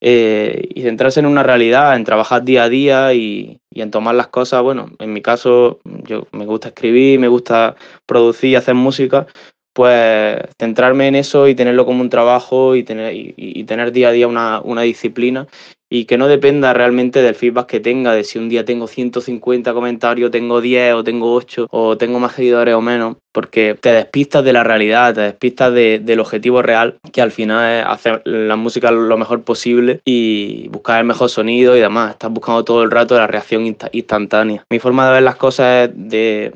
Eh, 0.00 0.68
y 0.74 0.82
centrarse 0.82 1.18
en 1.18 1.26
una 1.26 1.42
realidad, 1.42 1.96
en 1.96 2.04
trabajar 2.04 2.44
día 2.44 2.64
a 2.64 2.68
día 2.68 3.14
y, 3.14 3.58
y 3.68 3.82
en 3.82 3.90
tomar 3.90 4.14
las 4.14 4.28
cosas, 4.28 4.62
bueno, 4.62 4.92
en 5.00 5.12
mi 5.12 5.22
caso 5.22 5.80
yo 6.04 6.28
me 6.30 6.46
gusta 6.46 6.68
escribir, 6.68 7.18
me 7.18 7.28
gusta 7.28 7.74
producir, 8.06 8.56
hacer 8.56 8.74
música, 8.74 9.26
pues 9.74 10.38
centrarme 10.58 11.08
en 11.08 11.16
eso 11.16 11.48
y 11.48 11.56
tenerlo 11.56 11.84
como 11.84 12.00
un 12.00 12.10
trabajo 12.10 12.76
y 12.76 12.84
tener, 12.84 13.12
y, 13.14 13.34
y 13.36 13.64
tener 13.64 13.90
día 13.90 14.08
a 14.08 14.12
día 14.12 14.28
una, 14.28 14.60
una 14.60 14.82
disciplina 14.82 15.48
y 15.90 16.04
que 16.04 16.16
no 16.16 16.28
dependa 16.28 16.72
realmente 16.72 17.20
del 17.20 17.34
feedback 17.34 17.66
que 17.66 17.80
tenga, 17.80 18.14
de 18.14 18.22
si 18.22 18.38
un 18.38 18.48
día 18.48 18.64
tengo 18.64 18.86
150 18.86 19.74
comentarios, 19.74 20.30
tengo 20.30 20.60
10 20.60 20.94
o 20.94 21.04
tengo 21.04 21.34
8 21.34 21.66
o 21.70 21.96
tengo 21.98 22.20
más 22.20 22.32
seguidores 22.32 22.74
o 22.74 22.80
menos, 22.80 23.16
porque 23.32 23.76
te 23.80 23.92
despistas 23.92 24.44
de 24.44 24.52
la 24.52 24.62
realidad, 24.64 25.14
te 25.14 25.22
despistas 25.22 25.74
del 25.74 26.20
objetivo 26.20 26.62
real, 26.62 26.98
que 27.12 27.20
al 27.20 27.32
final 27.32 27.80
es 27.80 27.86
hacer 27.86 28.22
la 28.24 28.56
música 28.56 28.90
lo 28.90 29.18
mejor 29.18 29.42
posible 29.42 30.00
y 30.04 30.68
buscar 30.68 31.00
el 31.00 31.06
mejor 31.06 31.28
sonido 31.28 31.76
y 31.76 31.80
demás. 31.80 32.12
Estás 32.12 32.30
buscando 32.30 32.64
todo 32.64 32.82
el 32.84 32.90
rato 32.90 33.16
la 33.16 33.26
reacción 33.26 33.66
instantánea. 33.66 34.64
Mi 34.70 34.78
forma 34.78 35.06
de 35.06 35.14
ver 35.14 35.22
las 35.22 35.36
cosas 35.36 35.88
es 35.88 35.90
de, 35.94 36.52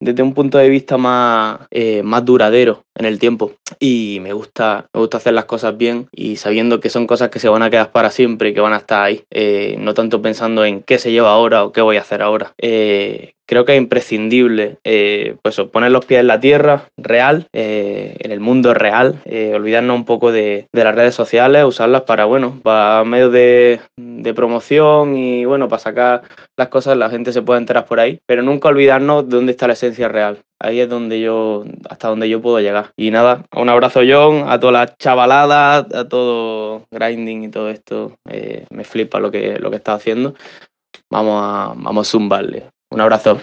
desde 0.00 0.22
un 0.22 0.34
punto 0.34 0.58
de 0.58 0.68
vista 0.68 0.98
más, 0.98 1.60
eh, 1.70 2.02
más 2.02 2.24
duradero 2.24 2.82
en 2.94 3.06
el 3.06 3.18
tiempo 3.18 3.52
y 3.80 4.18
me 4.22 4.32
gusta, 4.32 4.86
me 4.92 5.00
gusta 5.00 5.16
hacer 5.16 5.34
las 5.34 5.46
cosas 5.46 5.76
bien 5.76 6.06
y 6.12 6.36
sabiendo 6.36 6.80
que 6.80 6.90
son 6.90 7.06
cosas 7.06 7.30
que 7.30 7.40
se 7.40 7.48
van 7.48 7.62
a 7.62 7.70
quedar 7.70 7.90
para 7.90 8.10
siempre 8.10 8.50
y 8.50 8.54
que 8.54 8.60
van 8.60 8.72
a 8.72 8.73
estar 8.78 9.04
ahí, 9.04 9.24
eh, 9.30 9.76
no 9.78 9.94
tanto 9.94 10.22
pensando 10.22 10.64
en 10.64 10.82
qué 10.82 10.98
se 10.98 11.12
lleva 11.12 11.32
ahora 11.32 11.64
o 11.64 11.72
qué 11.72 11.80
voy 11.80 11.96
a 11.96 12.00
hacer 12.00 12.22
ahora. 12.22 12.54
Eh, 12.58 13.34
creo 13.46 13.64
que 13.64 13.72
es 13.72 13.78
imprescindible 13.78 14.78
eh, 14.84 15.36
pues 15.42 15.60
poner 15.72 15.90
los 15.90 16.04
pies 16.04 16.20
en 16.20 16.26
la 16.26 16.40
tierra 16.40 16.88
real, 16.96 17.46
eh, 17.52 18.16
en 18.20 18.32
el 18.32 18.40
mundo 18.40 18.74
real, 18.74 19.20
eh, 19.24 19.52
olvidarnos 19.54 19.96
un 19.96 20.04
poco 20.04 20.32
de, 20.32 20.66
las 20.72 20.94
redes 20.94 21.14
sociales, 21.14 21.64
usarlas 21.64 22.02
para, 22.02 22.24
bueno, 22.24 22.60
para 22.62 23.04
medios 23.04 23.32
de, 23.32 23.80
promoción 24.34 25.16
y, 25.16 25.44
bueno, 25.44 25.68
para 25.68 25.78
sacar 25.78 26.22
las 26.56 26.68
cosas, 26.68 26.96
la 26.96 27.08
gente 27.08 27.32
se 27.32 27.42
puede 27.42 27.60
enterar 27.60 27.84
por 27.86 28.00
ahí, 28.00 28.18
pero 28.26 28.42
nunca 28.42 28.68
olvidarnos 28.68 29.28
de 29.28 29.36
dónde 29.36 29.52
está 29.52 29.68
la 29.68 29.74
esencia 29.74 30.08
real. 30.08 30.38
Ahí 30.60 30.80
es 30.80 30.88
donde 30.88 31.20
yo, 31.20 31.64
hasta 31.88 32.08
donde 32.08 32.28
yo 32.28 32.40
puedo 32.40 32.58
llegar. 32.58 32.90
Y 32.96 33.10
nada, 33.10 33.44
un 33.54 33.68
abrazo 33.68 34.00
John, 34.08 34.44
a 34.48 34.58
todas 34.58 34.72
las 34.72 34.98
chavaladas, 34.98 35.86
a 35.94 36.08
todo 36.08 36.86
grinding 36.90 37.44
y 37.44 37.48
todo 37.48 37.70
esto. 37.70 38.16
me 38.70 38.84
flipa 38.84 39.20
lo 39.20 39.30
que, 39.30 39.58
lo 39.58 39.70
que 39.70 39.76
está 39.76 39.94
haciendo. 39.94 40.34
Vamos 41.10 41.40
a, 41.40 41.74
vamos 41.76 42.08
a 42.08 42.10
zumbarle. 42.10 42.73
Un 42.94 43.00
abrazo. 43.00 43.40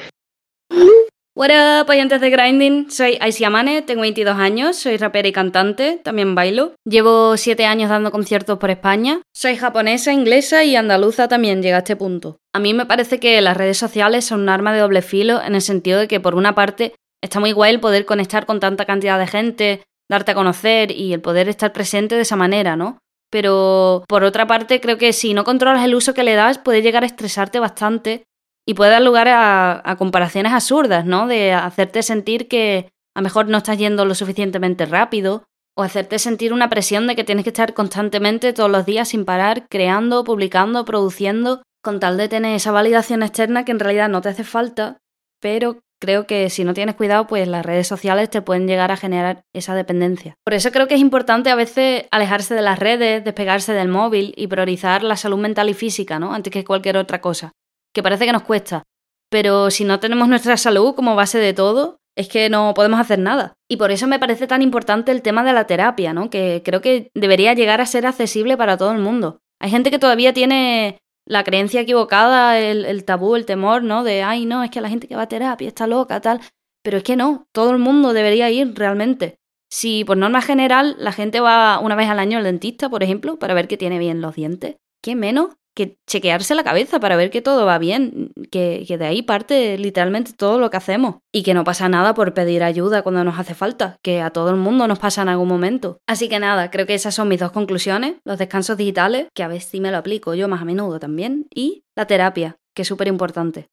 What 1.35 1.49
up, 1.49 1.89
oyentes 1.89 2.21
de 2.21 2.29
Grinding? 2.29 2.89
Soy 2.89 3.17
Aisy 3.19 3.43
Amane, 3.43 3.81
tengo 3.81 3.99
22 3.99 4.37
años, 4.37 4.77
soy 4.77 4.95
rapera 4.95 5.27
y 5.27 5.33
cantante, 5.33 5.99
también 6.01 6.35
bailo. 6.35 6.75
Llevo 6.85 7.35
7 7.35 7.65
años 7.65 7.89
dando 7.89 8.11
conciertos 8.11 8.59
por 8.59 8.69
España. 8.69 9.21
Soy 9.35 9.57
japonesa, 9.57 10.13
inglesa 10.13 10.63
y 10.63 10.77
andaluza 10.77 11.27
también 11.27 11.61
llega 11.61 11.75
a 11.75 11.79
este 11.79 11.97
punto. 11.97 12.37
A 12.53 12.59
mí 12.59 12.73
me 12.73 12.85
parece 12.85 13.19
que 13.19 13.41
las 13.41 13.57
redes 13.57 13.77
sociales 13.77 14.23
son 14.23 14.41
un 14.41 14.49
arma 14.49 14.71
de 14.71 14.79
doble 14.79 15.01
filo 15.01 15.41
en 15.41 15.55
el 15.55 15.61
sentido 15.61 15.99
de 15.99 16.07
que 16.07 16.21
por 16.21 16.35
una 16.35 16.55
parte 16.55 16.95
está 17.21 17.41
muy 17.41 17.51
guay 17.51 17.73
el 17.73 17.81
poder 17.81 18.05
conectar 18.05 18.45
con 18.45 18.61
tanta 18.61 18.85
cantidad 18.85 19.19
de 19.19 19.27
gente, 19.27 19.83
darte 20.09 20.31
a 20.31 20.35
conocer 20.35 20.91
y 20.91 21.11
el 21.11 21.19
poder 21.19 21.49
estar 21.49 21.73
presente 21.73 22.15
de 22.15 22.21
esa 22.21 22.37
manera, 22.37 22.77
¿no? 22.77 22.99
Pero 23.29 24.05
por 24.07 24.23
otra 24.23 24.47
parte 24.47 24.79
creo 24.79 24.97
que 24.97 25.11
si 25.11 25.33
no 25.33 25.43
controlas 25.43 25.83
el 25.83 25.95
uso 25.95 26.13
que 26.13 26.23
le 26.23 26.35
das 26.35 26.57
puede 26.57 26.81
llegar 26.81 27.03
a 27.03 27.07
estresarte 27.07 27.59
bastante 27.59 28.23
y 28.65 28.73
puede 28.73 28.91
dar 28.91 29.01
lugar 29.01 29.27
a, 29.29 29.95
comparaciones 29.97 30.53
absurdas, 30.53 31.05
¿no? 31.05 31.27
De 31.27 31.53
hacerte 31.53 32.03
sentir 32.03 32.47
que 32.47 32.89
a 33.15 33.19
lo 33.19 33.23
mejor 33.23 33.47
no 33.47 33.57
estás 33.57 33.77
yendo 33.77 34.05
lo 34.05 34.15
suficientemente 34.15 34.85
rápido 34.85 35.43
o 35.75 35.83
hacerte 35.83 36.19
sentir 36.19 36.53
una 36.53 36.69
presión 36.69 37.07
de 37.07 37.15
que 37.15 37.23
tienes 37.23 37.43
que 37.43 37.49
estar 37.49 37.73
constantemente 37.73 38.53
todos 38.53 38.69
los 38.69 38.85
días 38.85 39.09
sin 39.09 39.25
parar, 39.25 39.67
creando, 39.69 40.23
publicando, 40.23 40.85
produciendo, 40.85 41.63
con 41.83 41.99
tal 41.99 42.17
de 42.17 42.29
tener 42.29 42.55
esa 42.55 42.71
validación 42.71 43.23
externa 43.23 43.65
que 43.65 43.71
en 43.71 43.79
realidad 43.79 44.09
no 44.09 44.21
te 44.21 44.29
hace 44.29 44.43
falta, 44.43 44.97
pero 45.41 45.79
creo 45.99 46.27
que 46.27 46.49
si 46.49 46.63
no 46.63 46.73
tienes 46.73 46.95
cuidado, 46.95 47.25
pues 47.25 47.47
las 47.47 47.65
redes 47.65 47.87
sociales 47.87 48.29
te 48.29 48.41
pueden 48.41 48.67
llegar 48.67 48.91
a 48.91 48.97
generar 48.97 49.43
esa 49.53 49.75
dependencia. 49.75 50.35
Por 50.43 50.53
eso 50.53 50.71
creo 50.71 50.87
que 50.87 50.95
es 50.95 51.01
importante 51.01 51.49
a 51.49 51.55
veces 51.55 52.05
alejarse 52.11 52.53
de 52.53 52.61
las 52.61 52.77
redes, 52.77 53.23
despegarse 53.23 53.73
del 53.73 53.87
móvil 53.87 54.33
y 54.35 54.47
priorizar 54.47 55.03
la 55.03 55.15
salud 55.15 55.37
mental 55.37 55.69
y 55.69 55.73
física, 55.73 56.19
¿no? 56.19 56.33
Antes 56.33 56.51
que 56.51 56.65
cualquier 56.65 56.97
otra 56.97 57.21
cosa 57.21 57.53
que 57.93 58.03
parece 58.03 58.25
que 58.25 58.33
nos 58.33 58.43
cuesta. 58.43 58.83
Pero 59.29 59.71
si 59.71 59.85
no 59.85 59.99
tenemos 59.99 60.27
nuestra 60.27 60.57
salud 60.57 60.93
como 60.93 61.15
base 61.15 61.39
de 61.39 61.53
todo, 61.53 62.01
es 62.15 62.27
que 62.27 62.49
no 62.49 62.73
podemos 62.73 62.99
hacer 62.99 63.19
nada. 63.19 63.53
Y 63.69 63.77
por 63.77 63.91
eso 63.91 64.07
me 64.07 64.19
parece 64.19 64.47
tan 64.47 64.61
importante 64.61 65.11
el 65.11 65.21
tema 65.21 65.43
de 65.43 65.53
la 65.53 65.65
terapia, 65.65 66.13
¿no? 66.13 66.29
Que 66.29 66.61
creo 66.63 66.81
que 66.81 67.09
debería 67.13 67.53
llegar 67.53 67.81
a 67.81 67.85
ser 67.85 68.05
accesible 68.05 68.57
para 68.57 68.77
todo 68.77 68.91
el 68.91 68.99
mundo. 68.99 69.39
Hay 69.59 69.69
gente 69.69 69.91
que 69.91 69.99
todavía 69.99 70.33
tiene 70.33 70.99
la 71.25 71.43
creencia 71.43 71.81
equivocada, 71.81 72.59
el, 72.59 73.05
tabú, 73.05 73.35
el 73.35 73.45
temor, 73.45 73.83
¿no? 73.83 74.03
De, 74.03 74.23
ay, 74.23 74.45
no, 74.45 74.63
es 74.63 74.71
que 74.71 74.81
la 74.81 74.89
gente 74.89 75.07
que 75.07 75.15
va 75.15 75.23
a 75.23 75.29
terapia 75.29 75.67
está 75.67 75.87
loca, 75.87 76.19
tal. 76.19 76.41
Pero 76.83 76.97
es 76.97 77.03
que 77.03 77.15
no, 77.15 77.47
todo 77.53 77.71
el 77.71 77.77
mundo 77.77 78.11
debería 78.11 78.49
ir 78.49 78.73
realmente. 78.75 79.37
Si 79.69 80.03
por 80.03 80.17
norma 80.17 80.41
general 80.41 80.95
la 80.99 81.13
gente 81.13 81.39
va 81.39 81.79
una 81.79 81.95
vez 81.95 82.09
al 82.09 82.19
año 82.19 82.37
al 82.37 82.43
dentista, 82.43 82.89
por 82.89 83.03
ejemplo, 83.03 83.39
para 83.39 83.53
ver 83.53 83.69
que 83.69 83.77
tiene 83.77 83.99
bien 83.99 84.19
los 84.19 84.35
dientes, 84.35 84.75
¿qué 85.01 85.15
menos 85.15 85.55
que 85.75 85.97
chequearse 86.07 86.55
la 86.55 86.63
cabeza 86.63 86.99
para 86.99 87.15
ver 87.15 87.29
que 87.29 87.41
todo 87.41 87.65
va 87.65 87.77
bien, 87.77 88.31
que, 88.51 88.85
de 88.87 89.05
ahí 89.05 89.21
parte 89.21 89.77
literalmente 89.77 90.33
todo 90.33 90.59
lo 90.59 90.69
que 90.69 90.77
hacemos 90.77 91.15
y 91.31 91.43
que 91.43 91.53
no 91.53 91.63
pasa 91.63 91.89
nada 91.89 92.13
por 92.13 92.33
pedir 92.33 92.63
ayuda 92.63 93.01
cuando 93.01 93.23
nos 93.23 93.39
hace 93.39 93.55
falta, 93.55 93.97
que 94.01 94.21
a 94.21 94.31
todo 94.31 94.49
el 94.49 94.57
mundo 94.57 94.87
nos 94.87 94.99
pasa 94.99 95.21
en 95.21 95.29
algún 95.29 95.47
momento. 95.47 95.99
Así 96.07 96.29
que 96.29 96.39
nada, 96.39 96.69
creo 96.71 96.85
que 96.85 96.93
esas 96.93 97.15
son 97.15 97.27
mis 97.27 97.39
dos 97.39 97.51
conclusiones, 97.51 98.15
los 98.25 98.37
descansos 98.37 98.77
digitales, 98.77 99.27
que 99.33 99.43
a 99.43 99.47
veces 99.47 99.69
sí 99.69 99.79
me 99.79 99.91
lo 99.91 99.97
aplico 99.97 100.33
yo 100.33 100.47
más 100.47 100.61
a 100.61 100.65
menudo 100.65 100.99
también, 100.99 101.47
y 101.53 101.83
la 101.95 102.05
terapia, 102.05 102.57
que 102.75 102.83
es 102.83 102.87
súper 102.87 103.07
importante. 103.07 103.69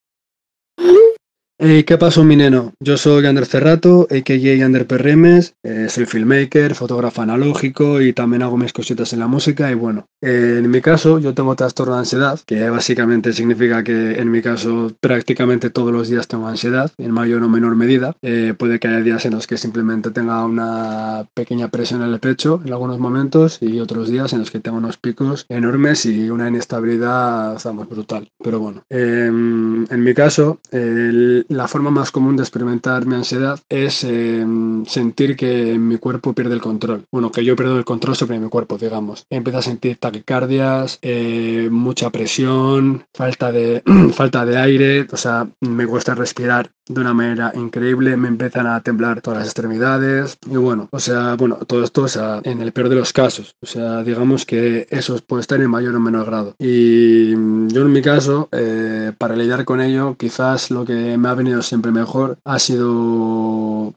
¿Qué 1.61 1.99
pasó, 1.99 2.23
mi 2.23 2.37
neno? 2.37 2.73
Yo 2.79 2.97
soy 2.97 3.27
Ander 3.27 3.44
Cerrato, 3.44 4.07
a.k.a. 4.09 4.64
Ander 4.64 4.87
Perremes, 4.87 5.57
eh, 5.64 5.88
soy 5.88 6.07
filmmaker, 6.07 6.77
fotógrafo 6.77 7.23
analógico 7.23 8.01
y 8.01 8.12
también 8.12 8.44
hago 8.44 8.57
mis 8.57 8.73
cositas 8.73 9.12
en 9.12 9.18
la 9.18 9.27
música 9.27 9.68
y 9.68 9.75
bueno, 9.75 10.07
eh, 10.21 10.59
en 10.59 10.71
mi 10.71 10.81
caso 10.81 11.18
yo 11.18 11.35
tengo 11.35 11.57
trastorno 11.57 11.94
de 11.94 11.99
ansiedad, 11.99 12.38
que 12.47 12.71
básicamente 12.71 13.33
significa 13.33 13.83
que 13.83 14.21
en 14.21 14.31
mi 14.31 14.40
caso 14.40 14.92
prácticamente 15.01 15.71
todos 15.71 15.92
los 15.92 16.09
días 16.09 16.29
tengo 16.29 16.47
ansiedad, 16.47 16.92
en 16.97 17.11
mayor 17.11 17.42
o 17.42 17.49
menor 17.49 17.75
medida. 17.75 18.14
Eh, 18.23 18.55
puede 18.57 18.79
que 18.79 18.87
haya 18.87 19.01
días 19.01 19.25
en 19.27 19.33
los 19.33 19.49
que 19.49 19.57
simplemente 19.57 20.12
tenga 20.12 20.44
una 20.44 21.27
pequeña 21.35 21.68
presión 21.73 22.03
en 22.03 22.12
el 22.12 22.21
pecho 22.21 22.62
en 22.64 22.73
algunos 22.73 23.01
momentos 23.01 23.59
y 23.61 23.81
otros 23.81 24.11
días 24.11 24.33
en 24.33 24.38
los 24.40 24.53
que 24.53 24.61
tengo 24.61 24.79
unos 24.79 24.97
picos 24.97 25.44
enormes 25.49 26.07
y 26.07 26.31
una 26.31 26.47
inestabilidad, 26.47 27.57
estamos 27.57 27.88
brutal. 27.88 28.31
Pero 28.44 28.61
bueno, 28.61 28.85
em, 28.90 29.85
en 29.90 30.05
mi 30.05 30.14
caso, 30.14 30.61
el 30.71 31.47
la 31.48 31.68
forma 31.68 31.90
más 31.90 32.11
común 32.11 32.37
de 32.37 32.42
experimentar 32.42 33.06
mi 33.06 33.14
ansiedad 33.14 33.58
es 33.68 34.04
em, 34.04 34.84
sentir 34.87 35.37
que 35.37 35.78
mi 35.78 35.98
cuerpo 35.98 36.32
pierde 36.32 36.54
el 36.54 36.61
control. 36.61 37.04
Bueno, 37.11 37.32
que 37.32 37.44
yo 37.44 37.56
pierdo 37.56 37.78
el 37.78 37.84
control 37.84 38.16
sobre 38.16 38.38
mi 38.38 38.48
cuerpo, 38.48 38.78
digamos. 38.78 39.26
Empiezo 39.30 39.58
a 39.58 39.62
sentir 39.62 39.96
taquicardias, 39.98 40.98
eh, 41.02 41.68
mucha 41.70 42.11
presión, 42.11 43.04
falta 43.14 43.50
de, 43.52 43.82
falta 44.12 44.44
de 44.44 44.58
aire, 44.58 45.06
o 45.11 45.16
sea, 45.16 45.48
me 45.61 45.87
cuesta 45.87 46.14
respirar 46.14 46.70
de 46.87 47.00
una 47.00 47.14
manera 47.14 47.52
increíble, 47.54 48.16
me 48.16 48.28
empiezan 48.28 48.66
a 48.66 48.80
temblar 48.80 49.20
todas 49.20 49.40
las 49.40 49.48
extremidades 49.48 50.38
y 50.46 50.56
bueno, 50.56 50.88
o 50.90 50.98
sea, 50.98 51.34
bueno, 51.34 51.56
todo 51.56 51.84
esto 51.84 52.02
o 52.02 52.08
sea, 52.08 52.40
en 52.44 52.62
el 52.62 52.72
peor 52.72 52.88
de 52.88 52.96
los 52.96 53.12
casos, 53.12 53.54
o 53.61 53.66
sea, 53.66 54.02
digamos 54.02 54.46
que 54.46 54.87
eso 54.90 55.18
puede 55.26 55.42
estar 55.42 55.61
en 55.61 55.70
mayor 55.70 55.94
o 55.94 56.00
menor 56.00 56.26
grado. 56.26 56.54
Y 56.58 57.34
mm, 57.37 57.68
yo 57.68 57.82
en 57.82 57.92
mi 57.92 58.02
caso, 58.02 58.48
eh, 58.52 59.12
para 59.18 59.37
lidiar 59.37 59.64
con 59.64 59.80
ello, 59.80 60.16
quizás 60.16 60.70
lo 60.70 60.84
que 60.84 61.18
me 61.18 61.28
ha 61.28 61.34
venido 61.38 61.62
siempre 61.62 61.90
mejor 61.92 62.38
ha 62.44 62.59
sido 62.59 63.94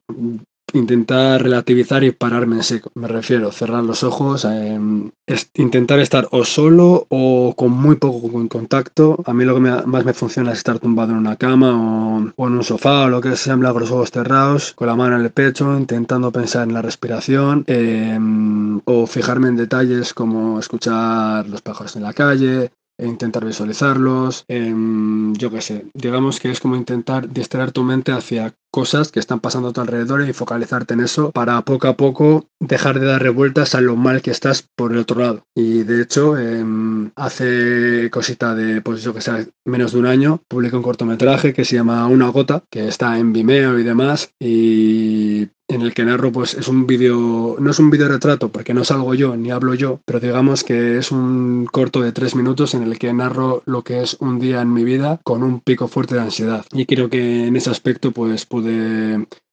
intentar 0.74 1.42
relativizar 1.42 2.04
y 2.04 2.12
pararme 2.12 2.58
en 2.58 2.64
seco. 2.64 2.92
Me 2.96 3.08
refiero, 3.08 3.52
cerrar 3.52 3.84
los 3.84 4.04
ojos, 4.04 4.46
em, 4.46 5.12
intentar 5.56 6.00
estar 6.00 6.28
o 6.32 6.44
solo 6.46 7.06
o 7.10 7.54
con 7.56 7.72
muy 7.72 7.96
poco 7.98 8.48
contacto. 8.48 9.22
A 9.26 9.34
mí 9.34 9.46
lo 9.46 9.56
que 9.56 9.62
más 9.62 10.06
me 10.06 10.14
funciona 10.14 10.52
es 10.52 10.60
estar 10.60 10.80
tumbado 10.80 11.12
en 11.12 11.18
una 11.18 11.36
cama 11.36 12.32
o, 12.38 12.48
en 12.48 12.54
un 12.54 12.64
sofá 12.64 13.06
o 13.06 13.10
lo 13.10 13.22
que 13.22 13.36
sea, 13.36 13.56
con 13.56 13.82
los 13.82 13.92
ojos 13.92 14.12
cerrados, 14.12 14.74
con 14.74 14.88
la 14.88 14.96
mano 14.96 15.18
en 15.18 15.24
el 15.24 15.32
pecho, 15.32 15.78
intentando 15.78 16.32
pensar 16.32 16.68
en 16.68 16.74
la 16.74 16.82
respiración 16.82 17.64
em, 17.68 18.80
o 18.86 19.08
fijarme 19.08 19.50
en 19.50 19.58
detalles 19.58 20.14
como 20.14 20.60
escuchar 20.60 21.48
los 21.48 21.62
pájaros 21.62 21.96
en 21.96 22.04
la 22.04 22.14
calle, 22.14 22.72
intentar 23.06 23.46
visualizarlos, 23.46 24.46
em, 24.48 25.34
yo 25.34 25.50
qué 25.52 25.62
sé, 25.62 25.88
digamos 25.94 26.40
que 26.40 26.52
es 26.52 26.60
como 26.60 26.76
intentar 26.76 27.30
distraer 27.30 27.72
tu 27.72 27.84
mente 27.84 28.12
hacia 28.12 28.54
cosas 28.72 29.12
que 29.12 29.20
están 29.20 29.40
pasando 29.40 29.70
a 29.70 29.74
tu 29.74 29.82
alrededor 29.82 30.28
y 30.28 30.34
focalizarte 30.34 30.94
en 30.94 31.02
eso 31.02 31.32
para 31.32 31.62
poco 31.62 31.88
a 31.88 31.98
poco 31.98 32.48
dejar 32.60 33.00
de 33.00 33.06
dar 33.06 33.22
revueltas 33.22 33.76
a 33.76 33.82
lo 33.82 33.96
mal 33.96 34.22
que 34.22 34.32
estás 34.32 34.68
por 34.76 34.94
el 34.94 35.00
otro 35.00 35.20
lado. 35.20 35.44
Y 35.56 35.84
de 35.84 36.02
hecho, 36.02 36.38
em, 36.38 37.12
hace 37.16 38.10
cosita 38.12 38.56
de, 38.56 38.82
pues 38.82 39.04
yo 39.04 39.14
que 39.14 39.22
sé, 39.22 39.50
menos 39.66 39.92
de 39.92 40.00
un 40.00 40.06
año, 40.06 40.42
publiqué 40.48 40.76
un 40.76 40.84
cortometraje 40.84 41.54
que 41.54 41.66
se 41.66 41.76
llama 41.76 42.08
Una 42.08 42.30
gota, 42.30 42.64
que 42.70 42.88
está 42.88 43.20
en 43.20 43.34
Vimeo 43.34 43.78
y 43.78 43.84
demás, 43.84 44.34
y 44.40 45.50
en 45.72 45.82
el 45.82 45.94
que 45.94 46.04
narro, 46.04 46.32
pues 46.32 46.54
es 46.54 46.68
un 46.68 46.86
vídeo, 46.86 47.56
no 47.60 47.72
es 47.72 47.80
un 47.80 47.90
vídeo 47.90 48.08
retrato 48.08 48.50
porque 48.50 48.74
no 48.74 48.84
salgo 48.84 49.14
yo 49.14 49.38
ni 49.38 49.52
hablo 49.52 49.74
yo, 49.74 50.02
pero 50.06 50.20
digamos 50.20 50.64
que 50.64 50.98
es 50.98 51.12
un 51.12 51.66
corto 51.72 52.02
de 52.02 52.12
tres 52.12 52.36
minutos 52.36 52.74
en 52.74 52.84
el 52.84 53.00
que 53.00 53.14
narro 53.14 53.64
lo 53.66 53.84
que 53.84 54.02
es 54.02 54.18
un 54.20 54.40
día 54.40 54.62
en 54.62 54.74
mi 54.74 54.84
vida 54.84 55.20
con 55.24 55.44
un 55.44 55.62
pico 55.62 55.88
fuerte 55.88 56.16
de 56.16 56.22
ansiedad. 56.22 56.66
Y 56.74 56.86
creo 56.86 57.10
que 57.10 57.48
en 57.48 57.56
ese 57.56 57.70
aspecto, 57.70 58.12
pues 58.12 58.46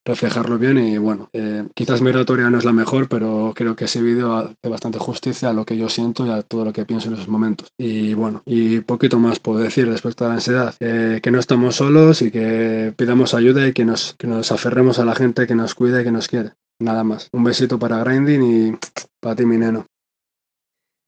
reflejarlo 0.09 0.59
bien 0.59 0.79
y 0.79 0.97
bueno, 0.97 1.29
eh, 1.35 1.65
quizás 1.75 2.01
mi 2.01 2.09
oratoria 2.09 2.49
no 2.49 2.57
es 2.59 2.65
la 2.65 2.73
mejor, 2.73 3.09
pero 3.09 3.53
creo 3.55 3.77
que 3.77 3.85
ese 3.85 4.01
vídeo 4.01 4.35
hace 4.35 4.69
bastante 4.69 4.99
justicia 4.99 5.51
a 5.51 5.53
lo 5.53 5.67
que 5.67 5.77
yo 5.77 5.89
siento 5.91 6.27
y 6.27 6.31
a 6.31 6.43
todo 6.43 6.65
lo 6.65 6.73
que 6.73 6.87
pienso 6.87 7.09
en 7.09 7.15
esos 7.15 7.29
momentos. 7.29 7.69
Y 7.79 8.15
bueno, 8.15 8.43
y 8.47 8.81
poquito 8.81 9.19
más 9.19 9.39
puedo 9.39 9.59
decir 9.59 9.87
respecto 9.87 10.25
a 10.25 10.29
la 10.29 10.35
ansiedad, 10.35 10.75
eh, 10.81 11.21
que 11.23 11.31
no 11.31 11.39
estamos 11.39 11.77
solos 11.77 12.23
y 12.23 12.31
que 12.31 12.95
pidamos 12.97 13.35
ayuda 13.35 13.69
y 13.69 13.75
que 13.75 13.85
nos, 13.85 14.15
que 14.19 14.27
nos 14.27 14.51
aferremos 14.51 14.99
a 14.99 15.05
la 15.05 15.15
gente 15.15 15.47
que 15.47 15.55
nos 15.55 15.75
cuida 15.75 16.01
y 16.01 16.05
que 16.05 16.13
nos 16.13 16.27
quiere. 16.27 16.53
Nada 16.81 17.05
más. 17.05 17.29
Un 17.33 17.45
besito 17.45 17.79
para 17.79 18.03
Grinding 18.03 18.43
y 18.43 18.79
para 19.21 19.37
ti, 19.37 19.45
mi 19.45 19.59
neno. 19.59 19.85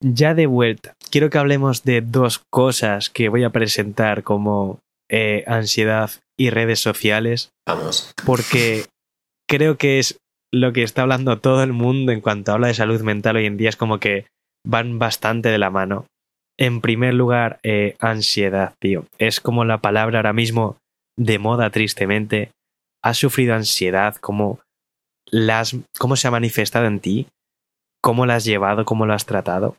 Ya 0.03 0.35
de 0.35 0.47
vuelta, 0.47 0.95
quiero 1.11 1.29
que 1.29 1.39
hablemos 1.39 1.85
de 1.85 2.01
dos 2.01 2.43
cosas 2.51 3.11
que 3.11 3.29
voy 3.29 3.45
a 3.45 3.51
presentar 3.51 4.23
como 4.23 4.81
eh, 5.11 5.45
ansiedad 5.47 6.11
y 6.39 6.51
redes 6.51 6.81
sociales. 6.81 7.51
Vamos. 7.67 8.13
Porque 8.25 8.87
creo 9.49 9.77
que 9.77 9.99
es 9.99 10.19
lo 10.53 10.73
que 10.73 10.83
está 10.83 11.03
hablando 11.03 11.39
todo 11.39 11.63
el 11.63 11.73
mundo 11.73 12.13
en 12.13 12.21
cuanto 12.21 12.53
habla 12.53 12.69
de 12.69 12.75
salud 12.75 13.01
mental 13.03 13.37
hoy 13.37 13.47
en 13.47 13.57
día. 13.57 13.69
Es 13.69 13.77
como 13.77 13.99
que 13.99 14.27
van 14.67 14.99
bastante 14.99 15.49
de 15.49 15.59
la 15.59 15.71
mano. 15.71 16.07
En 16.59 16.81
primer 16.81 17.15
lugar, 17.15 17.59
eh, 17.63 17.97
ansiedad, 18.01 18.75
tío. 18.81 19.07
Es 19.19 19.41
como 19.41 19.65
la 19.65 19.79
palabra 19.79 20.19
ahora 20.19 20.33
mismo 20.33 20.79
de 21.19 21.39
moda, 21.39 21.71
tristemente. 21.71 22.51
¿Has 23.03 23.19
sufrido 23.19 23.55
ansiedad? 23.55 24.17
¿Cómo, 24.17 24.61
las, 25.27 25.77
¿Cómo 25.99 26.17
se 26.17 26.29
ha 26.29 26.31
manifestado 26.31 26.87
en 26.87 27.01
ti? 27.01 27.27
¿Cómo 28.03 28.27
la 28.27 28.37
has 28.37 28.45
llevado? 28.45 28.85
¿Cómo 28.85 29.07
lo 29.07 29.15
has 29.15 29.25
tratado? 29.25 29.77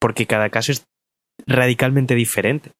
porque 0.00 0.26
cada 0.26 0.50
caso 0.50 0.72
es 0.72 0.84
radicalmente 1.46 2.14
diferente. 2.14 2.72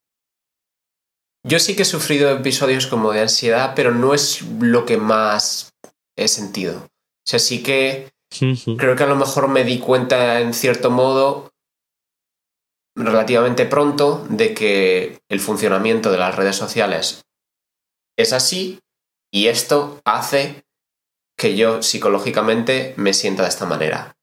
Yo 1.46 1.60
sí 1.60 1.76
que 1.76 1.82
he 1.82 1.86
sufrido 1.86 2.28
episodios 2.30 2.88
como 2.88 3.12
de 3.12 3.20
ansiedad, 3.20 3.74
pero 3.76 3.92
no 3.92 4.14
es 4.14 4.42
lo 4.42 4.84
que 4.84 4.96
más 4.96 5.70
he 6.18 6.26
sentido. 6.26 6.78
O 6.78 7.28
sea, 7.28 7.38
sí 7.38 7.62
que 7.62 8.10
creo 8.76 8.96
que 8.96 9.04
a 9.04 9.06
lo 9.06 9.14
mejor 9.14 9.46
me 9.46 9.62
di 9.62 9.78
cuenta 9.78 10.40
en 10.40 10.52
cierto 10.52 10.90
modo 10.90 11.50
relativamente 12.96 13.64
pronto 13.64 14.26
de 14.28 14.54
que 14.54 15.20
el 15.28 15.38
funcionamiento 15.38 16.10
de 16.10 16.18
las 16.18 16.34
redes 16.34 16.56
sociales 16.56 17.22
es 18.18 18.32
así 18.32 18.80
y 19.32 19.46
esto 19.46 20.00
hace 20.04 20.64
que 21.38 21.56
yo 21.56 21.80
psicológicamente 21.80 22.94
me 22.96 23.12
sienta 23.12 23.44
de 23.44 23.50
esta 23.50 23.66
manera 23.66 24.15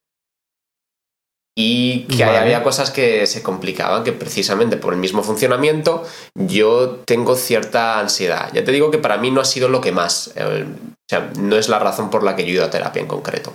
y 1.55 2.03
que 2.05 2.23
había 2.23 2.63
cosas 2.63 2.89
que 2.89 3.27
se 3.27 3.43
complicaban, 3.43 4.03
que 4.03 4.11
precisamente 4.11 4.77
por 4.77 4.93
el 4.93 4.99
mismo 4.99 5.21
funcionamiento 5.21 6.03
yo 6.33 7.01
tengo 7.05 7.35
cierta 7.35 7.99
ansiedad. 7.99 8.51
Ya 8.53 8.63
te 8.63 8.71
digo 8.71 8.89
que 8.89 8.97
para 8.97 9.17
mí 9.17 9.29
no 9.29 9.39
ha 9.39 9.45
sido 9.45 9.69
lo 9.69 9.79
que 9.79 9.91
más, 9.91 10.33
eh, 10.35 10.65
o 10.65 11.05
sea, 11.07 11.31
no 11.39 11.55
es 11.55 11.69
la 11.69 11.79
razón 11.79 12.09
por 12.09 12.23
la 12.23 12.35
que 12.35 12.43
yo 12.43 12.49
he 12.49 12.53
ido 12.53 12.65
a 12.65 12.71
terapia 12.71 13.01
en 13.01 13.07
concreto. 13.07 13.53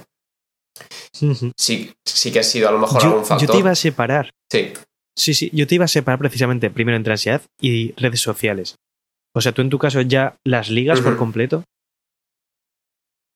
Sí, 1.57 1.93
sí 2.05 2.33
que 2.33 2.39
ha 2.39 2.45
sido 2.45 2.69
a 2.69 2.73
lo 2.73 2.79
mejor 2.79 3.03
algún 3.03 3.27
factor. 3.27 3.49
Yo 3.49 3.53
te 3.53 3.59
iba 3.59 3.71
a 3.71 3.75
separar. 3.75 4.31
Sí. 4.51 4.73
Sí, 5.17 5.35
sí, 5.35 5.51
yo 5.53 5.67
te 5.67 5.75
iba 5.75 5.85
a 5.85 5.89
separar 5.89 6.21
precisamente 6.21 6.71
primero 6.71 6.97
entre 6.97 7.15
ansiedad 7.15 7.43
y 7.61 7.93
redes 7.97 8.21
sociales. 8.21 8.77
O 9.35 9.41
sea, 9.41 9.51
tú 9.51 9.63
en 9.63 9.71
tu 9.71 9.79
caso 9.79 10.01
ya 10.01 10.37
las 10.45 10.71
ligas 10.71 11.01
por 11.01 11.17
completo. 11.17 11.65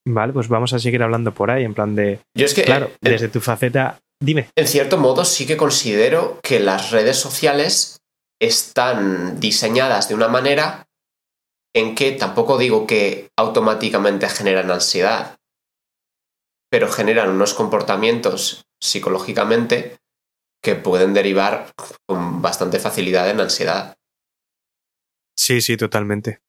Vale, 0.07 0.33
pues 0.33 0.49
vamos 0.49 0.73
a 0.73 0.79
seguir 0.79 1.03
hablando 1.03 1.33
por 1.33 1.51
ahí, 1.51 1.65
en 1.65 1.75
plan 1.75 1.95
de. 1.95 2.21
Yo 2.37 2.47
es 2.47 2.55
que. 2.55 2.63
Claro, 2.63 2.87
eh, 2.87 3.11
desde 3.11 3.29
tu 3.29 3.41
faceta 3.41 3.99
Dime. 4.23 4.49
En 4.55 4.69
cierto 4.69 4.99
modo, 4.99 5.25
sí 5.25 5.47
que 5.47 5.57
considero 5.57 6.39
que 6.45 6.61
las 6.61 6.93
redes 6.93 7.19
sociales 7.19 8.01
están 8.41 9.41
diseñadas 9.41 10.09
de 10.09 10.15
una 10.15 10.29
manera 10.29 10.87
en 11.75 11.97
que 11.97 12.13
tampoco 12.13 12.57
digo 12.57 12.87
que 12.87 13.31
automáticamente 13.37 14.29
generan 14.29 14.71
ansiedad, 14.71 15.37
pero 16.71 16.89
generan 16.89 17.31
unos 17.31 17.53
comportamienos 17.55 18.63
psicológicamente 18.81 19.99
que 20.63 20.77
pueden 20.77 21.15
derivar 21.15 21.73
con 22.07 22.41
bastante 22.41 22.79
facilidad 22.79 23.29
en 23.29 23.41
ansiedad. 23.41 23.97
Sí, 25.37 25.61
sí, 25.61 25.77
totalmente. 25.77 26.43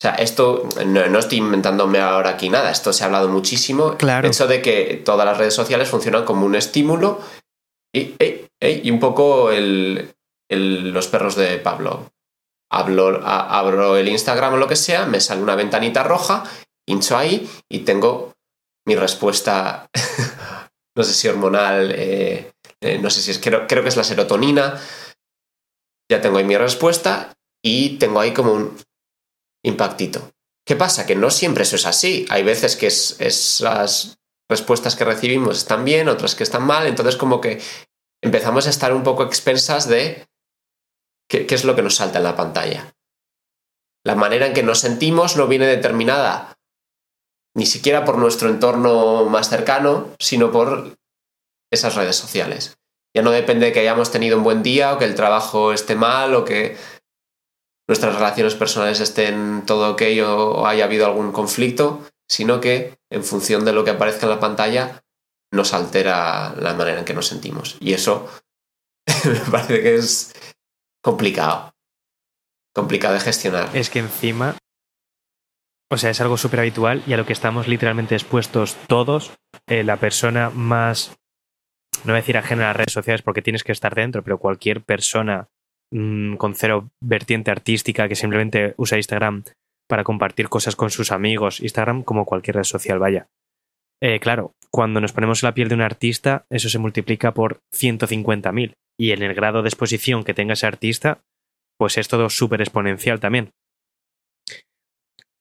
O 0.00 0.02
sea, 0.02 0.14
esto 0.14 0.66
no, 0.86 1.18
estoy 1.18 1.38
inventándome 1.38 2.00
ahora 2.00 2.30
aquí 2.30 2.48
nada, 2.48 2.70
esto 2.70 2.90
se 2.90 3.02
ha 3.02 3.06
hablado 3.06 3.28
muchísimo. 3.28 3.98
Claro. 3.98 4.26
El 4.26 4.32
hecho 4.32 4.46
de 4.46 4.62
que 4.62 5.02
todas 5.04 5.26
las 5.26 5.36
redes 5.36 5.52
sociales 5.52 5.90
funcionan 5.90 6.24
como 6.24 6.46
un 6.46 6.54
estímulo 6.54 7.20
y, 7.94 8.14
y 8.58 8.90
un 8.90 8.98
poco 8.98 9.50
el, 9.50 10.14
los 10.48 11.08
perros 11.08 11.36
de 11.36 11.58
Pablo. 11.58 12.10
Hablo, 12.72 13.20
abro 13.26 13.98
el 13.98 14.08
Instagram 14.08 14.54
o 14.54 14.56
lo 14.56 14.68
que 14.68 14.76
sea, 14.76 15.04
me 15.04 15.20
sale 15.20 15.42
una 15.42 15.56
ventanita 15.56 16.02
roja, 16.02 16.44
hincho 16.88 17.18
ahí 17.18 17.50
y 17.68 17.80
tengo 17.80 18.32
mi 18.86 18.94
respuesta, 18.94 19.90
no 20.96 21.02
sé 21.02 21.12
si 21.12 21.28
hormonal, 21.28 21.92
eh, 21.94 22.52
eh, 22.80 22.98
no 22.98 23.10
sé 23.10 23.20
si 23.20 23.32
es, 23.32 23.38
creo, 23.38 23.66
creo 23.66 23.82
que 23.82 23.90
es 23.90 23.96
la 23.96 24.04
serotonina. 24.04 24.80
Ya 26.10 26.22
tengo 26.22 26.38
ahí 26.38 26.44
mi 26.44 26.56
respuesta 26.56 27.34
y 27.62 27.98
tengo 27.98 28.20
ahí 28.20 28.32
como 28.32 28.52
un, 28.52 28.76
impactito. 29.64 30.32
¿Qué 30.66 30.76
pasa? 30.76 31.06
Que 31.06 31.16
no 31.16 31.30
siempre 31.30 31.64
eso 31.64 31.76
es 31.76 31.86
así. 31.86 32.26
Hay 32.30 32.42
veces 32.42 32.76
que 32.76 32.86
esas 32.86 34.18
respuestas 34.48 34.96
que 34.96 35.04
recibimos 35.04 35.58
están 35.58 35.84
bien, 35.84 36.08
otras 36.08 36.34
que 36.34 36.42
están 36.42 36.64
mal, 36.64 36.86
entonces 36.86 37.16
como 37.16 37.40
que 37.40 37.60
empezamos 38.22 38.66
a 38.66 38.70
estar 38.70 38.92
un 38.92 39.02
poco 39.02 39.24
expensas 39.24 39.88
de 39.88 40.26
qué, 41.28 41.46
qué 41.46 41.54
es 41.54 41.64
lo 41.64 41.74
que 41.76 41.82
nos 41.82 41.96
salta 41.96 42.18
en 42.18 42.24
la 42.24 42.36
pantalla. 42.36 42.94
La 44.04 44.14
manera 44.14 44.46
en 44.46 44.54
que 44.54 44.62
nos 44.62 44.80
sentimos 44.80 45.36
no 45.36 45.46
viene 45.46 45.66
determinada 45.66 46.56
ni 47.54 47.66
siquiera 47.66 48.04
por 48.04 48.18
nuestro 48.18 48.48
entorno 48.48 49.24
más 49.26 49.48
cercano, 49.48 50.14
sino 50.18 50.52
por 50.52 50.96
esas 51.70 51.94
redes 51.94 52.16
sociales. 52.16 52.78
Ya 53.14 53.22
no 53.22 53.32
depende 53.32 53.66
de 53.66 53.72
que 53.72 53.80
hayamos 53.80 54.12
tenido 54.12 54.38
un 54.38 54.44
buen 54.44 54.62
día 54.62 54.94
o 54.94 54.98
que 54.98 55.04
el 55.04 55.16
trabajo 55.16 55.72
esté 55.72 55.96
mal 55.96 56.34
o 56.34 56.44
que 56.44 56.76
nuestras 57.90 58.14
relaciones 58.14 58.54
personales 58.54 59.00
estén 59.00 59.64
todo 59.66 59.90
ok 59.90 60.02
o 60.24 60.64
haya 60.64 60.84
habido 60.84 61.06
algún 61.06 61.32
conflicto, 61.32 62.06
sino 62.30 62.60
que 62.60 62.96
en 63.10 63.24
función 63.24 63.64
de 63.64 63.72
lo 63.72 63.82
que 63.82 63.90
aparezca 63.90 64.26
en 64.26 64.30
la 64.30 64.38
pantalla 64.38 65.02
nos 65.52 65.74
altera 65.74 66.54
la 66.54 66.74
manera 66.74 67.00
en 67.00 67.04
que 67.04 67.14
nos 67.14 67.26
sentimos. 67.26 67.76
Y 67.80 67.92
eso 67.92 68.30
me 69.24 69.40
parece 69.50 69.82
que 69.82 69.96
es 69.96 70.32
complicado. 71.02 71.74
Complicado 72.72 73.14
de 73.14 73.20
gestionar. 73.20 73.76
Es 73.76 73.90
que 73.90 73.98
encima, 73.98 74.54
o 75.90 75.98
sea, 75.98 76.10
es 76.10 76.20
algo 76.20 76.36
súper 76.36 76.60
habitual 76.60 77.02
y 77.08 77.14
a 77.14 77.16
lo 77.16 77.26
que 77.26 77.32
estamos 77.32 77.66
literalmente 77.66 78.14
expuestos 78.14 78.76
todos, 78.86 79.32
eh, 79.66 79.82
la 79.82 79.96
persona 79.96 80.50
más, 80.50 81.16
no 82.04 82.12
voy 82.12 82.18
a 82.18 82.22
decir 82.22 82.38
ajena 82.38 82.62
a 82.62 82.66
las 82.68 82.76
redes 82.76 82.92
sociales 82.92 83.22
porque 83.22 83.42
tienes 83.42 83.64
que 83.64 83.72
estar 83.72 83.96
dentro, 83.96 84.22
pero 84.22 84.38
cualquier 84.38 84.84
persona 84.84 85.48
Mm, 85.92 86.36
con 86.36 86.54
cero 86.54 86.88
vertiente 87.02 87.50
artística 87.50 88.08
que 88.08 88.14
simplemente 88.14 88.74
usa 88.76 88.98
Instagram 88.98 89.42
para 89.88 90.04
compartir 90.04 90.48
cosas 90.48 90.76
con 90.76 90.90
sus 90.90 91.10
amigos. 91.10 91.60
Instagram 91.60 92.04
como 92.04 92.24
cualquier 92.24 92.56
red 92.56 92.64
social, 92.64 92.98
vaya. 92.98 93.28
Eh, 94.00 94.20
claro, 94.20 94.52
cuando 94.70 95.00
nos 95.00 95.12
ponemos 95.12 95.42
la 95.42 95.52
piel 95.52 95.68
de 95.68 95.74
un 95.74 95.80
artista, 95.82 96.46
eso 96.48 96.68
se 96.68 96.78
multiplica 96.78 97.34
por 97.34 97.60
150.000. 97.74 98.74
Y 98.98 99.10
en 99.10 99.22
el 99.22 99.34
grado 99.34 99.62
de 99.62 99.68
exposición 99.68 100.22
que 100.22 100.34
tenga 100.34 100.52
ese 100.52 100.66
artista, 100.66 101.20
pues 101.76 101.98
es 101.98 102.08
todo 102.08 102.30
súper 102.30 102.60
exponencial 102.60 103.18
también. 103.18 103.50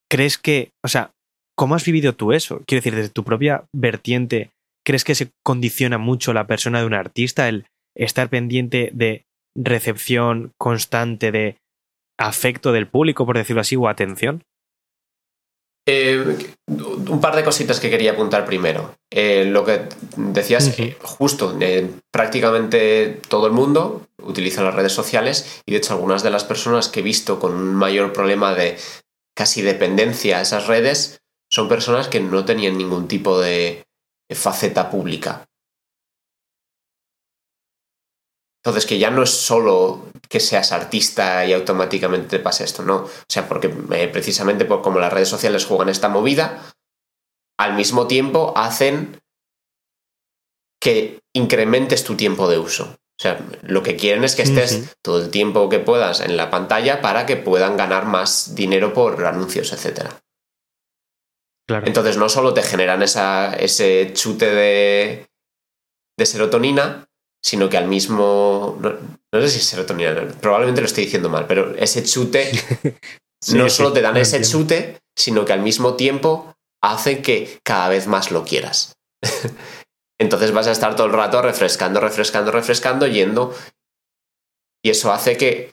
¿Crees 0.10 0.40
que, 0.40 0.72
o 0.84 0.88
sea, 0.88 1.12
cómo 1.56 1.76
has 1.76 1.86
vivido 1.86 2.16
tú 2.16 2.34
eso? 2.34 2.64
Quiero 2.66 2.80
decir, 2.80 2.96
desde 2.96 3.14
tu 3.14 3.24
propia 3.24 3.66
vertiente, 3.72 4.50
¿crees 4.84 5.04
que 5.04 5.14
se 5.14 5.30
condiciona 5.46 6.00
mucho 6.00 6.34
la 6.34 6.48
persona 6.48 6.80
de 6.80 6.88
un 6.88 6.96
artista 6.96 7.48
el 7.48 7.68
estar 7.96 8.30
pendiente 8.30 8.90
de 8.94 9.26
recepción 9.56 10.54
constante 10.58 11.32
de 11.32 11.58
afecto 12.18 12.72
del 12.72 12.88
público, 12.88 13.26
por 13.26 13.38
decirlo 13.38 13.62
así, 13.62 13.76
o 13.76 13.88
atención? 13.88 14.44
Eh, 15.92 16.54
un 16.68 17.20
par 17.20 17.36
de 17.36 17.44
cositas 17.44 17.80
que 17.80 17.90
quería 17.90 18.12
apuntar 18.12 18.46
primero. 18.46 18.96
Eh, 19.10 19.46
lo 19.46 19.66
que 19.66 19.86
decías, 20.18 20.78
eh, 20.78 20.96
justo, 21.02 21.58
prácticamente 22.12 23.20
todo 23.28 23.48
el 23.48 23.54
mundo 23.54 24.06
utiliza 24.22 24.62
las 24.62 24.76
redes 24.76 24.92
sociales 24.92 25.64
y 25.66 25.72
de 25.72 25.80
hecho 25.80 25.94
algunas 25.94 26.22
de 26.22 26.30
las 26.30 26.44
personas 26.44 26.90
que 26.90 27.00
he 27.00 27.04
visto 27.04 27.40
con 27.40 27.56
un 27.56 27.74
mayor 27.74 28.14
problema 28.14 28.54
de 28.54 28.78
casi 29.36 29.64
dependencia 29.64 30.38
a 30.38 30.42
esas 30.42 30.68
redes 30.68 31.22
son 31.50 31.68
personas 31.68 32.08
que 32.08 32.20
no 32.20 32.46
tenían 32.46 32.78
ningún 32.78 33.08
tipo 33.08 33.40
de 33.40 33.84
faceta 34.32 34.92
pública. 34.92 35.49
Entonces, 38.64 38.86
que 38.86 39.00
ya 39.00 39.10
no 39.10 39.24
es 39.24 39.30
solo 39.30 40.10
que 40.28 40.40
seas 40.40 40.72
artista 40.74 41.46
y 41.46 41.54
automáticamente 41.54 42.38
te 42.38 42.44
pase 42.44 42.66
esto, 42.66 42.84
no. 42.84 42.98
O 42.98 43.10
sea, 43.28 43.48
porque 43.48 43.74
eh, 43.92 44.10
precisamente 44.10 44.66
por 44.66 44.82
como 44.82 45.00
las 45.00 45.14
redes 45.14 45.30
sociales 45.30 45.66
juegan 45.66 45.88
esta 45.88 46.10
movida, 46.10 46.74
al 47.58 47.76
mismo 47.76 48.08
tiempo 48.08 48.54
hacen 48.56 49.22
que 50.82 51.20
incrementes 51.34 52.04
tu 52.04 52.16
tiempo 52.16 52.50
de 52.50 52.58
uso. 52.58 52.96
O 53.20 53.22
sea, 53.22 53.46
lo 53.64 53.84
que 53.84 53.98
quieren 53.98 54.24
es 54.24 54.36
que 54.36 54.44
estés 54.44 54.96
todo 55.02 55.22
el 55.22 55.30
tiempo 55.30 55.68
que 55.68 55.80
puedas 55.80 56.22
en 56.22 56.38
la 56.38 56.50
pantalla 56.50 57.02
para 57.02 57.26
que 57.26 57.36
puedan 57.36 57.76
ganar 57.76 58.06
más 58.06 58.56
dinero 58.56 58.94
por 58.94 59.26
anuncios, 59.26 59.74
etc. 59.74 60.10
Entonces 61.86 62.16
no 62.16 62.30
solo 62.30 62.54
te 62.54 62.64
generan 62.64 63.04
esa, 63.04 63.54
ese 63.56 64.12
chute 64.14 64.50
de, 64.50 65.30
de 66.18 66.26
serotonina, 66.26 67.09
sino 67.44 67.70
que 67.70 67.78
al 67.78 67.88
mismo... 67.88 68.80
No, 68.82 69.42
sé 69.42 69.50
si 69.50 69.60
es 69.60 69.66
serotonina, 69.66 70.28
probablemente 70.42 70.82
lo 70.82 70.88
estoy 70.88 71.06
diciendo 71.06 71.30
mal, 71.30 71.46
pero 71.48 71.76
ese 71.76 72.04
chute 72.04 72.52
no 73.54 73.70
solo 73.70 73.94
te 73.94 74.02
dan 74.02 74.18
ese 74.18 74.42
chute, 74.42 75.00
sino 75.18 75.46
que 75.46 75.54
al 75.54 75.62
mismo 75.62 75.96
tiempo 75.96 76.54
hace 76.82 77.22
que 77.22 77.60
cada 77.64 77.90
vez 77.90 78.08
más 78.08 78.32
lo 78.32 78.44
quieras. 78.44 78.94
Entonces 80.20 80.52
vas 80.52 80.68
a 80.68 80.72
estar 80.72 80.96
todo 80.96 81.08
el 81.08 81.14
rato 81.14 81.42
refrescando, 81.42 82.00
refrescando, 82.00 82.52
refrescando, 82.52 83.08
yendo. 83.08 83.54
Y 84.84 84.90
eso 84.90 85.12
hace 85.14 85.38
que 85.38 85.72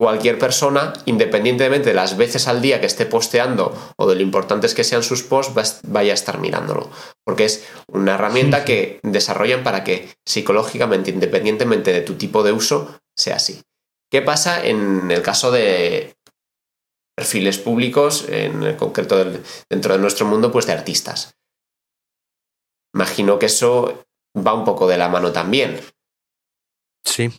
cualquier 0.00 0.38
persona, 0.38 0.92
independientemente 1.06 1.90
de 1.90 1.94
las 1.94 2.16
veces 2.16 2.48
al 2.48 2.62
día 2.62 2.80
que 2.80 2.86
esté 2.86 3.04
posteando 3.04 3.76
o 3.98 4.08
de 4.08 4.14
lo 4.14 4.22
importantes 4.22 4.74
que 4.74 4.84
sean 4.84 5.02
sus 5.02 5.22
posts, 5.22 5.80
vaya 5.84 6.12
a 6.12 6.14
estar 6.14 6.38
mirándolo. 6.38 6.90
Porque 7.24 7.44
es 7.44 7.68
una 7.92 8.14
herramienta 8.14 8.64
que 8.64 9.00
desarrollan 9.02 9.62
para 9.62 9.84
que 9.84 10.14
psicológicamente, 10.26 11.10
independientemente 11.10 11.92
de 11.92 12.00
tu 12.00 12.14
tipo 12.14 12.42
de 12.42 12.52
uso, 12.52 13.00
sea 13.16 13.36
así. 13.36 13.62
¿Qué 14.10 14.22
pasa 14.22 14.64
en 14.64 15.10
el 15.10 15.22
caso 15.22 15.50
de 15.50 16.16
perfiles 17.16 17.58
públicos, 17.58 18.26
en 18.28 18.76
concreto 18.76 19.24
dentro 19.68 19.94
de 19.94 20.00
nuestro 20.00 20.26
mundo, 20.26 20.50
pues 20.50 20.66
de 20.66 20.72
artistas? 20.72 21.34
Imagino 22.94 23.38
que 23.38 23.46
eso 23.46 24.04
va 24.36 24.54
un 24.54 24.64
poco 24.64 24.88
de 24.88 24.98
la 24.98 25.08
mano 25.08 25.32
también. 25.32 25.80
Sí. 27.04 27.30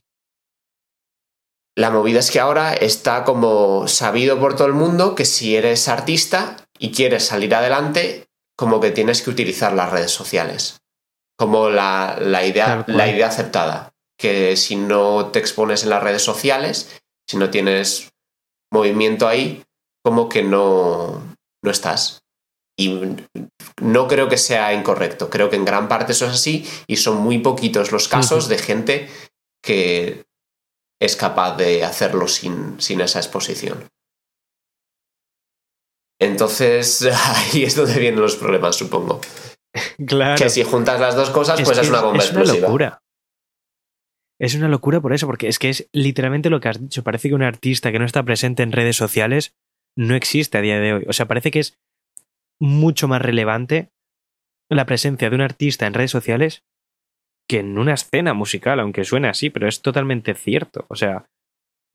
La 1.75 1.89
movida 1.89 2.19
es 2.19 2.31
que 2.31 2.39
ahora 2.39 2.73
está 2.73 3.23
como 3.23 3.87
sabido 3.87 4.39
por 4.39 4.55
todo 4.55 4.67
el 4.67 4.73
mundo 4.73 5.15
que 5.15 5.25
si 5.25 5.55
eres 5.55 5.87
artista 5.87 6.57
y 6.77 6.91
quieres 6.91 7.25
salir 7.25 7.55
adelante, 7.55 8.27
como 8.61 8.79
que 8.79 8.91
tienes 8.91 9.23
que 9.23 9.31
utilizar 9.31 9.73
las 9.73 9.89
redes 9.89 10.11
sociales. 10.11 10.83
Como 11.35 11.71
la, 11.71 12.45
idea, 12.45 12.85
la 12.85 13.07
idea 13.07 13.25
aceptada. 13.25 13.91
Que 14.19 14.55
si 14.55 14.75
no 14.75 15.31
te 15.31 15.39
expones 15.39 15.81
en 15.81 15.89
las 15.89 16.03
redes 16.03 16.21
sociales, 16.21 17.01
si 17.27 17.37
no 17.37 17.49
tienes 17.49 18.11
movimiento 18.71 19.27
ahí, 19.27 19.63
como 20.05 20.29
que 20.29 20.43
no, 20.43 21.35
no 21.63 21.71
estás. 21.71 22.21
Y 22.77 23.01
no 23.81 24.07
creo 24.07 24.29
que 24.29 24.37
sea 24.37 24.75
incorrecto. 24.75 25.31
Creo 25.31 25.49
que 25.49 25.55
en 25.55 25.65
gran 25.65 25.87
parte 25.87 26.11
eso 26.11 26.27
es 26.27 26.33
así 26.33 26.69
y 26.85 26.97
son 26.97 27.17
muy 27.17 27.39
poquitos 27.39 27.91
los 27.91 28.07
casos 28.07 28.47
de 28.47 28.59
gente 28.59 29.09
que 29.63 30.23
es 31.01 31.15
capaz 31.15 31.57
de 31.57 31.83
hacerlo 31.83 32.27
sin, 32.27 32.79
sin 32.79 33.01
esa 33.01 33.17
exposición. 33.17 33.89
Entonces, 36.21 37.09
ahí 37.35 37.63
es 37.63 37.75
donde 37.75 37.99
vienen 37.99 38.21
los 38.21 38.35
problemas, 38.35 38.75
supongo. 38.75 39.19
Claro. 40.05 40.41
Que 40.41 40.49
si 40.49 40.63
juntas 40.63 40.99
las 40.99 41.15
dos 41.15 41.31
cosas, 41.31 41.61
pues 41.61 41.77
es 41.77 41.89
una 41.89 42.01
bomba 42.01 42.23
es 42.23 42.31
Una 42.31 42.43
locura. 42.45 42.99
Es 44.39 44.55
una 44.55 44.67
locura 44.67 45.01
por 45.01 45.13
eso, 45.13 45.27
porque 45.27 45.47
es 45.47 45.59
que 45.59 45.69
es 45.69 45.87
literalmente 45.93 46.49
lo 46.49 46.59
que 46.59 46.69
has 46.69 46.79
dicho. 46.79 47.03
Parece 47.03 47.29
que 47.29 47.35
un 47.35 47.43
artista 47.43 47.91
que 47.91 47.99
no 47.99 48.05
está 48.05 48.23
presente 48.23 48.63
en 48.63 48.71
redes 48.71 48.95
sociales 48.95 49.55
no 49.97 50.15
existe 50.15 50.57
a 50.57 50.61
día 50.61 50.79
de 50.79 50.93
hoy. 50.93 51.05
O 51.07 51.13
sea, 51.13 51.27
parece 51.27 51.51
que 51.51 51.59
es 51.59 51.77
mucho 52.59 53.07
más 53.07 53.21
relevante 53.21 53.89
la 54.69 54.85
presencia 54.85 55.29
de 55.29 55.35
un 55.35 55.41
artista 55.41 55.85
en 55.85 55.93
redes 55.93 56.11
sociales 56.11 56.63
que 57.47 57.59
en 57.59 57.77
una 57.77 57.93
escena 57.93 58.33
musical, 58.33 58.79
aunque 58.79 59.03
suene 59.03 59.27
así, 59.27 59.49
pero 59.49 59.67
es 59.67 59.81
totalmente 59.81 60.33
cierto. 60.33 60.85
O 60.87 60.95
sea, 60.95 61.25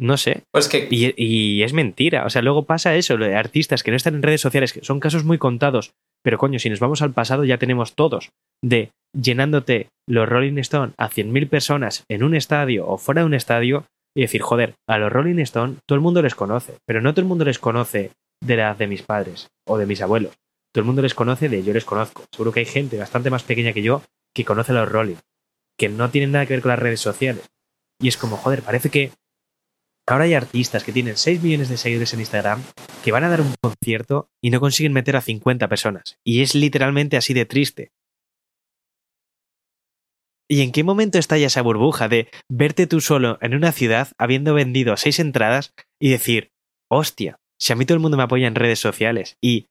no 0.00 0.16
sé. 0.16 0.42
Pues 0.52 0.68
que... 0.68 0.88
y, 0.90 1.62
es 1.62 1.72
mentira. 1.72 2.24
O 2.26 2.30
sea, 2.30 2.42
luego 2.42 2.64
pasa 2.64 2.96
eso, 2.96 3.16
lo 3.16 3.26
de 3.26 3.36
artistas 3.36 3.82
que 3.82 3.90
no 3.90 3.96
están 3.96 4.14
en 4.14 4.22
redes 4.22 4.40
sociales, 4.40 4.72
que 4.72 4.84
son 4.84 5.00
casos 5.00 5.24
muy 5.24 5.38
contados. 5.38 5.92
Pero 6.22 6.38
coño, 6.38 6.58
si 6.58 6.70
nos 6.70 6.80
vamos 6.80 7.02
al 7.02 7.12
pasado 7.12 7.44
ya 7.44 7.58
tenemos 7.58 7.94
todos. 7.94 8.30
De 8.62 8.90
llenándote 9.14 9.88
los 10.08 10.28
Rolling 10.28 10.58
Stone 10.58 10.92
a 10.98 11.08
100.000 11.08 11.48
personas 11.48 12.04
en 12.08 12.22
un 12.22 12.34
estadio 12.34 12.86
o 12.86 12.98
fuera 12.98 13.20
de 13.20 13.26
un 13.26 13.34
estadio 13.34 13.84
y 14.14 14.22
decir, 14.22 14.42
joder, 14.42 14.74
a 14.88 14.98
los 14.98 15.12
Rolling 15.12 15.38
Stone 15.40 15.76
todo 15.86 15.96
el 15.96 16.02
mundo 16.02 16.22
les 16.22 16.34
conoce, 16.34 16.74
pero 16.86 17.00
no 17.00 17.12
todo 17.12 17.20
el 17.20 17.28
mundo 17.28 17.44
les 17.44 17.58
conoce 17.58 18.12
de 18.42 18.56
la 18.56 18.64
edad 18.64 18.76
de 18.76 18.86
mis 18.86 19.02
padres 19.02 19.48
o 19.66 19.78
de 19.78 19.86
mis 19.86 20.02
abuelos. 20.02 20.34
Todo 20.72 20.82
el 20.82 20.86
mundo 20.86 21.02
les 21.02 21.14
conoce 21.14 21.48
de 21.48 21.62
yo 21.62 21.72
les 21.72 21.84
conozco. 21.84 22.24
Seguro 22.32 22.52
que 22.52 22.60
hay 22.60 22.66
gente 22.66 22.98
bastante 22.98 23.30
más 23.30 23.44
pequeña 23.44 23.72
que 23.72 23.82
yo 23.82 24.02
que 24.34 24.44
conoce 24.44 24.72
a 24.72 24.76
los 24.76 24.90
Rolling 24.90 25.16
que 25.78 25.88
no 25.88 26.10
tienen 26.10 26.32
nada 26.32 26.46
que 26.46 26.54
ver 26.54 26.62
con 26.62 26.70
las 26.70 26.78
redes 26.78 27.00
sociales. 27.00 27.44
Y 28.00 28.08
es 28.08 28.16
como, 28.16 28.36
joder, 28.36 28.62
parece 28.62 28.90
que 28.90 29.12
ahora 30.06 30.24
hay 30.24 30.34
artistas 30.34 30.84
que 30.84 30.92
tienen 30.92 31.16
6 31.16 31.42
millones 31.42 31.68
de 31.68 31.76
seguidores 31.76 32.14
en 32.14 32.20
Instagram 32.20 32.62
que 33.04 33.12
van 33.12 33.24
a 33.24 33.28
dar 33.28 33.40
un 33.40 33.54
concierto 33.60 34.30
y 34.42 34.50
no 34.50 34.60
consiguen 34.60 34.92
meter 34.92 35.16
a 35.16 35.20
50 35.20 35.68
personas. 35.68 36.18
Y 36.24 36.42
es 36.42 36.54
literalmente 36.54 37.16
así 37.16 37.34
de 37.34 37.46
triste. 37.46 37.92
¿Y 40.48 40.62
en 40.62 40.70
qué 40.70 40.84
momento 40.84 41.18
estalla 41.18 41.48
esa 41.48 41.62
burbuja 41.62 42.08
de 42.08 42.28
verte 42.48 42.86
tú 42.86 43.00
solo 43.00 43.38
en 43.40 43.54
una 43.54 43.72
ciudad 43.72 44.08
habiendo 44.16 44.54
vendido 44.54 44.96
seis 44.96 45.18
entradas 45.18 45.74
y 46.00 46.10
decir, 46.10 46.52
hostia, 46.88 47.40
si 47.60 47.72
a 47.72 47.76
mí 47.76 47.84
todo 47.84 47.96
el 47.96 48.02
mundo 48.02 48.16
me 48.16 48.22
apoya 48.22 48.46
en 48.46 48.54
redes 48.54 48.78
sociales 48.78 49.38
y 49.42 49.66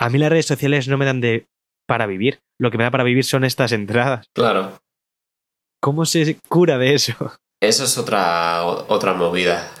a 0.00 0.08
mí 0.08 0.18
las 0.18 0.30
redes 0.30 0.46
sociales 0.46 0.86
no 0.86 0.98
me 0.98 1.04
dan 1.04 1.20
de 1.20 1.48
para 1.88 2.06
vivir, 2.06 2.40
lo 2.60 2.70
que 2.70 2.78
me 2.78 2.84
da 2.84 2.92
para 2.92 3.02
vivir 3.02 3.24
son 3.24 3.42
estas 3.42 3.72
entradas. 3.72 4.28
Claro. 4.32 4.80
¿Cómo 5.82 6.04
se 6.06 6.38
cura 6.48 6.78
de 6.78 6.94
eso? 6.94 7.32
Eso 7.60 7.84
es 7.84 7.98
otra, 7.98 8.64
otra 8.64 9.14
movida. 9.14 9.79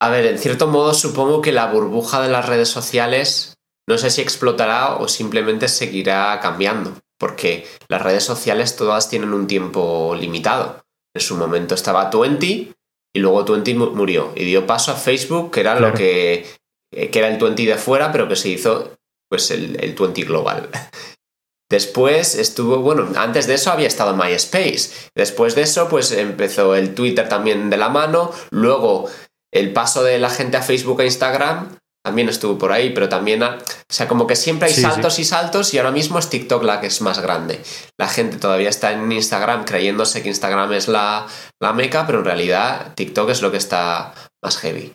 A 0.00 0.10
ver, 0.10 0.26
en 0.26 0.38
cierto 0.38 0.66
modo 0.66 0.92
supongo 0.94 1.40
que 1.40 1.52
la 1.52 1.66
burbuja 1.72 2.22
de 2.22 2.28
las 2.28 2.46
redes 2.46 2.68
sociales 2.68 3.56
no 3.88 3.98
sé 3.98 4.10
si 4.10 4.20
explotará 4.20 4.96
o 4.96 5.08
simplemente 5.08 5.68
seguirá 5.68 6.38
cambiando, 6.40 6.94
porque 7.18 7.66
las 7.88 8.02
redes 8.02 8.24
sociales 8.24 8.76
todas 8.76 9.08
tienen 9.08 9.32
un 9.32 9.46
tiempo 9.46 10.14
limitado. 10.18 10.84
En 11.14 11.22
su 11.22 11.36
momento 11.36 11.74
estaba 11.74 12.10
Twenty 12.10 12.72
y 13.14 13.18
luego 13.20 13.44
Twenty 13.44 13.74
murió 13.74 14.32
y 14.34 14.44
dio 14.44 14.66
paso 14.66 14.92
a 14.92 14.96
Facebook, 14.96 15.52
que 15.52 15.60
era 15.60 15.78
lo 15.78 15.94
que, 15.94 16.46
que 16.90 17.18
era 17.18 17.28
el 17.28 17.38
Twenty 17.38 17.64
de 17.64 17.76
fuera, 17.76 18.10
pero 18.10 18.28
que 18.28 18.36
se 18.36 18.48
hizo 18.48 18.98
pues 19.30 19.50
el, 19.50 19.82
el 19.82 19.94
Twenty 19.94 20.24
global. 20.24 20.68
Después 21.68 22.36
estuvo, 22.36 22.78
bueno, 22.78 23.08
antes 23.16 23.48
de 23.48 23.54
eso 23.54 23.72
había 23.72 23.88
estado 23.88 24.16
MySpace. 24.16 25.10
Después 25.16 25.56
de 25.56 25.62
eso, 25.62 25.88
pues 25.88 26.12
empezó 26.12 26.76
el 26.76 26.94
Twitter 26.94 27.28
también 27.28 27.70
de 27.70 27.76
la 27.76 27.88
mano. 27.88 28.30
Luego, 28.50 29.10
el 29.52 29.72
paso 29.72 30.02
de 30.02 30.18
la 30.18 30.30
gente 30.30 30.56
a 30.56 30.62
Facebook 30.62 31.00
e 31.00 31.06
Instagram 31.06 31.78
también 32.06 32.28
estuvo 32.28 32.56
por 32.56 32.70
ahí, 32.70 32.90
pero 32.90 33.08
también, 33.08 33.42
o 33.42 33.58
sea, 33.88 34.06
como 34.06 34.28
que 34.28 34.36
siempre 34.36 34.68
hay 34.68 34.74
saltos 34.74 35.18
y 35.18 35.24
saltos 35.24 35.74
y 35.74 35.78
ahora 35.78 35.90
mismo 35.90 36.20
es 36.20 36.30
TikTok 36.30 36.62
la 36.62 36.80
que 36.80 36.86
es 36.86 37.00
más 37.00 37.18
grande. 37.18 37.60
La 37.98 38.06
gente 38.06 38.36
todavía 38.36 38.68
está 38.68 38.92
en 38.92 39.10
Instagram 39.10 39.64
creyéndose 39.64 40.22
que 40.22 40.28
Instagram 40.28 40.72
es 40.72 40.86
la, 40.86 41.26
la 41.60 41.72
meca, 41.72 42.06
pero 42.06 42.20
en 42.20 42.24
realidad 42.24 42.94
TikTok 42.94 43.30
es 43.30 43.42
lo 43.42 43.50
que 43.50 43.56
está 43.56 44.14
más 44.40 44.56
heavy. 44.58 44.94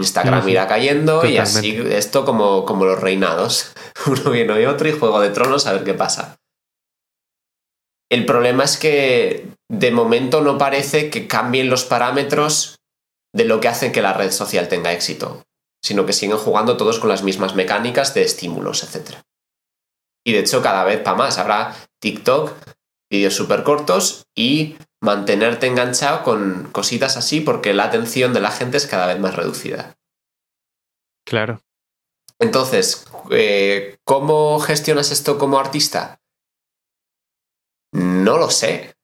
Instagram 0.00 0.48
irá 0.48 0.66
cayendo 0.66 1.24
y 1.24 1.38
así 1.38 1.80
esto 1.90 2.24
como, 2.24 2.64
como 2.64 2.86
los 2.86 3.00
reinados. 3.00 3.72
Uno 4.06 4.30
viene 4.32 4.60
y 4.60 4.66
otro 4.66 4.88
y 4.88 4.92
Juego 4.92 5.20
de 5.20 5.30
Tronos 5.30 5.66
a 5.68 5.72
ver 5.74 5.84
qué 5.84 5.94
pasa. 5.94 6.38
El 8.10 8.26
problema 8.26 8.64
es 8.64 8.78
que 8.78 9.46
de 9.70 9.90
momento 9.92 10.40
no 10.40 10.58
parece 10.58 11.08
que 11.08 11.28
cambien 11.28 11.70
los 11.70 11.84
parámetros 11.84 12.77
de 13.32 13.44
lo 13.44 13.60
que 13.60 13.68
hacen 13.68 13.92
que 13.92 14.02
la 14.02 14.12
red 14.12 14.30
social 14.30 14.68
tenga 14.68 14.92
éxito, 14.92 15.44
sino 15.82 16.06
que 16.06 16.12
siguen 16.12 16.38
jugando 16.38 16.76
todos 16.76 16.98
con 16.98 17.08
las 17.08 17.22
mismas 17.22 17.54
mecánicas 17.54 18.14
de 18.14 18.22
estímulos, 18.22 18.82
etc. 18.82 19.16
Y 20.24 20.32
de 20.32 20.40
hecho 20.40 20.62
cada 20.62 20.84
vez 20.84 21.00
para 21.00 21.16
más. 21.16 21.38
Habrá 21.38 21.74
TikTok, 22.00 22.52
vídeos 23.10 23.34
súper 23.34 23.62
cortos 23.62 24.26
y 24.34 24.76
mantenerte 25.00 25.66
enganchado 25.66 26.24
con 26.24 26.70
cositas 26.72 27.16
así 27.16 27.40
porque 27.40 27.72
la 27.72 27.84
atención 27.84 28.32
de 28.32 28.40
la 28.40 28.50
gente 28.50 28.76
es 28.76 28.86
cada 28.86 29.06
vez 29.06 29.18
más 29.18 29.36
reducida. 29.36 29.96
Claro. 31.24 31.60
Entonces, 32.38 33.06
eh, 33.30 33.98
¿cómo 34.04 34.58
gestionas 34.60 35.10
esto 35.10 35.38
como 35.38 35.58
artista? 35.58 36.20
No 37.92 38.38
lo 38.38 38.50
sé. 38.50 38.94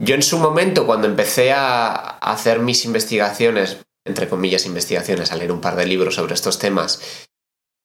Yo 0.00 0.14
en 0.14 0.22
su 0.22 0.38
momento, 0.38 0.86
cuando 0.86 1.06
empecé 1.06 1.52
a 1.52 1.94
hacer 2.18 2.58
mis 2.58 2.84
investigaciones, 2.84 3.78
entre 4.04 4.28
comillas 4.28 4.66
investigaciones, 4.66 5.30
a 5.30 5.36
leer 5.36 5.52
un 5.52 5.60
par 5.60 5.76
de 5.76 5.86
libros 5.86 6.16
sobre 6.16 6.34
estos 6.34 6.58
temas, 6.58 7.28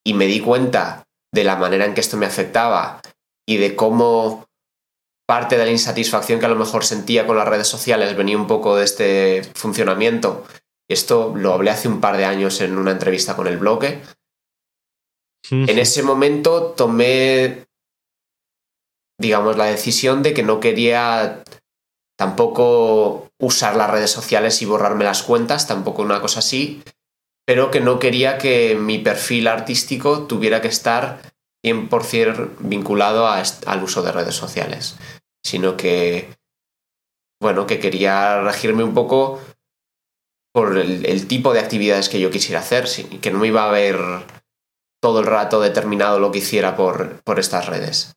y 0.05 0.13
me 0.13 0.25
di 0.25 0.39
cuenta 0.39 1.03
de 1.33 1.43
la 1.43 1.55
manera 1.55 1.85
en 1.85 1.93
que 1.93 2.01
esto 2.01 2.17
me 2.17 2.25
afectaba 2.25 3.01
y 3.47 3.57
de 3.57 3.75
cómo 3.75 4.47
parte 5.27 5.57
de 5.57 5.65
la 5.65 5.71
insatisfacción 5.71 6.39
que 6.39 6.47
a 6.47 6.49
lo 6.49 6.55
mejor 6.55 6.83
sentía 6.83 7.27
con 7.27 7.37
las 7.37 7.47
redes 7.47 7.67
sociales 7.67 8.17
venía 8.17 8.35
un 8.35 8.47
poco 8.47 8.75
de 8.75 8.85
este 8.85 9.43
funcionamiento. 9.53 10.45
Esto 10.89 11.33
lo 11.35 11.53
hablé 11.53 11.69
hace 11.69 11.87
un 11.87 12.01
par 12.01 12.17
de 12.17 12.25
años 12.25 12.61
en 12.61 12.77
una 12.77 12.91
entrevista 12.91 13.35
con 13.35 13.45
el 13.45 13.57
bloque. 13.57 14.01
En 15.51 15.77
ese 15.77 16.01
momento 16.01 16.73
tomé, 16.75 17.67
digamos, 19.19 19.55
la 19.55 19.65
decisión 19.65 20.23
de 20.23 20.33
que 20.33 20.43
no 20.43 20.59
quería 20.59 21.43
tampoco 22.19 23.31
usar 23.39 23.77
las 23.77 23.89
redes 23.89 24.11
sociales 24.11 24.61
y 24.61 24.65
borrarme 24.65 25.05
las 25.05 25.23
cuentas, 25.23 25.67
tampoco 25.67 26.01
una 26.01 26.19
cosa 26.19 26.39
así, 26.39 26.83
pero 27.47 27.71
que 27.71 27.79
no 27.79 27.97
quería 27.97 28.37
que 28.37 28.75
mi 28.75 28.97
perfil 28.97 29.47
artístico 29.47 30.27
tuviera 30.27 30.59
que 30.59 30.67
estar 30.67 31.21
100% 31.65 32.57
vinculado 32.59 33.25
al 33.25 33.83
uso 33.83 34.01
de 34.01 34.11
redes 34.11 34.35
sociales, 34.35 34.97
sino 35.45 35.77
que, 35.77 36.35
bueno, 37.41 37.65
que 37.65 37.79
quería 37.79 38.41
regirme 38.41 38.83
un 38.83 38.93
poco 38.93 39.39
por 40.53 40.77
el, 40.77 41.27
tipo 41.27 41.53
de 41.53 41.61
actividades 41.61 42.09
que 42.09 42.19
yo 42.19 42.31
quisiera 42.31 42.59
hacer, 42.59 42.85
que 43.21 43.31
no 43.31 43.39
me 43.39 43.47
iba 43.47 43.63
a 43.63 43.71
ver 43.71 43.97
todo 45.01 45.21
el 45.21 45.25
rato 45.25 45.61
determinado 45.61 46.19
lo 46.19 46.31
que 46.31 46.39
hiciera 46.39 46.75
por, 46.75 47.21
por 47.23 47.39
estas 47.39 47.67
redes. 47.67 48.13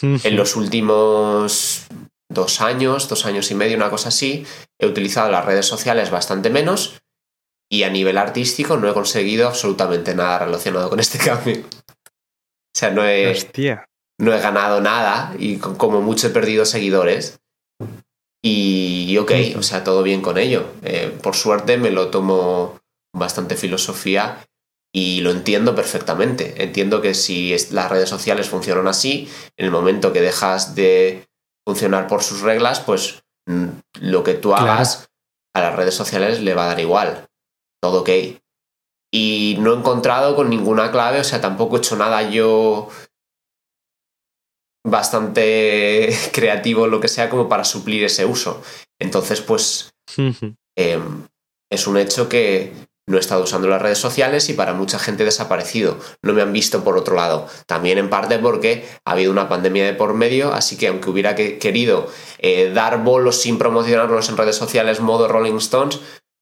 en 0.00 0.34
los 0.34 0.56
últimos 0.56 1.86
dos 2.30 2.60
años, 2.60 3.08
dos 3.08 3.26
años 3.26 3.50
y 3.50 3.54
medio, 3.54 3.76
una 3.76 3.90
cosa 3.90 4.08
así, 4.08 4.46
he 4.78 4.86
utilizado 4.86 5.30
las 5.30 5.44
redes 5.44 5.66
sociales 5.66 6.10
bastante 6.10 6.48
menos 6.48 7.02
y 7.70 7.82
a 7.82 7.90
nivel 7.90 8.18
artístico 8.18 8.76
no 8.76 8.88
he 8.88 8.94
conseguido 8.94 9.48
absolutamente 9.48 10.14
nada 10.14 10.38
relacionado 10.40 10.88
con 10.88 11.00
este 11.00 11.18
cambio. 11.24 11.60
O 11.60 12.78
sea, 12.78 12.90
no 12.90 13.06
he, 13.06 13.36
no 14.18 14.32
he 14.32 14.40
ganado 14.40 14.80
nada 14.80 15.34
y 15.38 15.56
como 15.58 16.00
mucho 16.00 16.28
he 16.28 16.30
perdido 16.30 16.64
seguidores. 16.64 17.40
Y, 18.42 19.18
ok, 19.18 19.32
o 19.58 19.62
sea, 19.62 19.84
todo 19.84 20.02
bien 20.02 20.22
con 20.22 20.38
ello. 20.38 20.72
Eh, 20.82 21.14
por 21.22 21.34
suerte 21.34 21.76
me 21.76 21.90
lo 21.90 22.08
tomo 22.08 22.80
bastante 23.12 23.56
filosofía 23.56 24.46
y 24.94 25.20
lo 25.20 25.30
entiendo 25.30 25.74
perfectamente. 25.74 26.62
Entiendo 26.62 27.02
que 27.02 27.14
si 27.14 27.54
las 27.72 27.90
redes 27.90 28.08
sociales 28.08 28.48
funcionan 28.48 28.88
así, 28.88 29.28
en 29.56 29.66
el 29.66 29.70
momento 29.70 30.12
que 30.12 30.22
dejas 30.22 30.74
de 30.74 31.28
funcionar 31.70 32.08
por 32.08 32.24
sus 32.24 32.40
reglas, 32.40 32.80
pues 32.80 33.22
mm, 33.46 33.68
lo 34.00 34.24
que 34.24 34.34
tú 34.34 34.54
hagas 34.54 35.08
a 35.54 35.60
las 35.60 35.76
redes 35.76 35.94
sociales 35.94 36.40
le 36.40 36.54
va 36.54 36.64
a 36.64 36.68
dar 36.68 36.80
igual. 36.80 37.28
Todo 37.80 38.00
ok. 38.00 38.10
Y 39.12 39.56
no 39.60 39.72
he 39.72 39.76
encontrado 39.76 40.34
con 40.34 40.50
ninguna 40.50 40.90
clave, 40.90 41.20
o 41.20 41.24
sea, 41.24 41.40
tampoco 41.40 41.76
he 41.76 41.78
hecho 41.78 41.96
nada 41.96 42.28
yo 42.28 42.88
bastante 44.84 46.10
creativo, 46.32 46.88
lo 46.88 47.00
que 47.00 47.08
sea, 47.08 47.30
como 47.30 47.48
para 47.48 47.64
suplir 47.64 48.04
ese 48.04 48.24
uso. 48.24 48.62
Entonces, 48.98 49.40
pues 49.40 49.92
em, 50.76 51.26
es 51.70 51.86
un 51.86 51.96
hecho 51.96 52.28
que 52.28 52.72
no 53.10 53.16
he 53.16 53.20
estado 53.20 53.42
usando 53.42 53.66
las 53.66 53.82
redes 53.82 53.98
sociales 53.98 54.48
y 54.48 54.52
para 54.54 54.72
mucha 54.72 55.00
gente 55.00 55.24
desaparecido. 55.24 55.98
No 56.22 56.32
me 56.32 56.42
han 56.42 56.52
visto 56.52 56.84
por 56.84 56.96
otro 56.96 57.16
lado. 57.16 57.48
También 57.66 57.98
en 57.98 58.08
parte 58.08 58.38
porque 58.38 58.88
ha 59.04 59.12
habido 59.12 59.32
una 59.32 59.48
pandemia 59.48 59.84
de 59.84 59.94
por 59.94 60.14
medio, 60.14 60.54
así 60.54 60.76
que 60.76 60.86
aunque 60.86 61.10
hubiera 61.10 61.34
querido 61.34 62.08
eh, 62.38 62.70
dar 62.72 63.02
bolos 63.02 63.40
sin 63.40 63.58
promocionarlos 63.58 64.28
en 64.28 64.36
redes 64.36 64.54
sociales 64.54 65.00
modo 65.00 65.26
Rolling 65.26 65.56
Stones, 65.56 65.98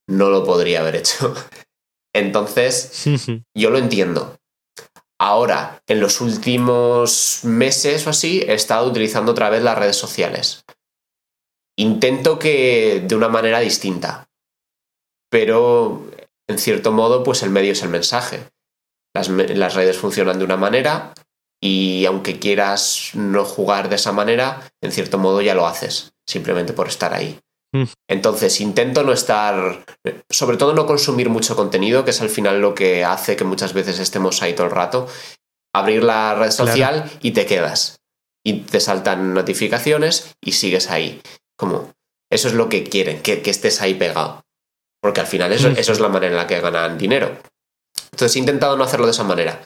no 0.07 0.29
lo 0.29 0.45
podría 0.45 0.81
haber 0.81 0.97
hecho. 0.97 1.35
Entonces, 2.15 3.05
yo 3.55 3.71
lo 3.71 3.79
entiendo. 3.79 4.37
Ahora, 5.19 5.83
en 5.87 6.01
los 6.01 6.21
últimos 6.21 7.41
meses 7.45 8.07
o 8.07 8.11
así, 8.11 8.45
he 8.47 8.53
estado 8.53 8.87
utilizando 8.87 9.33
otra 9.33 9.49
vez 9.49 9.63
las 9.63 9.79
redes 9.79 9.97
sociales. 9.97 10.67
Intento 11.79 12.39
que 12.39 13.03
de 13.07 13.17
una 13.17 13.29
manera 13.29 13.61
distinta. 13.61 14.29
Pero, 15.31 16.11
en 16.49 16.59
cierto 16.59 16.93
modo, 16.93 17.23
pues 17.23 17.43
el 17.43 17.51
medio 17.51 17.73
es 17.73 17.83
el 17.83 17.91
mensaje. 17.91 18.49
Las, 19.15 19.29
las 19.29 19.75
redes 19.75 19.99
funcionan 19.99 20.39
de 20.39 20.45
una 20.45 20.57
manera 20.57 21.13
y 21.63 22.05
aunque 22.07 22.39
quieras 22.39 23.11
no 23.15 23.45
jugar 23.45 23.89
de 23.89 23.97
esa 23.97 24.13
manera, 24.13 24.71
en 24.83 24.93
cierto 24.93 25.19
modo 25.19 25.41
ya 25.41 25.55
lo 25.55 25.67
haces, 25.67 26.13
simplemente 26.27 26.73
por 26.73 26.89
estar 26.89 27.15
ahí. 27.15 27.39
Mm. 27.73 27.85
Entonces 28.09 28.61
intento 28.61 29.03
no 29.03 29.13
estar, 29.13 29.85
sobre 30.31 30.57
todo 30.57 30.75
no 30.75 30.87
consumir 30.87 31.29
mucho 31.29 31.57
contenido, 31.57 32.05
que 32.05 32.13
es 32.13 32.21
al 32.21 32.31
final 32.31 32.61
lo 32.61 32.75
que 32.75 33.05
hace 33.05 33.37
que 33.37 33.45
muchas 33.45 33.73
veces 33.73 33.99
estemos 33.99 34.43
ahí 34.43 34.55
todo 34.55 34.67
el 34.67 34.73
rato. 34.73 35.07
Abrir 35.75 36.03
la 36.03 36.35
red 36.35 36.51
social 36.51 37.11
y 37.21 37.33
te 37.33 37.47
quedas. 37.47 38.01
Y 38.45 38.61
te 38.61 38.81
saltan 38.81 39.35
notificaciones 39.35 40.35
y 40.41 40.53
sigues 40.53 40.91
ahí. 40.91 41.21
Como, 41.59 41.93
eso 42.31 42.49
es 42.49 42.55
lo 42.55 42.69
que 42.69 42.85
quieren, 42.85 43.21
que, 43.21 43.43
estés 43.45 43.83
ahí 43.83 43.95
pegado. 43.95 44.43
Porque 45.01 45.21
al 45.21 45.27
final 45.27 45.53
eso, 45.53 45.71
mm. 45.71 45.77
eso 45.77 45.93
es 45.93 46.01
la 46.01 46.09
manera 46.09 46.33
en 46.33 46.39
la 46.39 46.47
que 46.47 46.61
ganan 46.61 46.99
dinero. 46.99 47.37
Entonces 48.13 48.37
he 48.37 48.41
intentado 48.41 48.77
no 48.77 48.85
hacerlo 48.85 49.07
de 49.07 49.13
esa 49.13 49.25
manera. 49.25 49.61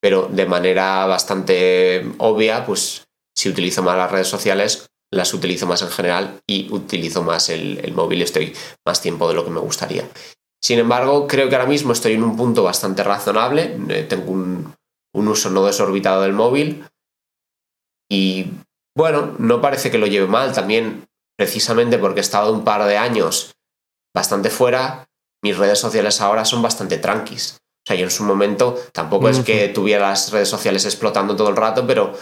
Pero 0.00 0.28
de 0.30 0.46
manera 0.46 1.06
bastante 1.06 2.04
obvia, 2.18 2.66
pues 2.66 3.04
si 3.36 3.48
utilizo 3.48 3.82
más 3.82 3.96
las 3.96 4.10
redes 4.10 4.28
sociales, 4.28 4.88
las 5.12 5.32
utilizo 5.34 5.66
más 5.66 5.82
en 5.82 5.90
general 5.90 6.40
y 6.46 6.72
utilizo 6.72 7.22
más 7.22 7.48
el, 7.50 7.78
el 7.84 7.92
móvil, 7.92 8.22
estoy 8.22 8.54
más 8.84 9.00
tiempo 9.00 9.28
de 9.28 9.34
lo 9.34 9.44
que 9.44 9.50
me 9.50 9.60
gustaría. 9.60 10.08
Sin 10.60 10.78
embargo, 10.78 11.26
creo 11.26 11.48
que 11.48 11.56
ahora 11.56 11.68
mismo 11.68 11.92
estoy 11.92 12.14
en 12.14 12.22
un 12.22 12.36
punto 12.36 12.62
bastante 12.62 13.02
razonable, 13.02 13.76
eh, 13.88 14.06
tengo 14.08 14.32
un, 14.32 14.74
un 15.14 15.28
uso 15.28 15.50
no 15.50 15.66
desorbitado 15.66 16.22
del 16.22 16.32
móvil 16.32 16.84
y 18.10 18.46
bueno, 18.96 19.34
no 19.38 19.60
parece 19.60 19.90
que 19.90 19.98
lo 19.98 20.06
lleve 20.06 20.26
mal, 20.26 20.52
también 20.52 21.06
precisamente 21.36 21.98
porque 21.98 22.20
he 22.20 22.22
estado 22.22 22.52
un 22.52 22.64
par 22.64 22.84
de 22.84 22.96
años 22.96 23.52
bastante 24.14 24.50
fuera, 24.50 25.08
mis 25.42 25.56
redes 25.56 25.78
sociales 25.78 26.20
ahora 26.20 26.44
son 26.44 26.62
bastante 26.62 26.98
tranquis. 26.98 27.58
O 27.84 27.86
sea, 27.86 27.96
yo 27.96 28.04
en 28.04 28.10
su 28.10 28.22
momento 28.22 28.78
tampoco 28.92 29.28
es 29.28 29.40
que 29.40 29.68
tuviera 29.68 30.08
las 30.08 30.30
redes 30.30 30.48
sociales 30.48 30.84
explotando 30.84 31.34
todo 31.34 31.48
el 31.48 31.56
rato, 31.56 31.84
pero 31.84 32.12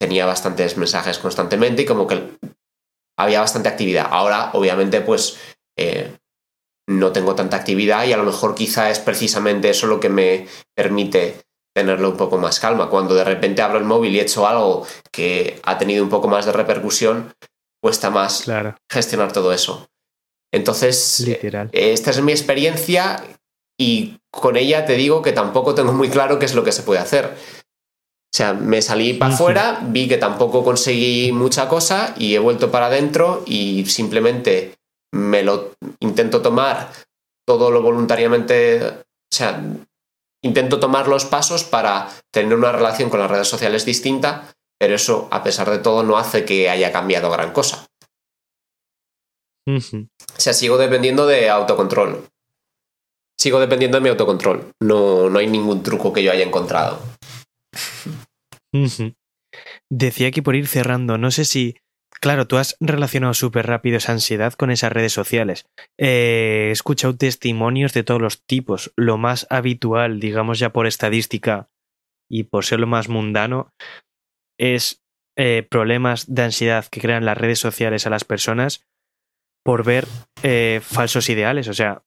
tenía 0.00 0.26
bastantes 0.26 0.76
mensajes 0.76 1.18
constantemente 1.18 1.82
y 1.82 1.86
como 1.86 2.08
que 2.08 2.36
había 3.16 3.40
bastante 3.40 3.68
actividad. 3.68 4.08
Ahora, 4.10 4.50
obviamente, 4.54 5.00
pues 5.02 5.38
eh, 5.78 6.16
no 6.88 7.12
tengo 7.12 7.36
tanta 7.36 7.56
actividad 7.56 8.04
y 8.04 8.12
a 8.12 8.16
lo 8.16 8.24
mejor 8.24 8.56
quizá 8.56 8.90
es 8.90 8.98
precisamente 8.98 9.70
eso 9.70 9.86
lo 9.86 10.00
que 10.00 10.08
me 10.08 10.48
permite 10.74 11.44
tenerlo 11.74 12.10
un 12.10 12.16
poco 12.16 12.38
más 12.38 12.58
calma. 12.58 12.90
Cuando 12.90 13.14
de 13.14 13.24
repente 13.24 13.62
abro 13.62 13.78
el 13.78 13.84
móvil 13.84 14.14
y 14.14 14.18
he 14.18 14.22
hecho 14.22 14.46
algo 14.46 14.86
que 15.12 15.60
ha 15.62 15.78
tenido 15.78 16.02
un 16.02 16.10
poco 16.10 16.26
más 16.28 16.44
de 16.44 16.52
repercusión, 16.52 17.32
cuesta 17.80 18.10
más 18.10 18.44
gestionar 18.90 19.32
todo 19.32 19.52
eso. 19.52 19.88
Entonces, 20.54 21.20
Literal. 21.20 21.68
esta 21.72 22.10
es 22.10 22.20
mi 22.22 22.32
experiencia 22.32 23.22
y 23.78 24.18
con 24.30 24.56
ella 24.56 24.84
te 24.86 24.94
digo 24.94 25.20
que 25.22 25.32
tampoco 25.32 25.74
tengo 25.74 25.92
muy 25.92 26.08
claro 26.08 26.38
qué 26.38 26.46
es 26.46 26.54
lo 26.54 26.64
que 26.64 26.72
se 26.72 26.82
puede 26.82 27.00
hacer. 27.00 27.26
O 27.26 28.36
sea, 28.36 28.52
me 28.52 28.82
salí 28.82 29.14
para 29.14 29.34
afuera, 29.34 29.80
vi 29.82 30.08
que 30.08 30.16
tampoco 30.16 30.64
conseguí 30.64 31.30
mucha 31.32 31.68
cosa 31.68 32.14
y 32.16 32.34
he 32.34 32.38
vuelto 32.38 32.70
para 32.70 32.86
adentro 32.86 33.44
y 33.46 33.84
simplemente 33.86 34.74
me 35.12 35.42
lo 35.42 35.72
intento 36.00 36.42
tomar 36.42 36.90
todo 37.46 37.70
lo 37.70 37.82
voluntariamente, 37.82 38.84
o 38.84 39.04
sea, 39.30 39.62
intento 40.42 40.80
tomar 40.80 41.08
los 41.08 41.24
pasos 41.24 41.62
para 41.64 42.08
tener 42.32 42.56
una 42.56 42.72
relación 42.72 43.10
con 43.10 43.20
las 43.20 43.30
redes 43.30 43.48
sociales 43.48 43.84
distinta, 43.84 44.54
pero 44.78 44.96
eso, 44.96 45.28
a 45.30 45.42
pesar 45.42 45.70
de 45.70 45.78
todo, 45.78 46.02
no 46.02 46.18
hace 46.18 46.44
que 46.44 46.68
haya 46.68 46.90
cambiado 46.90 47.30
gran 47.30 47.52
cosa. 47.52 47.83
O 49.66 50.40
sea, 50.40 50.52
sigo 50.52 50.76
dependiendo 50.76 51.26
de 51.26 51.48
autocontrol. 51.48 52.26
Sigo 53.38 53.60
dependiendo 53.60 53.98
de 53.98 54.02
mi 54.02 54.08
autocontrol. 54.10 54.72
No, 54.82 55.28
no 55.30 55.38
hay 55.38 55.46
ningún 55.46 55.82
truco 55.82 56.12
que 56.12 56.22
yo 56.22 56.32
haya 56.32 56.44
encontrado. 56.44 57.00
Decía 59.90 60.30
que 60.30 60.42
por 60.42 60.56
ir 60.56 60.66
cerrando, 60.66 61.18
no 61.18 61.30
sé 61.30 61.44
si. 61.44 61.76
Claro, 62.20 62.46
tú 62.46 62.56
has 62.56 62.76
relacionado 62.80 63.34
súper 63.34 63.66
rápido 63.66 63.98
esa 63.98 64.12
ansiedad 64.12 64.54
con 64.54 64.70
esas 64.70 64.92
redes 64.92 65.12
sociales. 65.12 65.66
Eh, 65.98 66.68
he 66.68 66.70
escuchado 66.70 67.16
testimonios 67.16 67.92
de 67.92 68.02
todos 68.02 68.20
los 68.20 68.44
tipos. 68.46 68.92
Lo 68.96 69.18
más 69.18 69.46
habitual, 69.50 70.20
digamos 70.20 70.58
ya 70.58 70.72
por 70.72 70.86
estadística 70.86 71.68
y 72.30 72.44
por 72.44 72.64
ser 72.64 72.80
lo 72.80 72.86
más 72.86 73.08
mundano, 73.08 73.72
es 74.58 75.02
eh, 75.36 75.66
problemas 75.68 76.32
de 76.32 76.44
ansiedad 76.44 76.86
que 76.86 77.00
crean 77.00 77.26
las 77.26 77.36
redes 77.36 77.58
sociales 77.58 78.06
a 78.06 78.10
las 78.10 78.24
personas 78.24 78.86
por 79.64 79.84
ver 79.84 80.06
eh, 80.42 80.80
falsos 80.82 81.28
ideales. 81.28 81.66
O 81.68 81.74
sea, 81.74 82.04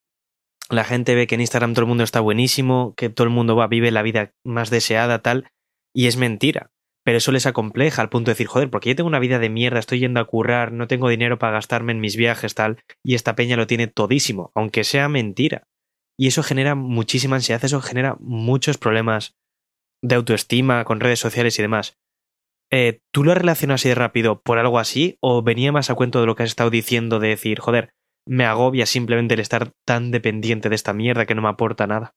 la 0.70 0.84
gente 0.84 1.16
ve 1.16 1.28
que 1.28 1.36
en 1.36 1.42
Instagram 1.42 1.74
todo 1.74 1.84
el 1.84 1.90
mundo 1.90 2.04
está 2.04 2.20
buenísimo, 2.20 2.94
que 2.96 3.10
todo 3.10 3.26
el 3.26 3.34
mundo 3.34 3.56
va, 3.56 3.68
vive 3.68 3.92
la 3.92 4.04
vida 4.04 4.34
más 4.46 4.70
deseada, 4.70 5.22
tal, 5.22 5.50
y 5.94 6.08
es 6.08 6.18
mentira. 6.18 6.72
Pero 7.04 7.18
eso 7.20 7.32
les 7.32 7.46
acompleja 7.46 8.02
al 8.02 8.10
punto 8.10 8.30
de 8.30 8.34
decir, 8.34 8.48
joder, 8.48 8.70
porque 8.70 8.90
yo 8.90 8.96
tengo 8.96 9.08
una 9.08 9.20
vida 9.20 9.40
de 9.40 9.50
mierda, 9.50 9.80
estoy 9.80 10.00
yendo 10.00 10.20
a 10.20 10.26
currar, 10.26 10.74
no 10.74 10.88
tengo 10.88 11.10
dinero 11.10 11.40
para 11.40 11.54
gastarme 11.54 11.94
en 11.94 12.02
mis 12.02 12.18
viajes, 12.18 12.54
tal, 12.54 12.84
y 13.04 13.16
esta 13.16 13.36
peña 13.36 13.56
lo 13.56 13.66
tiene 13.66 13.88
todísimo, 13.88 14.52
aunque 14.56 14.84
sea 14.84 15.08
mentira. 15.08 15.68
Y 16.20 16.28
eso 16.28 16.44
genera 16.44 16.76
muchísima 16.76 17.38
ansiedad, 17.38 17.64
eso 17.64 17.82
genera 17.82 18.18
muchos 18.20 18.78
problemas 18.78 19.38
de 20.04 20.16
autoestima 20.16 20.84
con 20.84 21.00
redes 21.00 21.20
sociales 21.20 21.58
y 21.58 21.62
demás. 21.62 21.98
Eh, 22.72 23.00
¿Tú 23.14 23.24
lo 23.24 23.34
relacionas 23.34 23.82
así 23.82 23.90
de 23.90 23.96
rápido 23.96 24.42
por 24.42 24.58
algo 24.60 24.80
así? 24.80 25.18
¿O 25.22 25.42
venía 25.42 25.72
más 25.72 25.90
a 25.90 25.96
cuento 25.96 26.20
de 26.20 26.26
lo 26.26 26.36
que 26.36 26.44
has 26.44 26.50
estado 26.50 26.70
diciendo 26.70 27.20
de 27.20 27.30
decir, 27.30 27.60
joder, 27.60 27.94
me 28.28 28.46
agobia 28.46 28.86
simplemente 28.86 29.36
el 29.36 29.40
estar 29.40 29.72
tan 29.86 30.12
dependiente 30.12 30.70
de 30.70 30.76
esta 30.76 30.94
mierda 30.94 31.26
que 31.26 31.36
no 31.36 31.42
me 31.42 31.50
aporta 31.50 31.88
nada? 31.88 32.14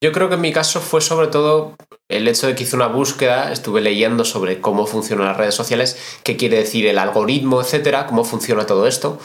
Yo 0.00 0.12
creo 0.12 0.28
que 0.28 0.36
en 0.36 0.42
mi 0.42 0.52
caso 0.52 0.80
fue 0.80 1.00
sobre 1.00 1.26
todo 1.26 1.74
el 2.08 2.28
hecho 2.28 2.46
de 2.46 2.54
que 2.54 2.62
hice 2.62 2.76
una 2.76 2.86
búsqueda, 2.86 3.50
estuve 3.50 3.80
leyendo 3.80 4.24
sobre 4.24 4.60
cómo 4.60 4.86
funcionan 4.86 5.26
las 5.26 5.36
redes 5.36 5.56
sociales, 5.56 6.20
qué 6.22 6.36
quiere 6.36 6.58
decir 6.58 6.86
el 6.86 6.98
algoritmo, 6.98 7.60
etcétera, 7.60 8.06
cómo 8.06 8.24
funciona 8.24 8.64
todo 8.64 8.86
esto. 8.86 9.18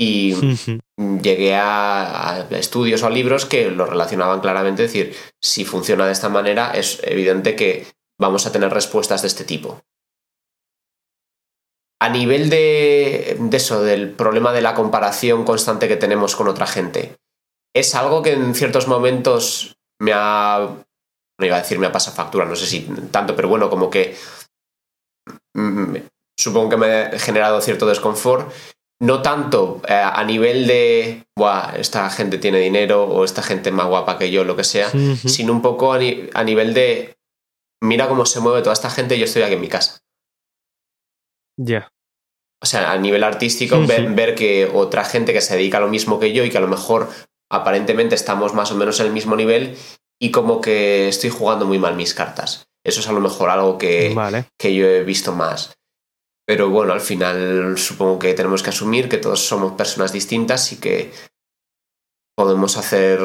Y 0.00 0.36
llegué 0.96 1.56
a, 1.56 2.46
estudios 2.50 3.02
o 3.02 3.08
a 3.08 3.10
libros 3.10 3.44
que 3.44 3.70
lo 3.70 3.86
relacionaban 3.86 4.40
claramente, 4.40 4.84
es 4.84 4.92
decir, 4.92 5.16
si 5.42 5.64
funciona 5.64 6.06
de 6.06 6.12
esta 6.12 6.28
manera, 6.28 6.70
es 6.70 7.00
evidente 7.02 7.56
que 7.56 7.88
vamos 8.18 8.46
a 8.46 8.52
tener 8.52 8.72
respuestas 8.72 9.22
de 9.22 9.28
este 9.28 9.44
tipo. 9.44 9.80
A 12.00 12.08
nivel 12.08 12.48
de, 12.48 13.36
de 13.40 13.56
eso, 13.56 13.82
del 13.82 14.12
problema 14.12 14.52
de 14.52 14.62
la 14.62 14.74
comparación 14.74 15.44
constante 15.44 15.88
que 15.88 15.96
tenemos 15.96 16.36
con 16.36 16.48
otra 16.48 16.66
gente, 16.66 17.16
es 17.74 17.94
algo 17.94 18.22
que 18.22 18.32
en 18.32 18.54
ciertos 18.54 18.88
momentos 18.88 19.76
me 20.00 20.12
ha. 20.14 20.76
No 21.40 21.46
iba 21.46 21.56
a 21.56 21.60
decir 21.60 21.78
me 21.78 21.86
ha 21.86 21.92
pasado 21.92 22.16
factura, 22.16 22.44
no 22.44 22.56
sé 22.56 22.66
si 22.66 22.80
tanto, 23.10 23.36
pero 23.36 23.48
bueno, 23.48 23.70
como 23.70 23.90
que. 23.90 24.16
Mm, 25.54 25.96
supongo 26.38 26.70
que 26.70 26.76
me 26.76 26.86
ha 26.86 27.18
generado 27.18 27.60
cierto 27.60 27.86
desconfort. 27.86 28.52
No 29.00 29.22
tanto 29.22 29.80
eh, 29.86 29.94
a 29.94 30.24
nivel 30.24 30.66
de, 30.66 31.24
Buah, 31.36 31.76
esta 31.76 32.10
gente 32.10 32.38
tiene 32.38 32.58
dinero 32.58 33.04
o 33.04 33.24
esta 33.24 33.42
gente 33.42 33.68
es 33.68 33.74
más 33.74 33.86
guapa 33.86 34.18
que 34.18 34.32
yo, 34.32 34.42
lo 34.42 34.56
que 34.56 34.64
sea, 34.64 34.90
sino 35.24 35.52
un 35.52 35.62
poco 35.62 35.92
a, 35.92 35.98
nivel 35.98 36.74
de, 36.74 37.16
mira 37.82 38.08
cómo 38.08 38.26
se 38.26 38.40
mueve 38.40 38.62
toda 38.62 38.72
esta 38.72 38.90
gente 38.90 39.16
y 39.16 39.18
yo 39.18 39.24
estoy 39.24 39.42
aquí 39.42 39.54
en 39.54 39.60
mi 39.60 39.68
casa. 39.68 40.00
Ya. 41.58 41.90
O 42.62 42.66
sea, 42.66 42.92
a 42.92 42.98
nivel 42.98 43.22
artístico, 43.22 43.86
ver, 43.86 44.14
ver, 44.14 44.34
que 44.34 44.68
otra 44.72 45.04
gente 45.04 45.32
que 45.32 45.40
se 45.40 45.56
dedica 45.56 45.78
a 45.78 45.80
lo 45.80 45.88
mismo 45.88 46.18
que 46.18 46.32
yo 46.32 46.44
y 46.44 46.50
que 46.50 46.58
a 46.58 46.62
lo 46.62 46.68
mejor 46.68 47.08
aparentemente 47.50 48.14
estamos 48.14 48.52
más 48.52 48.72
o 48.72 48.76
menos 48.76 48.98
en 49.00 49.06
el 49.06 49.12
mismo 49.12 49.36
nivel 49.36 49.76
y 50.20 50.30
como 50.32 50.60
que 50.60 51.08
estoy 51.08 51.30
jugando 51.30 51.66
muy 51.66 51.78
mal 51.78 51.94
mis 51.94 52.14
cartas. 52.14 52.68
Eso 52.84 53.00
es 53.00 53.08
a 53.08 53.12
lo 53.12 53.20
mejor 53.20 53.50
algo 53.50 53.78
que, 53.78 54.16
que 54.58 54.74
yo 54.74 54.86
he 54.86 55.04
visto 55.04 55.32
más. 55.32 55.78
Pero 56.46 56.70
bueno, 56.70 56.92
al 56.92 57.00
final 57.00 57.76
supongo 57.76 58.18
que 58.18 58.34
tenemos 58.34 58.62
que 58.62 58.70
asumir 58.70 59.08
que 59.08 59.18
todos 59.18 59.46
somos 59.46 59.72
personas 59.74 60.12
distintas 60.12 60.72
y 60.72 60.80
que 60.80 61.12
podemos 62.34 62.76
hacer 62.76 63.20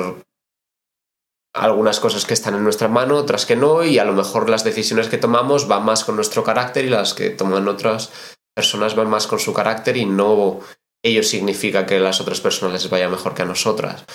algunas 1.53 1.99
cosas 1.99 2.25
que 2.25 2.33
están 2.33 2.55
en 2.55 2.63
nuestra 2.63 2.87
mano, 2.87 3.15
otras 3.15 3.45
que 3.45 3.55
no, 3.55 3.83
y 3.83 3.99
a 3.99 4.05
lo 4.05 4.13
mejor 4.13 4.49
las 4.49 4.63
decisiones 4.63 5.07
que 5.07 5.17
tomamos 5.17 5.67
van 5.67 5.85
más 5.85 6.03
con 6.03 6.15
nuestro 6.15 6.43
carácter 6.43 6.85
y 6.85 6.89
las 6.89 7.13
que 7.13 7.29
toman 7.29 7.67
otras 7.67 8.11
personas 8.55 8.95
van 8.95 9.09
más 9.09 9.27
con 9.27 9.39
su 9.39 9.53
carácter 9.53 9.97
y 9.97 10.05
no 10.05 10.59
ello 11.03 11.21
significa 11.21 11.85
que 11.85 11.99
las 11.99 12.21
otras 12.21 12.39
personas 12.39 12.73
les 12.73 12.89
vaya 12.89 13.09
mejor 13.09 13.35
que 13.35 13.41
a 13.41 13.45
nosotras. 13.45 14.05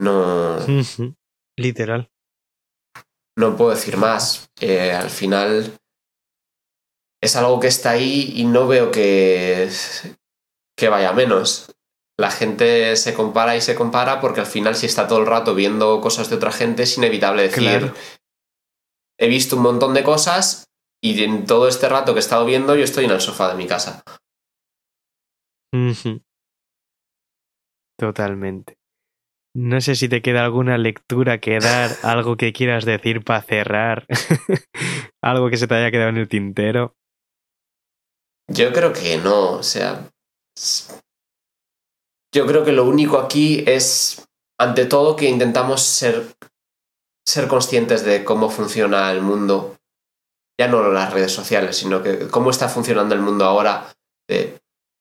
No. 0.00 0.58
Literal. 1.56 2.10
No 3.36 3.56
puedo 3.56 3.70
decir 3.70 3.98
más. 3.98 4.50
Eh, 4.60 4.92
al 4.92 5.10
final 5.10 5.78
es 7.22 7.36
algo 7.36 7.60
que 7.60 7.68
está 7.68 7.90
ahí 7.90 8.32
y 8.34 8.44
no 8.44 8.66
veo 8.66 8.90
que, 8.90 9.70
que 10.74 10.88
vaya 10.88 11.12
menos. 11.12 11.70
La 12.20 12.30
gente 12.30 12.96
se 12.96 13.14
compara 13.14 13.56
y 13.56 13.62
se 13.62 13.74
compara 13.74 14.20
porque 14.20 14.40
al 14.40 14.46
final 14.46 14.76
si 14.76 14.84
está 14.84 15.08
todo 15.08 15.20
el 15.20 15.26
rato 15.26 15.54
viendo 15.54 16.02
cosas 16.02 16.28
de 16.28 16.36
otra 16.36 16.52
gente 16.52 16.82
es 16.82 16.98
inevitable 16.98 17.44
decir, 17.44 17.94
he 19.18 19.26
visto 19.26 19.56
un 19.56 19.62
montón 19.62 19.94
de 19.94 20.04
cosas 20.04 20.66
y 21.02 21.24
en 21.24 21.46
todo 21.46 21.66
este 21.66 21.88
rato 21.88 22.12
que 22.12 22.18
he 22.18 22.20
estado 22.20 22.44
viendo 22.44 22.76
yo 22.76 22.84
estoy 22.84 23.06
en 23.06 23.12
el 23.12 23.22
sofá 23.22 23.48
de 23.48 23.54
mi 23.54 23.66
casa. 23.66 24.02
Totalmente. 27.98 28.76
No 29.56 29.80
sé 29.80 29.94
si 29.94 30.10
te 30.10 30.20
queda 30.20 30.44
alguna 30.44 30.76
lectura 30.76 31.40
que 31.40 31.58
dar, 31.58 31.90
algo 32.02 32.36
que 32.36 32.52
quieras 32.52 32.84
decir 32.84 33.24
para 33.24 33.40
cerrar, 33.40 34.06
algo 35.22 35.48
que 35.48 35.56
se 35.56 35.66
te 35.66 35.74
haya 35.74 35.90
quedado 35.90 36.10
en 36.10 36.18
el 36.18 36.28
tintero. 36.28 36.96
Yo 38.46 38.74
creo 38.74 38.92
que 38.92 39.16
no, 39.16 39.52
o 39.52 39.62
sea, 39.62 40.10
yo 42.32 42.46
creo 42.46 42.64
que 42.64 42.72
lo 42.72 42.84
único 42.84 43.18
aquí 43.18 43.64
es, 43.66 44.28
ante 44.58 44.86
todo, 44.86 45.16
que 45.16 45.28
intentamos 45.28 45.82
ser, 45.82 46.26
ser 47.26 47.48
conscientes 47.48 48.04
de 48.04 48.24
cómo 48.24 48.50
funciona 48.50 49.10
el 49.10 49.22
mundo, 49.22 49.76
ya 50.58 50.68
no 50.68 50.90
las 50.90 51.12
redes 51.12 51.32
sociales, 51.32 51.76
sino 51.76 52.02
que 52.02 52.28
cómo 52.28 52.50
está 52.50 52.68
funcionando 52.68 53.14
el 53.14 53.20
mundo 53.20 53.44
ahora, 53.44 53.92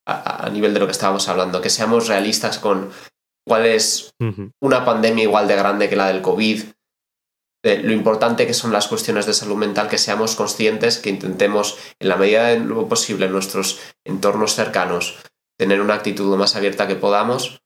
a, 0.08 0.50
nivel 0.50 0.74
de 0.74 0.80
lo 0.80 0.86
que 0.88 0.94
estábamos 0.94 1.28
hablando, 1.28 1.62
que 1.62 1.70
seamos 1.70 2.08
realistas 2.08 2.58
con 2.58 2.92
cuál 3.46 3.66
es 3.66 4.12
una 4.62 4.86
pandemia 4.86 5.24
igual 5.24 5.48
de 5.48 5.56
grande 5.56 5.90
que 5.90 5.96
la 5.96 6.08
del 6.08 6.22
COVID, 6.22 6.64
lo 7.64 7.92
importante 7.92 8.48
que 8.48 8.54
son 8.54 8.72
las 8.72 8.88
cuestiones 8.88 9.26
de 9.26 9.34
salud 9.34 9.58
mental, 9.58 9.90
que 9.90 9.98
seamos 9.98 10.36
conscientes, 10.36 10.98
que 10.98 11.10
intentemos, 11.10 11.78
en 12.00 12.08
la 12.08 12.16
medida 12.16 12.48
de 12.48 12.60
lo 12.60 12.88
posible, 12.88 13.26
en 13.26 13.34
nuestros 13.34 13.80
entornos 14.06 14.56
cercanos, 14.56 15.18
tener 15.60 15.82
una 15.82 15.96
actitud 15.96 16.30
lo 16.30 16.38
más 16.38 16.56
abierta 16.56 16.88
que 16.88 16.96
podamos, 16.96 17.62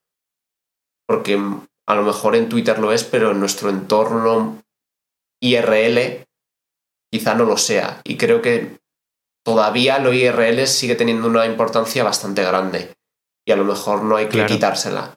porque 1.08 1.39
a 1.88 1.96
lo 1.96 2.02
mejor 2.02 2.36
en 2.36 2.50
Twitter 2.50 2.80
lo 2.80 2.91
es, 2.91 3.04
pero 3.04 3.32
en 3.32 3.39
nuestro 3.39 3.70
entorno 3.70 4.64
IRL 5.41 6.26
quizá 7.12 7.36
no 7.36 7.46
lo 7.46 7.58
sea. 7.58 8.02
Y 8.04 8.18
creo 8.18 8.41
que 8.41 8.80
todavía 9.46 10.00
lo 10.00 10.12
IRL 10.12 10.66
sigue 10.66 10.96
teniendo 10.96 11.28
una 11.28 11.46
importancia 11.46 12.04
bastante 12.04 12.44
grande 12.44 12.96
y 13.46 13.52
a 13.52 13.56
lo 13.56 13.66
mejor 13.66 14.04
no 14.04 14.16
hay 14.16 14.28
que 14.28 14.46
quitársela. 14.48 15.16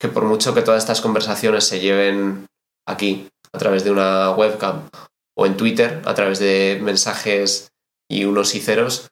Que 0.00 0.08
por 0.08 0.24
mucho 0.24 0.52
que 0.52 0.62
todas 0.62 0.82
estas 0.82 1.00
conversaciones 1.00 1.64
se 1.64 1.78
lleven 1.78 2.46
aquí 2.88 3.28
a 3.52 3.58
través 3.58 3.84
de 3.84 3.92
una 3.92 4.32
webcam 4.32 4.88
o 5.36 5.46
en 5.46 5.56
Twitter 5.56 6.02
a 6.04 6.14
través 6.14 6.40
de 6.40 6.80
mensajes 6.82 7.70
y 8.10 8.24
unos 8.24 8.54
y 8.56 8.60
ceros, 8.60 9.11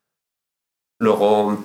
luego 1.01 1.65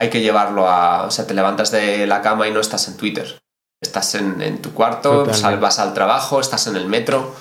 hay 0.00 0.10
que 0.10 0.20
llevarlo 0.20 0.68
a... 0.68 1.06
O 1.06 1.10
sea, 1.10 1.26
te 1.26 1.34
levantas 1.34 1.70
de 1.72 2.06
la 2.06 2.22
cama 2.22 2.46
y 2.46 2.52
no 2.52 2.60
estás 2.60 2.86
en 2.88 2.96
Twitter. 2.96 3.40
Estás 3.82 4.14
en, 4.14 4.62
tu 4.62 4.72
cuarto, 4.72 5.24
vas 5.24 5.78
al 5.78 5.94
trabajo, 5.94 6.40
estás 6.40 6.66
en 6.66 6.76
el 6.76 6.86
metro. 6.86 7.34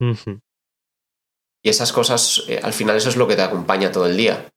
Y 0.00 1.68
esas 1.68 1.92
cosas, 1.92 2.44
eh, 2.48 2.60
al 2.62 2.72
final 2.72 2.96
eso 2.96 3.08
es 3.08 3.16
lo 3.16 3.26
que 3.26 3.36
te 3.36 3.42
acompaña 3.42 3.92
todo 3.92 4.06
el 4.06 4.16
día. 4.16 4.48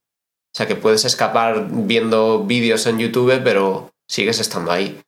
O 0.53 0.57
sea 0.57 0.67
que 0.67 0.75
puedes 0.75 1.05
escapar 1.05 1.67
viendo 1.69 2.43
vídeos 2.43 2.85
en 2.85 2.99
YouTube, 2.99 3.41
pero 3.43 3.91
sigues 4.07 4.39
estando 4.39 4.71
ahí. 4.71 5.01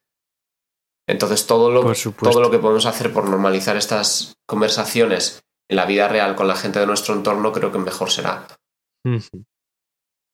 Entonces 1.07 1.47
todo 1.47 1.69
lo, 1.69 1.93
todo 2.13 2.41
lo 2.41 2.49
que 2.49 2.59
podemos 2.59 2.85
hacer 2.85 3.11
por 3.11 3.29
normalizar 3.29 3.75
estas 3.75 4.35
conversaciones 4.47 5.43
en 5.69 5.77
la 5.77 5.85
vida 5.85 6.07
real 6.07 6.35
con 6.35 6.47
la 6.47 6.55
gente 6.55 6.79
de 6.79 6.87
nuestro 6.87 7.13
entorno 7.13 7.51
creo 7.51 7.71
que 7.71 7.77
mejor 7.77 8.09
será. 8.09 8.47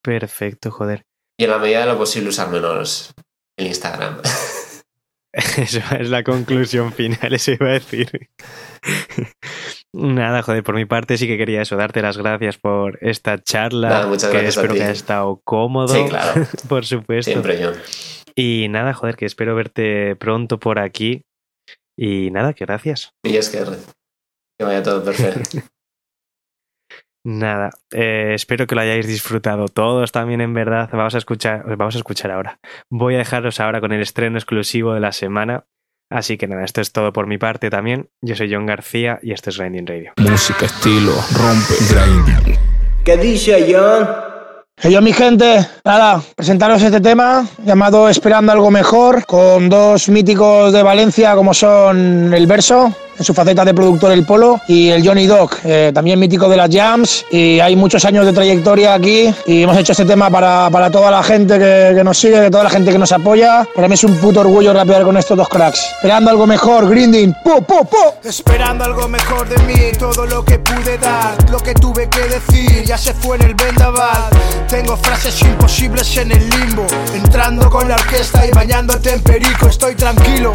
Perfecto, 0.03 0.71
joder. 0.71 1.05
Y 1.39 1.45
en 1.45 1.51
la 1.51 1.57
medida 1.57 1.81
de 1.81 1.85
lo 1.87 1.97
posible 1.97 2.29
usar 2.29 2.49
menos 2.49 3.13
el 3.57 3.67
Instagram. 3.67 4.21
Eso 5.31 5.79
es 5.99 6.09
la 6.09 6.23
conclusión 6.23 6.91
final, 6.91 7.31
eso 7.33 7.51
iba 7.51 7.67
a 7.67 7.73
decir. 7.73 8.29
Nada, 9.93 10.41
joder, 10.41 10.63
por 10.63 10.73
mi 10.73 10.85
parte 10.85 11.17
sí 11.17 11.27
que 11.27 11.37
quería 11.37 11.61
eso, 11.61 11.75
darte 11.75 12.01
las 12.01 12.17
gracias 12.17 12.57
por 12.57 12.97
esta 13.01 13.37
charla. 13.37 14.07
muchas 14.07 14.31
que 14.31 14.47
espero 14.47 14.73
que 14.73 14.83
haya 14.83 14.91
estado 14.91 15.39
cómodo. 15.43 15.93
Sí, 15.93 16.03
claro. 16.09 16.47
por 16.67 16.85
supuesto. 16.85 17.31
Siempre 17.31 17.61
yo. 17.61 17.71
Y 18.35 18.67
nada, 18.69 18.93
joder, 18.93 19.17
que 19.17 19.25
espero 19.25 19.55
verte 19.55 20.15
pronto 20.15 20.59
por 20.59 20.79
aquí. 20.79 21.25
Y 21.95 22.31
nada, 22.31 22.53
que 22.53 22.65
gracias. 22.65 23.13
Y 23.23 23.35
es 23.37 23.49
que, 23.49 23.59
que 24.57 24.65
vaya 24.65 24.81
todo 24.81 25.03
perfecto. 25.03 25.59
Nada, 27.25 27.71
eh, 27.91 28.31
espero 28.33 28.65
que 28.65 28.75
lo 28.75 28.81
hayáis 28.81 29.07
disfrutado 29.07 29.67
todos 29.67 30.11
también 30.11 30.41
en 30.41 30.53
verdad. 30.53 30.89
Vamos 30.91 31.15
a 31.15 31.17
escuchar, 31.17 31.63
vamos 31.75 31.95
a 31.95 31.97
escuchar 31.97 32.31
ahora. 32.31 32.59
Voy 32.89 33.15
a 33.15 33.17
dejaros 33.17 33.59
ahora 33.59 33.81
con 33.81 33.91
el 33.91 34.01
estreno 34.01 34.37
exclusivo 34.37 34.93
de 34.93 35.01
la 35.01 35.11
semana. 35.11 35.65
Así 36.11 36.37
que 36.37 36.47
nada, 36.47 36.63
esto 36.63 36.81
es 36.81 36.91
todo 36.91 37.13
por 37.13 37.27
mi 37.27 37.37
parte 37.37 37.69
también. 37.69 38.09
Yo 38.21 38.35
soy 38.35 38.51
John 38.51 38.65
García 38.65 39.19
y 39.21 39.31
esto 39.31 39.51
es 39.51 39.59
Grinding 39.59 39.85
Radio. 39.85 40.13
Música, 40.17 40.65
estilo, 40.65 41.13
rompe, 41.37 41.75
grinding. 41.91 42.59
¿Qué 43.03 43.17
dice 43.17 43.67
John? 43.71 44.07
yo, 44.89 45.01
mi 45.01 45.13
gente, 45.13 45.67
nada, 45.83 46.21
presentaros 46.35 46.81
este 46.81 47.01
tema 47.01 47.45
llamado 47.63 48.09
Esperando 48.09 48.53
algo 48.53 48.71
mejor, 48.71 49.25
con 49.25 49.69
dos 49.69 50.09
míticos 50.09 50.71
de 50.73 50.81
Valencia 50.81 51.35
como 51.35 51.53
son 51.53 52.33
el 52.33 52.47
verso, 52.47 52.95
en 53.19 53.25
su 53.25 53.33
faceta 53.33 53.65
de 53.65 53.73
productor 53.73 54.11
El 54.11 54.25
Polo, 54.25 54.59
y 54.67 54.89
el 54.89 55.05
Johnny 55.05 55.27
Dog, 55.27 55.51
eh, 55.63 55.91
también 55.93 56.17
mítico 56.17 56.49
de 56.49 56.57
las 56.57 56.69
jams, 56.73 57.25
y 57.29 57.59
hay 57.59 57.75
muchos 57.75 58.03
años 58.05 58.25
de 58.25 58.33
trayectoria 58.33 58.93
aquí, 58.93 59.33
y 59.45 59.63
hemos 59.63 59.77
hecho 59.77 59.91
este 59.91 60.05
tema 60.05 60.29
para, 60.29 60.69
para 60.71 60.89
toda 60.89 61.11
la 61.11 61.21
gente 61.21 61.59
que, 61.59 61.93
que, 61.95 62.03
nos 62.03 62.17
sigue, 62.17 62.39
de 62.39 62.49
toda 62.49 62.63
la 62.63 62.69
gente 62.69 62.91
que 62.91 62.97
nos 62.97 63.11
apoya. 63.11 63.67
Para 63.75 63.87
mí 63.87 63.93
es 63.93 64.03
un 64.03 64.15
puto 64.15 64.39
orgullo 64.39 64.73
rapear 64.73 65.03
con 65.03 65.17
estos 65.17 65.37
dos 65.37 65.49
cracks. 65.49 65.79
Esperando 65.97 66.31
algo 66.31 66.47
mejor, 66.47 66.89
grinding, 66.89 67.35
po, 67.43 67.61
po, 67.61 67.83
po. 67.83 68.15
Esperando 68.23 68.85
algo 68.85 69.07
mejor 69.07 69.47
de 69.49 69.57
mí, 69.63 69.91
todo 69.97 70.25
lo 70.25 70.43
que 70.43 70.59
pude 70.59 70.97
dar, 70.97 71.35
lo 71.51 71.59
que 71.59 71.73
tuve 71.73 72.09
que 72.09 72.21
decir, 72.21 72.83
ya 72.85 72.97
se 72.97 73.13
fue 73.13 73.35
en 73.37 73.43
el 73.43 73.55
vendaval 73.55 74.29
Tengo 74.67 74.95
frases 74.97 75.41
imposibles 75.41 76.17
en 76.17 76.31
el 76.31 76.49
limbo. 76.49 76.85
Entrando 77.13 77.69
con 77.69 77.87
la 77.87 77.95
orquesta 77.95 78.45
y 78.45 78.51
bañándote 78.51 79.13
en 79.13 79.21
perico. 79.21 79.67
Estoy 79.67 79.95
tranquilo. 79.95 80.53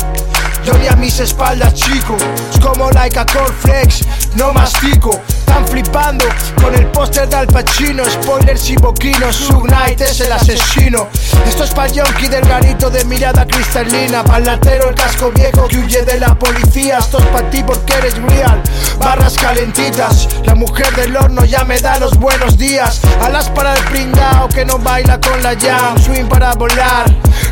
Yo 0.65 0.73
a 0.91 0.97
mis 0.97 1.21
espaldas, 1.21 1.75
chico. 1.75 2.17
Como 2.61 2.91
like 2.91 3.19
a 3.19 3.27
flex, 3.61 4.03
no 4.37 4.53
mastico. 4.53 5.21
Están 5.29 5.67
flipando 5.69 6.25
con 6.61 6.75
el 6.75 6.87
póster 6.87 7.29
de 7.29 7.37
Al 7.37 7.47
Pacino. 7.47 8.05
Spoilers 8.05 8.71
y 8.71 8.77
boquinos. 8.77 9.37
Sug 9.37 9.67
Knight 9.69 10.01
es 10.01 10.21
el 10.21 10.33
asesino. 10.33 11.09
Esto 11.47 11.65
es 11.65 11.71
pa'l 11.71 11.93
yonki 11.93 12.27
del 12.29 12.45
garito 12.47 12.91
de 12.91 13.05
mirada 13.05 13.47
cristalina. 13.47 14.25
Pa'l 14.25 14.45
latero 14.45 14.89
el 14.89 14.95
casco 14.95 15.31
viejo 15.31 15.69
que 15.69 15.79
huye 15.79 16.03
de 16.03 16.19
la 16.19 16.35
policía. 16.35 16.99
Esto 16.99 17.19
es 17.19 17.27
pa' 17.27 17.49
ti 17.51 17.63
porque 17.63 17.95
eres 17.95 18.21
real. 18.23 18.61
Barras 18.99 19.35
calentitas. 19.35 20.29
La 20.45 20.55
mujer 20.55 20.93
del 20.97 21.17
horno 21.17 21.45
ya 21.45 21.65
me 21.65 21.79
da 21.79 21.99
los 21.99 22.19
buenos 22.19 22.59
días. 22.59 23.01
Alas 23.23 23.49
para 23.51 23.75
el 23.75 23.85
pringao 23.85 24.49
que 24.49 24.65
no 24.65 24.79
baila 24.79 25.21
con 25.21 25.43
la 25.43 25.55
jam. 25.57 25.99
Swing 26.03 26.27
para 26.27 26.55
volar. 26.55 27.05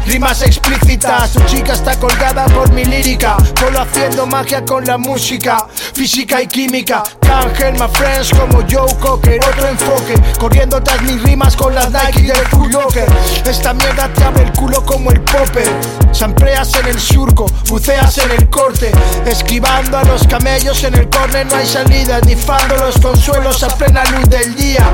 Rimas 0.07 0.43
explícitas. 0.43 1.33
Tu 1.33 1.41
chica 1.45 1.75
está 1.75 1.97
colgada 1.99 2.47
por 2.47 2.73
mi 2.73 2.85
lírica. 2.85 3.37
Solo 3.59 3.81
haciendo 3.81 4.27
magia 4.27 4.65
con 4.65 4.85
la 4.85 4.91
música. 4.99 5.66
Física 5.95 6.43
y 6.43 6.47
química. 6.47 7.03
Ángel, 7.30 7.72
my 7.74 7.88
friends 7.93 8.30
como 8.30 8.62
Joe 8.70 8.95
Cocker. 9.01 9.40
Otro 9.45 9.68
enfoque. 9.68 10.14
Corriendo 10.38 10.82
tras 10.82 11.01
mis 11.03 11.22
rimas 11.22 11.57
con 11.57 11.74
las 11.74 11.90
Nike 11.90 12.32
del 12.32 12.47
Full 12.49 12.70
Locker. 12.72 13.07
Esta 13.47 13.72
mierda 13.74 14.09
te 14.09 14.24
abre 14.24 14.45
el 14.45 14.53
culo 14.53 14.84
como 14.84 15.11
el 15.11 15.20
popper. 15.20 15.68
Sampreas 16.12 16.74
en 16.76 16.86
el 16.86 17.01
surco, 17.01 17.47
buceas 17.68 18.18
en 18.18 18.30
el 18.32 18.49
corte. 18.51 18.93
Esquivando 19.26 19.99
a 19.99 20.05
los 20.05 20.26
camellos 20.26 20.84
en 20.84 20.95
el 20.95 21.09
corner 21.09 21.47
no 21.47 21.57
hay 21.57 21.66
salida. 21.66 22.20
Nifando 22.20 22.76
los 22.76 22.99
consuelos 22.99 23.62
a 23.62 23.68
plena 23.76 24.05
luz 24.05 24.28
del 24.28 24.55
día. 24.55 24.84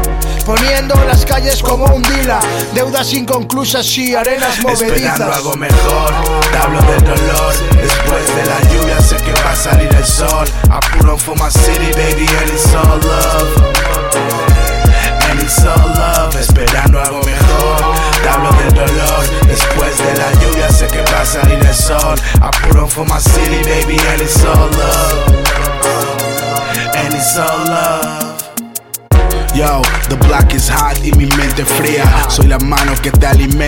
Poniendo 0.46 0.94
las 1.06 1.24
calles 1.26 1.62
como 1.62 1.86
un 1.86 2.02
dila. 2.02 2.40
Deudas 2.72 3.12
inconclusas 3.12 3.86
y 3.98 4.14
arenas 4.14 4.60
movedizas. 4.60 4.90
Esperando 4.90 5.32
algo 5.32 5.56
mejor, 5.56 6.12
te 6.50 6.56
hablo 6.56 6.80
del 6.82 7.04
dolor. 7.04 7.54
Después 7.76 8.36
de 8.36 8.46
la 8.46 8.60
lluvia 8.72 9.00
sé 9.00 9.16
que 9.16 9.32
va 9.78 9.94
a 9.94 9.94
salir 9.94 9.94
el 9.94 10.04
sol. 10.04 10.48
Apuro 10.70 11.16
for 11.16 11.36
my 11.36 11.48
city, 11.48 11.92
baby, 11.94 12.26
and 12.26 12.50
it's 12.50 12.74
all 12.74 12.98
love. 12.98 13.50
And 15.30 15.40
it's 15.40 15.64
all 15.64 15.88
love. 15.94 16.34
Esperando 16.36 17.00
algo 17.00 17.20
mejor, 17.22 17.94
te 18.22 18.28
hablo 18.28 18.50
del 18.52 18.74
dolor. 18.74 19.24
Después 19.46 19.96
de 19.98 20.18
la 20.18 20.32
lluvia 20.40 20.70
sé 20.70 20.86
que 20.88 21.02
va 21.12 21.20
a 21.20 21.26
salir 21.26 21.58
el 21.58 21.74
sol. 21.74 22.18
Apuro 22.40 22.86
for 22.88 23.04
my 23.06 23.20
city, 23.20 23.37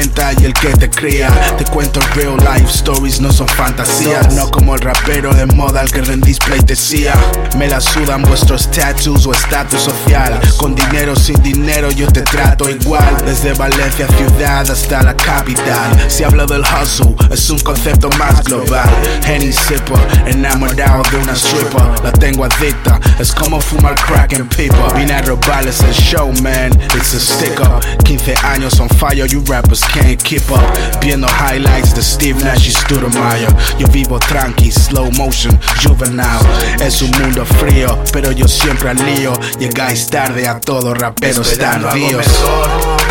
y 0.02 0.44
el 0.46 0.54
que 0.54 0.68
te 0.68 0.88
cría. 0.88 1.28
Te 1.58 1.64
cuento 1.64 2.00
real 2.14 2.36
life 2.38 2.70
stories, 2.70 3.20
no 3.20 3.30
son 3.30 3.46
fantasías. 3.48 4.34
No 4.34 4.50
como 4.50 4.74
el 4.74 4.80
rapero 4.80 5.34
de 5.34 5.44
moda 5.44 5.82
al 5.82 5.90
que 5.90 6.00
rendís 6.00 6.38
pleitesía. 6.38 7.12
Me 7.58 7.68
la 7.68 7.82
sudan 7.82 8.22
vuestros 8.22 8.70
tattoos 8.70 9.26
o 9.26 9.32
estatus 9.32 9.82
social. 9.82 10.40
Con 10.56 10.74
dinero, 10.74 11.14
sin 11.16 11.42
dinero, 11.42 11.90
yo 11.90 12.06
te 12.06 12.22
trato 12.22 12.70
igual. 12.70 13.14
Desde 13.26 13.52
Valencia 13.52 14.06
ciudad 14.16 14.70
hasta 14.70 15.02
la 15.02 15.14
capital. 15.14 15.90
Si 16.08 16.24
hablo 16.24 16.46
del 16.46 16.62
hustle, 16.62 17.14
es 17.30 17.50
un 17.50 17.58
concepto 17.58 18.08
más 18.18 18.42
global. 18.44 18.88
Henny 19.26 19.52
sipper, 19.52 19.98
enamorado 20.26 21.02
de 21.10 21.18
una 21.18 21.34
stripper. 21.34 22.02
La 22.02 22.12
tengo 22.12 22.46
adicta, 22.46 22.98
es 23.18 23.32
como 23.32 23.60
fumar 23.60 23.96
crack 23.96 24.32
en 24.32 24.48
pipa. 24.48 24.94
Vine 24.94 25.12
a 25.12 25.20
robarles 25.22 25.80
el 25.82 25.92
show, 25.92 26.32
man. 26.42 26.72
It's 26.96 27.12
a 27.12 27.20
stick 27.20 27.60
up. 27.60 27.84
15 28.04 28.34
años 28.46 28.80
on 28.80 28.88
fire, 28.88 29.26
you 29.26 29.42
rappers 29.46 29.89
can't 29.92 30.22
keep 30.22 30.50
up. 30.50 30.64
Viendo 31.00 31.26
highlights 31.28 31.94
de 31.94 32.02
Steve 32.02 32.42
Nash 32.44 32.68
y 32.68 32.70
Stoudemire. 32.70 33.48
Yo 33.78 33.86
vivo 33.88 34.18
tranqui, 34.18 34.70
slow 34.70 35.10
motion, 35.12 35.58
juvenile. 35.82 36.40
Es 36.80 37.02
un 37.02 37.10
mundo 37.20 37.44
frío, 37.44 37.98
pero 38.12 38.32
yo 38.32 38.46
siempre 38.46 38.90
al 38.90 38.96
lío. 38.96 39.32
Llegáis 39.58 40.06
tarde 40.08 40.46
a 40.46 40.60
todo, 40.60 40.94
raperos 40.94 41.58
tardíos. 41.58 42.26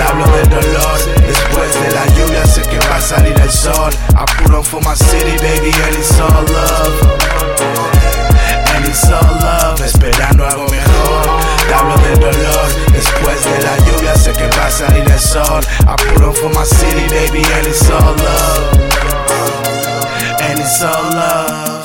hablo 0.07 0.25
del 0.37 0.49
dolor. 0.49 0.99
Después 1.27 1.73
de 1.73 1.91
la 1.93 2.05
lluvia 2.15 2.45
sé 2.45 2.61
que 2.61 2.79
va 2.89 2.95
a 2.95 3.01
salir 3.01 3.39
el 3.39 3.51
sol. 3.51 3.93
Apuro 4.15 4.63
for 4.63 4.81
my 4.81 4.95
city, 4.95 5.37
baby, 5.37 5.71
and 5.85 5.95
it's 5.95 6.19
all 6.19 6.43
love. 6.45 7.19
And 8.75 8.85
it's 8.85 9.05
all 9.05 9.39
love. 9.41 9.81
Esperando 9.83 10.45
algo 10.45 10.67
mejor, 10.69 10.98
hablo 11.73 11.97
del 11.97 12.19
dolor. 12.19 12.67
Después 12.91 13.43
de 13.43 13.63
la 13.63 13.77
lluvia 13.85 14.15
sé 14.15 14.33
que 14.33 14.47
va 14.57 14.65
a 14.67 14.71
salir 14.71 15.09
el 15.09 15.19
sol. 15.19 15.61
I 15.81 15.95
put 15.95 16.21
on 16.23 16.33
for 16.33 16.49
my 16.49 16.63
city 16.65 17.07
baby 17.09 17.43
and 17.53 17.67
it's 17.67 17.89
all 17.89 18.15
love 18.15 18.89
And 20.41 20.59
it's 20.59 20.81
all 20.83 21.03
love 21.11 21.78